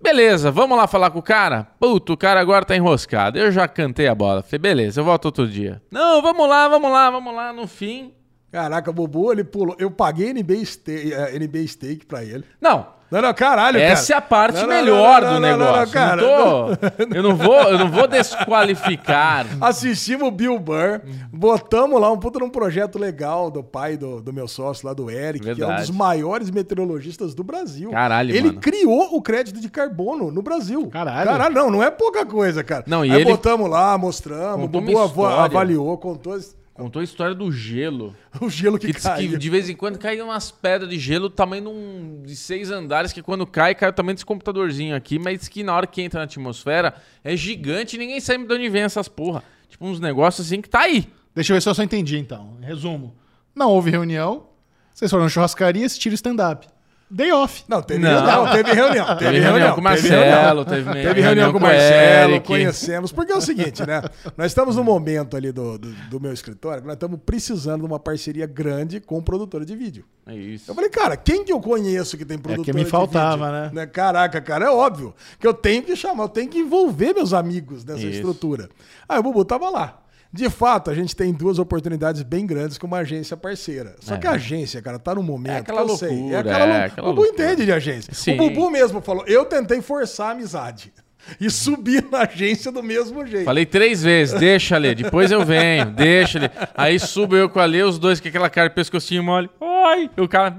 [0.00, 1.68] Beleza, vamos lá falar com o cara?
[1.80, 3.38] Puto, o cara agora tá enroscado.
[3.38, 4.42] Eu já cantei a bola.
[4.42, 5.82] Falei, beleza, eu volto outro dia.
[5.90, 7.52] Não, vamos lá, vamos lá, vamos lá.
[7.52, 8.12] No fim.
[8.52, 9.74] Caraca, o Bubu, ele pulou.
[9.78, 12.44] Eu paguei NBA Steak, eh, NBA Steak pra ele.
[12.60, 13.92] Não, Não, não, caralho, cara.
[13.92, 15.92] essa é a parte Não, não, melhor não, do não, não, não, negócio.
[15.92, 16.16] cara.
[16.22, 19.46] Não tô- eu, não vou, eu não vou desqualificar.
[19.60, 21.00] Assistimos o Bill Burr,
[21.32, 25.10] botamos lá um puta num projeto legal do pai do, do meu sócio lá, do
[25.10, 25.80] Eric, que é um Verdade.
[25.82, 27.90] dos maiores meteorologistas do Brasil.
[27.90, 28.60] Caralho, Ele mano.
[28.60, 30.86] criou o crédito de carbono no Brasil.
[30.88, 31.30] Caralho.
[31.30, 32.84] Caralho, não, não é pouca coisa, cara.
[32.86, 36.36] Não, e Aí ele- botamos lá, mostramos, o Bubu avaliou, contou
[36.76, 38.14] Contou a história do gelo.
[38.40, 39.38] o gelo que, Que caiu.
[39.38, 43.12] de vez em quando caem umas pedras de gelo tamanho de, um- de seis andares,
[43.12, 46.18] que quando cai, cai o tamanho desse computadorzinho aqui, mas que na hora que entra
[46.20, 46.94] na atmosfera
[47.24, 49.42] é gigante e ninguém sabe de onde vem essas porra.
[49.68, 51.08] Tipo uns negócios assim que tá aí.
[51.34, 52.56] Deixa eu ver se eu só entendi, então.
[52.60, 53.14] Resumo.
[53.54, 54.46] Não houve reunião.
[54.94, 56.66] Vocês foram na churrascaria e assistiram stand-up.
[57.08, 57.62] Day off.
[57.68, 58.10] Não, teve Não.
[58.10, 59.06] reunião, teve reunião.
[59.06, 60.30] Teve, Teve reunião com o teve reunião.
[60.32, 62.46] Marcelo, teve, Teve reunião com o Marcelo, Eric.
[62.48, 63.12] conhecemos.
[63.12, 64.02] Porque é o seguinte, né?
[64.36, 67.86] Nós estamos no momento ali do, do, do meu escritório que nós estamos precisando de
[67.86, 70.04] uma parceria grande com produtora de vídeo.
[70.26, 70.68] É isso.
[70.68, 73.74] Eu falei, cara, quem que eu conheço que tem produtora me de faltava, vídeo?
[73.76, 73.86] né?
[73.86, 77.84] Caraca, cara, é óbvio que eu tenho que chamar, eu tenho que envolver meus amigos
[77.84, 78.08] nessa Isso.
[78.16, 78.68] estrutura.
[79.08, 80.00] Aí o Bubu tava lá.
[80.36, 83.96] De fato, a gente tem duas oportunidades bem grandes com uma agência parceira.
[84.00, 84.18] Só É.
[84.18, 85.52] que a agência, cara, tá no momento.
[85.54, 87.44] É aquela que eu sei, loucura, É aquela é aquela O Bubu loucura.
[87.46, 88.12] entende de agência.
[88.14, 88.34] Sim.
[88.34, 90.92] O Bubu mesmo falou: eu tentei forçar a amizade.
[91.40, 93.46] E subir na agência do mesmo jeito.
[93.46, 96.48] Falei três vezes, deixa ali, depois eu venho, deixa ali.
[96.72, 99.50] Aí subo eu com a Lê, os dois com aquela cara de pescocinho mole.
[99.58, 100.08] Oi!
[100.16, 100.56] E o cara.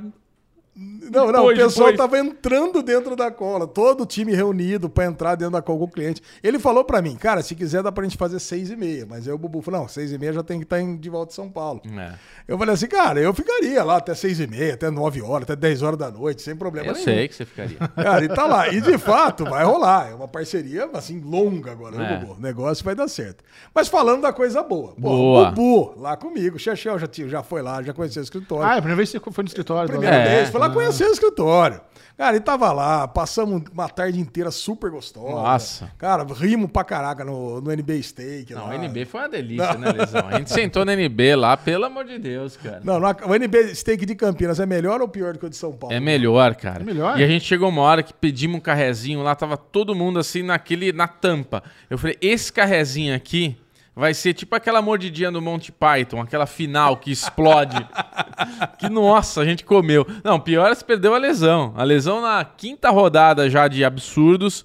[1.11, 2.09] Não, não, Depois, o pessoal depois.
[2.11, 5.85] tava entrando dentro da cola, todo o time reunido pra entrar dentro da cola com
[5.85, 6.21] o cliente.
[6.43, 9.05] Ele falou pra mim, cara, se quiser dá pra gente fazer seis e meia.
[9.07, 11.27] Mas aí o Bubu falou, não, seis e meia já tem que estar de volta
[11.29, 11.81] de São Paulo.
[11.97, 12.13] É.
[12.47, 15.55] Eu falei assim, cara, eu ficaria lá até seis e meia, até nove horas, até
[15.55, 17.03] dez horas da noite, sem problema Eu nenhum.
[17.05, 17.77] sei que você ficaria.
[17.95, 18.69] Cara, e tá lá.
[18.69, 20.09] E de fato, vai rolar.
[20.11, 22.17] É uma parceria, assim, longa agora, né, É.
[22.25, 22.33] Bubu?
[22.33, 23.43] O negócio vai dar certo.
[23.73, 24.93] Mas falando da coisa boa.
[24.93, 25.49] Pô, Boa.
[25.49, 26.55] O Bubu, lá comigo.
[26.55, 28.65] O Chechel já, tinha- já foi lá, já conheceu o escritório.
[28.65, 29.89] Ah, é a primeira vez que você foi no escritório.
[29.89, 30.37] Primeira É.
[30.37, 31.81] vez, foi lá conhecer o escritório.
[32.17, 35.35] Cara, ele tava lá, passamos uma tarde inteira super gostosa.
[35.35, 35.91] Nossa.
[35.99, 38.55] Cara, rimos pra caraca no, no NB Steak.
[38.55, 38.69] Não, lá.
[38.69, 40.27] o NB foi uma delícia, né, Lesão?
[40.27, 42.81] A gente sentou no NB lá, pelo amor de Deus, cara.
[42.83, 45.55] Não, não, o NB Steak de Campinas é melhor ou pior do que o de
[45.55, 45.95] São Paulo?
[45.95, 46.81] É melhor, cara.
[46.81, 47.19] É melhor?
[47.19, 50.41] E a gente chegou uma hora que pedimos um carrezinho lá, tava todo mundo assim
[50.41, 51.61] naquele, na tampa.
[51.87, 53.55] Eu falei, esse carrezinho aqui
[53.97, 57.75] vai ser tipo aquela mordidinha do Monty Python, aquela final que explode.
[58.77, 60.05] que, nossa, a gente comeu.
[60.23, 61.73] Não, pior é se perdeu a lesão.
[61.75, 64.63] A lesão na quinta rodada já de absurdos.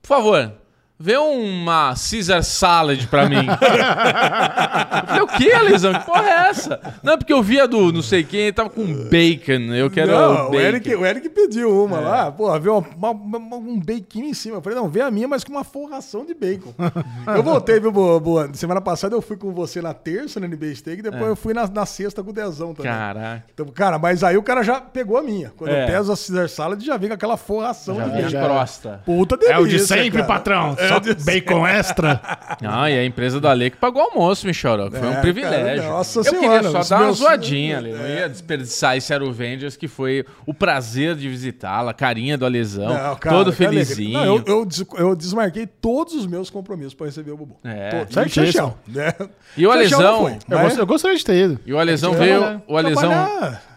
[0.00, 0.54] Por favor,
[1.02, 3.44] vê uma Caesar Salad pra mim.
[3.46, 5.92] Eu falei, o que, lesão?
[5.94, 6.80] Que porra é essa?
[7.02, 9.74] Não, porque eu via do não sei quem, ele tava com bacon.
[9.74, 10.60] Eu quero Não, o o bacon.
[10.60, 12.00] Eric, o Eric pediu uma É.
[12.00, 14.56] lá, pô, viu uma, uma- uma- um bacon em cima.
[14.58, 16.72] Eu falei, não, vê a minha, mas com uma forração de bacon.
[17.34, 18.50] eu voltei, viu, boa, boa.
[18.54, 21.28] Semana passada eu fui com você na terça no NB Steak, depois É.
[21.28, 22.92] eu fui na, na sexta com o Dezão também.
[22.92, 23.44] Caraca.
[23.52, 25.52] Então, cara, mas aí o cara já pegou a minha.
[25.56, 25.82] Quando É.
[25.82, 28.28] eu peso a Caesar Salad, já vem com aquela forração Já de bacon.
[28.28, 28.98] já-.
[29.04, 30.24] Puta É delícia, o de sempre, cara.
[30.24, 30.76] patrão.
[30.78, 32.20] É Só bacon extra.
[32.60, 34.90] Não, e a empresa do Ale que pagou o almoço, Michel.
[34.90, 35.82] Foi É, um privilégio.
[35.82, 37.92] cara, nossa eu senhora, queria só dar uma meus- zoadinha ali.
[37.92, 42.88] Não ia desperdiçar esse Aero Avengers, que foi o prazer de visitá-la, carinha do Alesão,
[42.88, 44.12] Não, cara, todo felizinho.
[44.18, 47.58] Não, eu, eu, des- eu desmarquei todos os meus compromissos pra receber o Bubu.
[47.64, 48.14] É, Todos.
[48.14, 48.46] certíssimo.
[48.46, 49.12] Chechel, né?
[49.56, 51.60] E o Alesão- foi, Eu, mas- gost- eu gostaria de ter ido.
[51.66, 52.38] E o Alesão Trabalhar.
[52.48, 52.62] veio.
[52.66, 53.10] O Alesão,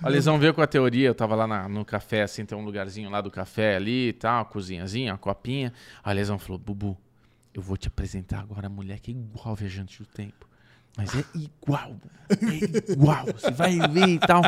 [0.04, 1.08] o Alesão veio com a teoria.
[1.10, 4.14] Eu tava lá na- no café, assim, tem um lugarzinho lá do café ali e
[4.14, 5.74] tal, uma cozinhazinha, uma copinha.
[6.06, 6.98] O Alesão falou: Bubu,
[7.56, 10.46] eu vou te apresentar agora a mulher que é igual a viajante do tempo.
[10.98, 11.96] Mas é igual.
[12.30, 13.26] É igual.
[13.26, 14.42] Você vai ver e tal.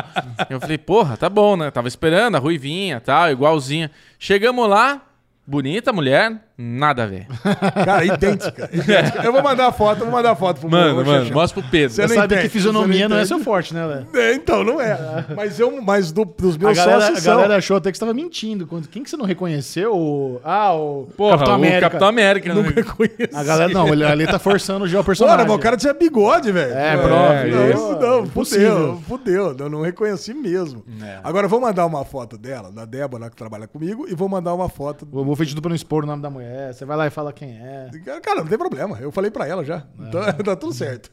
[0.50, 1.70] Eu falei, porra, tá bom, né?
[1.70, 3.90] Tava esperando a ruivinha tal, igualzinha.
[4.18, 5.06] Chegamos lá,
[5.46, 7.26] bonita mulher, nada a ver.
[7.84, 8.68] Cara, idêntica.
[8.72, 9.22] idêntica.
[9.24, 11.34] Eu vou mandar a foto, eu vou mandar a foto pro Mano, mano, Xexé.
[11.34, 11.90] mostra pro Pedro.
[11.94, 14.06] Você Você não sabe entende, que fisionomia não, não é seu forte, né, Léo?
[14.14, 15.24] É, então, não é.
[15.36, 17.34] Mas, eu, mas do- dos A meus galera, a sócios são.
[17.36, 18.66] galera achou até que você tava mentindo.
[18.66, 19.94] Quando- Quem que você não reconheceu?
[19.96, 21.80] O- Ah, o Porra, Capitão o América.
[21.80, 22.54] Capitão América.
[22.54, 22.72] Não né?
[22.74, 23.28] reconheci.
[23.34, 25.46] A galera, não, ele ali tá forçando já o personagem.
[25.46, 26.72] Bora, o cara tinha bigode, velho.
[26.72, 27.98] É, Pô, prova, Não, isso.
[28.00, 29.56] não, fudeu, fudeu.
[29.58, 30.82] Eu não reconheci mesmo.
[31.02, 31.18] É.
[31.22, 34.54] Agora eu vou mandar uma foto dela, da Débora, que trabalha comigo, e vou mandar
[34.54, 35.06] uma foto.
[35.10, 36.47] Vou, vou pedir pra não expor o nome da mulher.
[36.72, 37.90] Você vai lá e fala quem é.
[38.22, 38.98] Cara, não tem problema.
[39.00, 39.84] Eu falei pra ela já.
[39.98, 41.10] Então, tá tudo certo.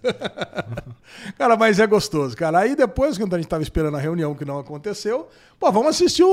[1.37, 2.59] cara, mas é gostoso, cara.
[2.59, 5.27] Aí depois, quando a gente tava esperando a reunião que não aconteceu,
[5.59, 6.29] pô, vamos assistir o,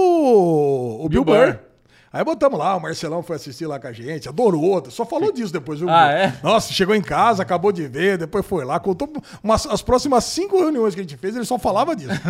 [1.05, 1.53] o Bill, Bill Burr.
[1.53, 1.72] Burr.
[2.13, 5.53] Aí botamos lá, o Marcelão foi assistir lá com a gente, adorou, só falou disso
[5.53, 5.81] depois.
[5.81, 5.89] Viu?
[5.89, 6.35] Ah, é?
[6.43, 9.11] Nossa, chegou em casa, acabou de ver, depois foi lá, contou
[9.43, 12.11] umas, as próximas cinco reuniões que a gente fez, ele só falava disso.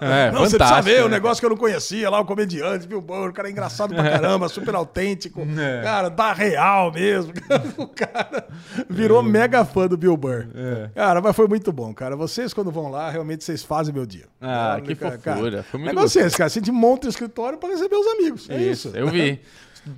[0.00, 1.16] É, Não, você precisa ver o né?
[1.16, 2.98] negócio que eu não conhecia lá, o comediante, viu?
[2.98, 5.46] O cara é engraçado pra caramba, super autêntico.
[5.58, 5.82] É.
[5.82, 7.32] Cara, dá real mesmo.
[7.76, 8.46] o cara
[8.88, 10.48] virou mega fã do Bill Burr.
[10.54, 10.90] É.
[10.94, 12.16] Cara, mas foi muito bom, cara.
[12.16, 14.24] Vocês, quando vão lá, realmente vocês fazem meu dia.
[14.40, 15.62] Ah, Olha, que cara, fofura.
[15.62, 16.46] Foi muito é vocês, cara.
[16.46, 18.39] A gente monta o escritório pra receber os amigos.
[18.48, 18.90] É isso.
[18.94, 19.40] Eu vi.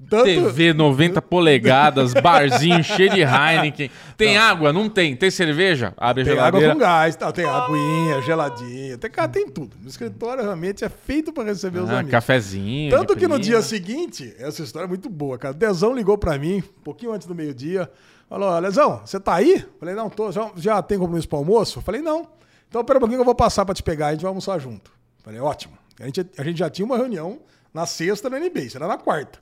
[0.09, 3.91] Tanto- TV 90 polegadas, barzinho cheio de Heineken.
[4.17, 4.73] Tem água?
[4.73, 5.17] Não tem.
[5.17, 5.93] Tem cerveja?
[5.97, 6.73] Abre a Tem água geladeira.
[6.75, 7.33] com gás, tá?
[7.33, 9.77] tem aguinha, geladinha, tem, cara, tem tudo.
[9.85, 12.13] O escritório realmente é feito pra receber os Ah, amigos.
[12.13, 12.91] cafezinho.
[12.93, 15.53] Tanto que no dia seguinte, essa história é muito boa, cara.
[15.53, 17.91] Dezão ligou pra mim, um pouquinho antes do meio-dia.
[18.29, 19.65] Falou, Lesão, você tá aí?
[19.81, 20.31] Falei, não, tô.
[20.31, 21.81] Já, já tem compromisso pro almoço?
[21.83, 22.29] Falei, não.
[22.69, 24.59] Então, pera um pouquinho que eu vou passar pra te pegar, a gente vai almoçar
[24.61, 24.93] junto.
[25.25, 25.75] Falei, ótimo.
[26.01, 27.41] A gente, a gente já tinha uma reunião
[27.73, 29.39] na sexta no NBA, isso era na quarta.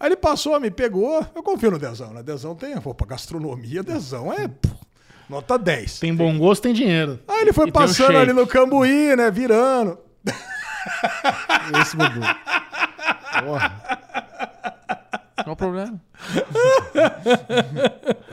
[0.00, 2.22] Aí ele passou, me pegou, eu confio no Dezão, né?
[2.22, 4.70] Dezão tem, pô, pra gastronomia, Dezão é pô,
[5.28, 5.98] nota 10.
[5.98, 7.20] Tem bom gosto, tem dinheiro.
[7.28, 8.16] Aí ele foi E um passando shake.
[8.16, 9.98] ali no Cambuí, né, virando.
[11.82, 12.20] Esse Bubu.
[13.44, 13.98] Porra.
[15.48, 16.00] Qual o problema?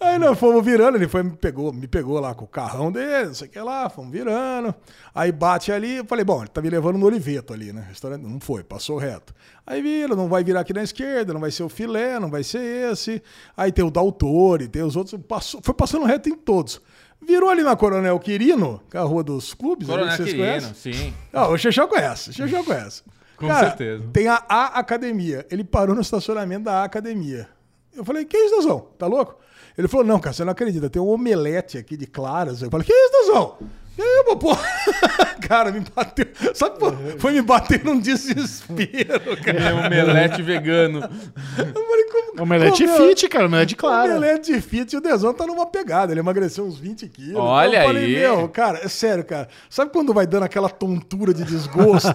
[0.00, 3.26] Aí nós fomos virando, ele foi, me pegou, me pegou lá com o carrão dele,
[3.26, 4.74] não sei o que lá, fomos virando.
[5.14, 7.84] Aí bate ali, eu falei, bom, ele tá me levando no Oliveto ali, né?
[7.88, 9.32] Restaurante, não foi, passou reto.
[9.66, 12.42] Aí vira, não vai virar aqui na esquerda, não vai ser o filé, não vai
[12.42, 13.22] ser esse.
[13.56, 16.80] Aí tem o Daltore, tem os outros, passou, foi passando reto em todos.
[17.22, 20.36] Virou ali na Coronel Quirino, que é a rua dos clubes, ali, Coronel que vocês
[20.36, 20.92] Quirino, conhecem.
[20.92, 21.14] sim.
[21.32, 23.02] Ah, o Xexão conhece, o Xexão conhece.
[23.36, 24.04] Com Cara, certeza.
[24.12, 25.46] Tem a, A Academia.
[25.50, 27.48] Ele parou no estacionamento da A Academia.
[27.96, 28.86] Eu falei, que isso, Dazão?
[28.98, 29.36] Tá louco?
[29.76, 30.88] Ele falou, não, cara, você não acredita.
[30.88, 32.62] Tem um omelete aqui de claras.
[32.62, 33.58] Eu falei, que isso, Dazão?
[33.96, 34.56] E aí, pô, pô?
[35.46, 36.26] cara, me bateu.
[36.54, 39.58] Sabe, pô, foi me bater num desespero, cara.
[39.60, 40.98] É um omelete vegano.
[41.00, 43.46] Eu falei, como Omelete como- fit, cara.
[43.46, 44.16] Omelete clara.
[44.16, 46.12] Omelete fit e o Dezão tá numa pegada.
[46.12, 47.36] Ele emagreceu uns 20 quilos.
[47.36, 48.16] Olha eu falei, aí.
[48.16, 49.48] meu, cara, é sério, cara.
[49.70, 52.08] Sabe quando vai dando aquela tontura de desgosto?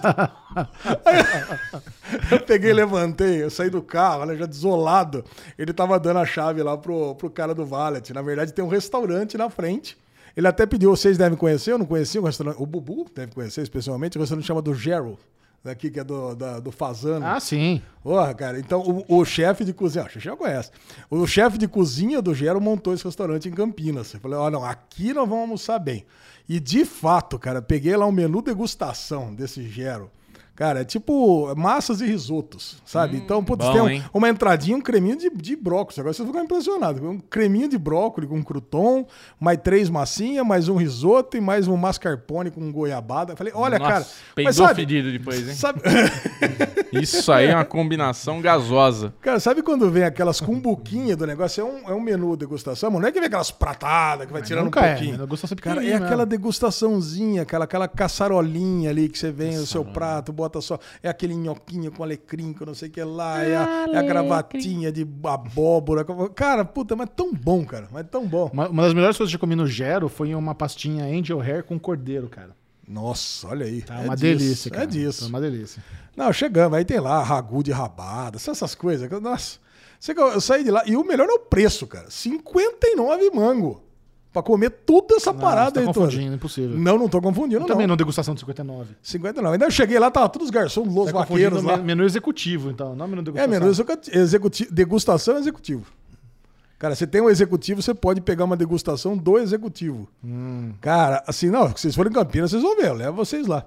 [2.30, 5.24] Eu peguei, levantei, eu saí do carro, né, já desolado.
[5.56, 8.12] Ele tava dando a chave lá pro, pro cara do Valet.
[8.12, 9.96] Na verdade, tem um restaurante na frente.
[10.36, 12.56] Ele até pediu, vocês devem conhecer, eu não conhecia o restaurante.
[12.60, 14.16] O Bubu deve conhecer, especialmente.
[14.16, 15.18] O restaurante chama do Gerald,
[15.62, 17.26] daqui que é do, da- do Fazano.
[17.26, 17.82] Ah, sim.
[18.02, 20.70] Porra, cara, então o, o chefe de cozinha, você já conhece.
[21.10, 24.12] O chefe de cozinha do Gero montou esse restaurante em Campinas.
[24.14, 26.04] Eu falei, ó, não, aqui nós vamos almoçar bem.
[26.48, 30.10] E de fato, cara, peguei lá um menu degustação desse Gero.
[30.60, 33.16] Cara, é tipo massas e risotos, sabe?
[33.16, 35.98] então, putz, bom, tem um- uma entradinha, um creminho de, de brócolis.
[35.98, 37.00] Agora vocês vão ficar impressionados.
[37.02, 39.06] Um creminho de brócolis com crouton,
[39.40, 43.34] mais três massinhas, mais um risoto e mais um mascarpone com goiabada.
[43.36, 44.06] Falei, olha, Nossa, cara.
[44.34, 45.54] Peidou Mas sabe, fedido depois, hein?
[45.54, 45.80] sabe,
[46.92, 49.14] Isso aí é uma combinação gasosa.
[49.22, 51.62] Cara, sabe quando vem aquelas cumbuquinhas do negócio?
[51.62, 53.02] É um, é um menu degustação, mano.
[53.02, 55.12] Não é que vem aquelas pratadas que vai tirando nunca um é, pouquinho.
[55.12, 55.18] né?
[55.18, 60.32] Degustação Cara, é aquela degustaçãozinha, aquela, aquela caçarolinha ali que você vem o seu prato,
[60.32, 60.78] bota só.
[61.02, 63.44] É aquele nhoquinho com alecrim, que eu não sei o que lá.
[63.44, 66.06] É a, é a gravatinha de abóbora.
[66.34, 67.88] Cara, puta, mas tão bom, cara.
[67.92, 68.48] Mas tão bom.
[68.52, 71.64] Uma, uma das melhores coisas que eu comi no Gero foi uma pastinha Angel Hair
[71.64, 72.56] com cordeiro, cara.
[72.88, 73.82] Nossa, olha aí.
[73.82, 74.84] Tá é uma disso, delícia, cara.
[74.84, 75.20] É disso.
[75.20, 75.84] Tá uma delícia.
[76.16, 76.76] Não, chegamos.
[76.76, 79.08] Aí tem lá ragu de rabada, essas coisas.
[79.20, 79.58] Nossa.
[80.00, 80.82] Sei que eu, eu saí de lá.
[80.86, 82.10] E o melhor é o preço, cara.
[82.10, 83.89] 59 mango.
[84.32, 86.06] Pra comer toda essa Não, parada você tá aí toda.
[86.06, 86.78] confundindo, impossível.
[86.78, 87.96] Não, não tô confundindo, Eu também não.
[87.96, 88.94] degustação de 59.
[89.02, 89.54] 59.
[89.54, 91.76] Ainda eu cheguei lá, tava todos os garçons, los tá vaqueiros lá.
[91.76, 92.94] me- menu executivo, então.
[92.94, 93.50] Não menu É, degustação.
[93.50, 95.84] menu executi- executivo, degustação executivo.
[96.78, 100.08] Cara, você tem um executivo, você pode pegar uma degustação do executivo.
[100.24, 100.72] Hum.
[100.80, 103.66] Cara, assim, não, se vocês forem em Campinas, vocês vão ver, eu levo vocês lá.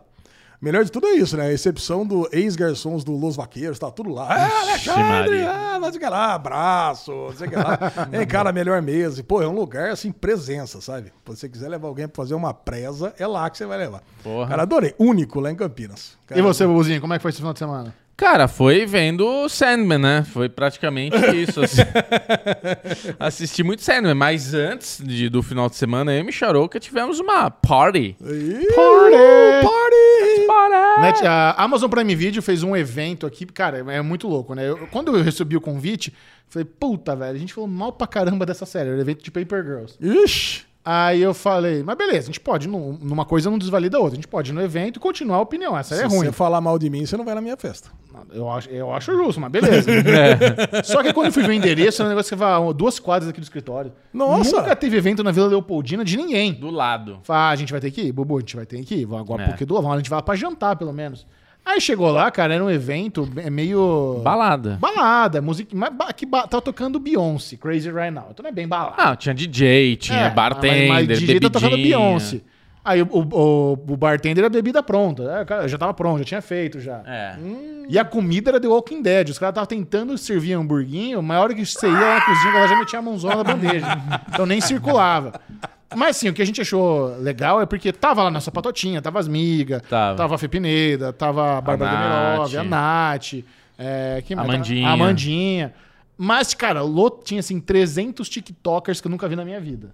[0.63, 1.47] Melhor de tudo é isso, né?
[1.47, 4.27] A excepção do ex-garçons do Los Vaqueiros, tá tudo lá.
[4.29, 5.51] Ah, Alexandre, Maria.
[5.51, 7.77] ah, não sei o que lá, abraço, não sei o que lá.
[8.13, 9.19] Ei, cara, melhor mesa.
[9.19, 11.07] E, pô, é um lugar, assim, presença, sabe?
[11.07, 14.01] Se você quiser levar alguém pra fazer uma presa, é lá que você vai levar.
[14.23, 14.47] Porra.
[14.47, 14.95] Cara, adorei.
[14.97, 16.17] Único lá em Campinas.
[16.25, 17.93] Cara, E você, Bubuzinho, como é que foi esse final de semana?
[18.15, 20.23] Cara, foi vendo o Sandman, né?
[20.31, 21.61] Foi praticamente isso.
[21.61, 21.81] assim.
[23.19, 27.49] Assisti muito Sandman, mas antes de- do final de semana, eu e Micharouca tivemos uma
[27.49, 28.15] party.
[28.21, 29.65] Ih, Party!
[31.01, 34.69] Net- a Amazon Prime Video fez um evento aqui, cara, é muito louco, né?
[34.69, 36.13] Eu- quando eu recebi o convite,
[36.47, 39.31] falei, puta, velho, a gente falou mal pra caramba dessa série, era o evento de
[39.31, 39.95] Paper Girls.
[40.01, 40.65] Ixi!
[40.85, 44.15] Aí eu falei, mas beleza, a gente pode, num- numa coisa não desvalida a outra,
[44.15, 46.25] a gente pode ir no evento e continuar a opinião, essa Se é ruim.
[46.25, 47.89] você falar mal de mim, você não vai na minha festa.
[48.33, 49.89] Eu acho, eu acho justo, mas beleza.
[50.83, 52.99] Só que quando eu fui ver o endereço, era um negócio que vai a duas
[52.99, 53.93] quadras aqui do escritório.
[54.13, 54.57] Nossa!
[54.57, 56.53] Nunca teve evento na Vila Leopoldina de ninguém.
[56.53, 57.19] Do lado.
[57.23, 58.11] Fala, ah, a gente vai ter que ir?
[58.11, 59.05] Bubu, a gente vai ter que ir.
[59.05, 59.47] Vamos agora É.
[59.47, 61.25] porque do vamos, a gente vai lá pra jantar, pelo menos.
[61.65, 64.19] Aí chegou lá, cara, era um evento é meio.
[64.23, 64.77] Balada.
[64.81, 65.69] Balada, música.
[65.73, 68.27] Mas ba- que ba- tava tocando Beyoncé, Crazy Right Now.
[68.31, 68.95] Então não é bem balada.
[68.97, 71.77] Ah, tinha DJ, tinha É, bartender, mas, mas DJ tá tocando.
[71.77, 72.41] Beyoncé.
[72.85, 75.45] Aí o, o, o, bartender era bebida pronta.
[75.49, 77.01] É, já tava pronto, já tinha feito já.
[77.05, 77.37] É.
[77.87, 79.29] E a comida era The Walking Dead.
[79.29, 82.53] Os caras estavam tentando servir hamburguinho, mas a hora que você ia lá na cozinha,
[82.57, 83.85] ela já metia a mãozona na bandeja.
[84.33, 85.39] Então nem circulava.
[85.95, 89.19] Mas sim, o que a gente achou legal é porque tava lá nossa patotinha, tava
[89.19, 90.17] as migas, Tava.
[90.17, 91.91] tava a Fepineda, tava a Bárbara.
[91.91, 93.33] Demirov, a Nath,
[93.77, 94.49] é, quem mais?
[94.49, 94.87] Amandinha.
[94.87, 95.73] A Amandinha.
[96.17, 99.93] Mas, cara, o Lô tinha assim 300 TikTokers que eu nunca vi na minha vida.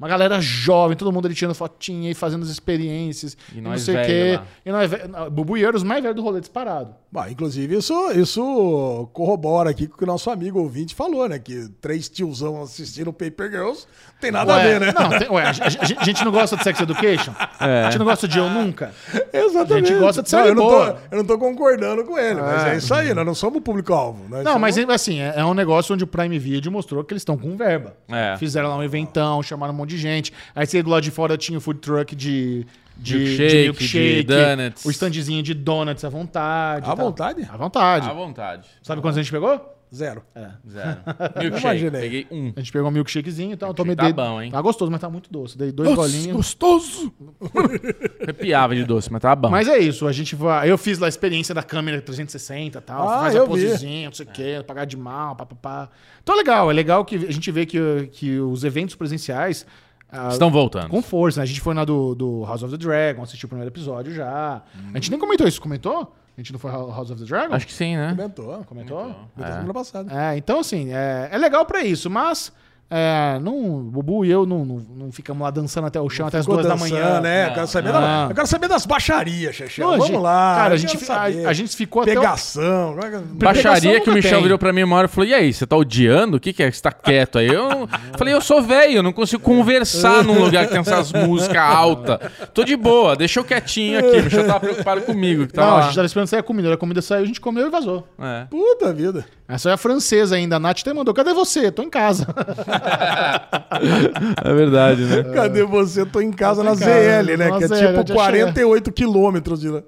[0.00, 3.36] Uma galera jovem, todo mundo ali tirando fotinha e fazendo as experiências.
[3.54, 4.36] E E, nós não sei o velho quê.
[4.38, 4.46] lá.
[4.64, 6.94] E nós, ve- não, Bubu e mais velhos do rolê disparado.
[7.12, 11.38] Bah, inclusive, isso, isso corrobora aqui com o que o nosso amigo ouvinte falou, né?
[11.38, 13.86] Que três tiozão assistindo Paper Girls
[14.20, 14.92] tem nada a Ué, ver, né?
[14.98, 17.34] Não, tem- ué, a, gente- a gente- a gente não gosta de Sex Education?
[17.60, 18.94] A gente não gosta de Eu Nunca?
[19.32, 19.72] Exatamente.
[19.90, 22.64] A gente gosta de série eu, não tô, eu não tô concordando com ele, mas
[22.64, 22.74] É.
[22.74, 24.24] é isso aí, nós não somos o público-alvo.
[24.28, 27.20] Não, somos- mas assim, é, é um negócio onde o Prime Video mostrou que eles
[27.20, 27.94] estão com verba.
[28.08, 28.36] É.
[28.38, 30.32] Fizeram lá um eventão, chamaram um monte de gente.
[30.54, 33.16] Aí você do lado de fora tinha o food truck de, de
[33.64, 34.84] Milkshake, de donuts.
[34.84, 36.84] o standzinho de donuts à vontade.
[36.84, 37.06] À tal.
[37.06, 37.48] vontade?
[37.50, 38.08] À vontade.
[38.08, 38.68] À vontade.
[38.82, 39.79] Sabe quantos a gente pegou?
[39.92, 40.22] Zero.
[40.70, 41.00] Zero.
[41.40, 41.60] Milkshake.
[41.64, 42.00] Imaginei.
[42.00, 42.52] Peguei um.
[42.54, 44.50] A gente pegou um milkshakezinho, então eu tomei tá dei- bom, hein?
[44.50, 45.58] Tá gostoso, mas tá muito doce.
[45.58, 46.36] Dei dois golinhos.
[46.36, 47.12] gostoso!
[48.22, 49.50] Arrepiava de doce, mas tava bom.
[49.50, 50.70] Mas é isso, a gente vai.
[50.70, 53.08] Eu fiz lá a experiência da câmera 360 e tal.
[53.08, 53.50] Ah, faz eu a vi.
[53.50, 55.88] posezinha, não sei o quê, pagar de mal, papapá.
[56.22, 59.66] Então é legal, é legal que a gente vê que, que os eventos presenciais.
[60.10, 60.88] ah, Estão voltando.
[60.88, 61.44] com força, né?
[61.44, 64.62] A gente foi na do, do House of the Dragon, assistiu o primeiro episódio já.
[64.92, 66.14] A gente nem comentou isso, comentou?
[66.36, 67.54] A gente não foi ao House of the Dragon?
[67.54, 68.10] Acho que sim, né?
[68.10, 68.64] Comentou.
[68.64, 69.02] Comentou?
[69.34, 70.12] Comentou semana passada.
[70.32, 72.52] É, então assim, é, é legal pra isso, mas
[72.90, 76.26] é, não, o Bubu e eu não, não, não ficamos lá dançando até o chão
[76.26, 77.20] até as duas da dançando, manhã.
[77.20, 77.44] né?
[77.44, 78.00] Eu Não, quero saber, não.
[78.00, 79.58] da- eu quero saber das baixarias.
[79.78, 80.54] Não, a Vamos gente- lá.
[80.56, 82.12] cara, a gente, a, a gente ficou até.
[82.12, 82.94] o- Pegação.
[82.94, 84.42] como é que- Baixaria Pegação que o Michel tem.
[84.42, 86.36] virou pra mim uma hora e falou: E aí, você tá odiando?
[86.36, 87.46] O que, que é que você tá quieto aí?
[87.46, 87.88] Eu
[88.18, 92.18] falei: Eu sou velho, eu não consigo conversar num lugar que tem essas músicas altas.
[92.52, 94.18] Tô de boa, deixa eu quietinho aqui.
[94.20, 95.46] O Michel tava preocupado comigo.
[95.46, 95.86] Que tava Não, a lá.
[95.86, 96.74] gente tava esperando sair a comida.
[96.74, 98.06] A comida saiu, a gente comeu e vazou.
[98.18, 98.46] É.
[98.50, 99.24] Puta vida.
[99.48, 100.56] Essa é a francesa ainda.
[100.56, 101.70] A Nath até mandou: cadê você?
[101.70, 102.26] Tô em casa.
[104.44, 105.22] é verdade, né?
[105.34, 106.04] Cadê você?
[106.04, 107.50] Tô em casa na ZL, né?
[107.50, 109.82] na Que é tipo já 48 quilômetros de lá.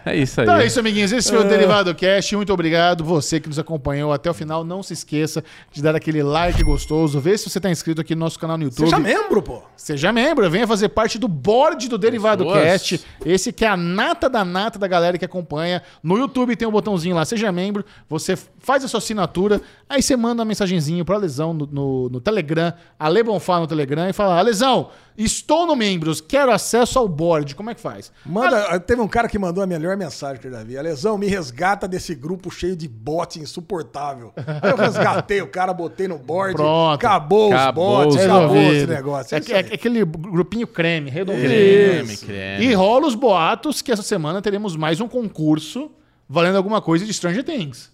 [0.05, 0.45] É isso aí.
[0.45, 1.11] Então é isso, amiguinhos.
[1.11, 2.35] Esse foi o Derivado Cast.
[2.35, 3.03] Muito obrigado.
[3.03, 4.63] Você que nos acompanhou até o final.
[4.63, 7.19] Não se esqueça de dar aquele like gostoso.
[7.19, 8.85] Vê se você tá inscrito aqui no nosso canal no YouTube.
[8.85, 9.63] Seja membro, pô.
[9.75, 12.63] Seja membro, venha fazer parte do board do Derivado Pessoas.
[12.63, 13.05] Cast.
[13.25, 15.81] Esse que é a nata da nata da galera que acompanha.
[16.01, 17.83] No YouTube tem um botãozinho lá, seja membro.
[18.09, 22.21] Você faz a sua assinatura, aí você manda uma mensagenzinho pra Lesão no, no, no
[22.21, 27.07] Telegram, a Le Bonfá no Telegram e fala: Lesão, estou no membros, quero acesso ao
[27.07, 27.55] board.
[27.55, 28.11] Como é que faz?
[28.25, 30.79] Manda, teve um cara que mandou a melhor mensagem que eu já vi.
[30.81, 34.33] Lesão, me resgata desse grupo cheio de bot insuportável.
[34.35, 36.55] Aí eu resgatei o cara, botei no board.
[36.55, 36.93] Pronto.
[36.95, 38.75] Acabou, Acabou os bots, os acabou Resolvido.
[38.75, 39.35] esse negócio.
[39.35, 41.43] É, É é- aquele grupinho creme, redondinho.
[41.47, 42.65] Creme, creme.
[42.65, 45.91] E rola os boatos que essa semana teremos mais um concurso
[46.27, 47.91] valendo alguma coisa de Stranger Things.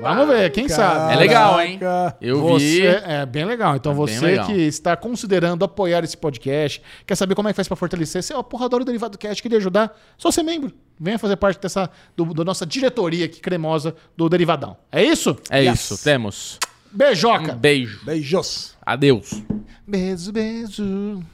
[0.00, 1.12] Vamos ver, quem sabe.
[1.14, 1.78] É legal, hein?
[1.78, 2.16] Caraca.
[2.20, 2.86] Eu Você, vi.
[2.86, 3.76] é bem legal.
[3.76, 4.46] Então É bem você legal.
[4.46, 8.32] que está considerando apoiar esse podcast, quer saber como é que faz para fortalecer, você
[8.32, 10.72] é o porrador do Derivado Cast, queria ajudar, só ser membro.
[10.98, 14.76] Venha fazer parte dessa do, da nossa diretoria aqui cremosa do Derivadão.
[14.92, 15.36] É isso?
[15.50, 15.90] É Yes.
[15.90, 16.58] isso, temos.
[16.92, 17.52] Beijoca.
[17.54, 18.00] Um beijo.
[18.04, 18.74] Beijos.
[18.86, 19.42] Adeus.
[19.86, 21.24] Beijo, beijo.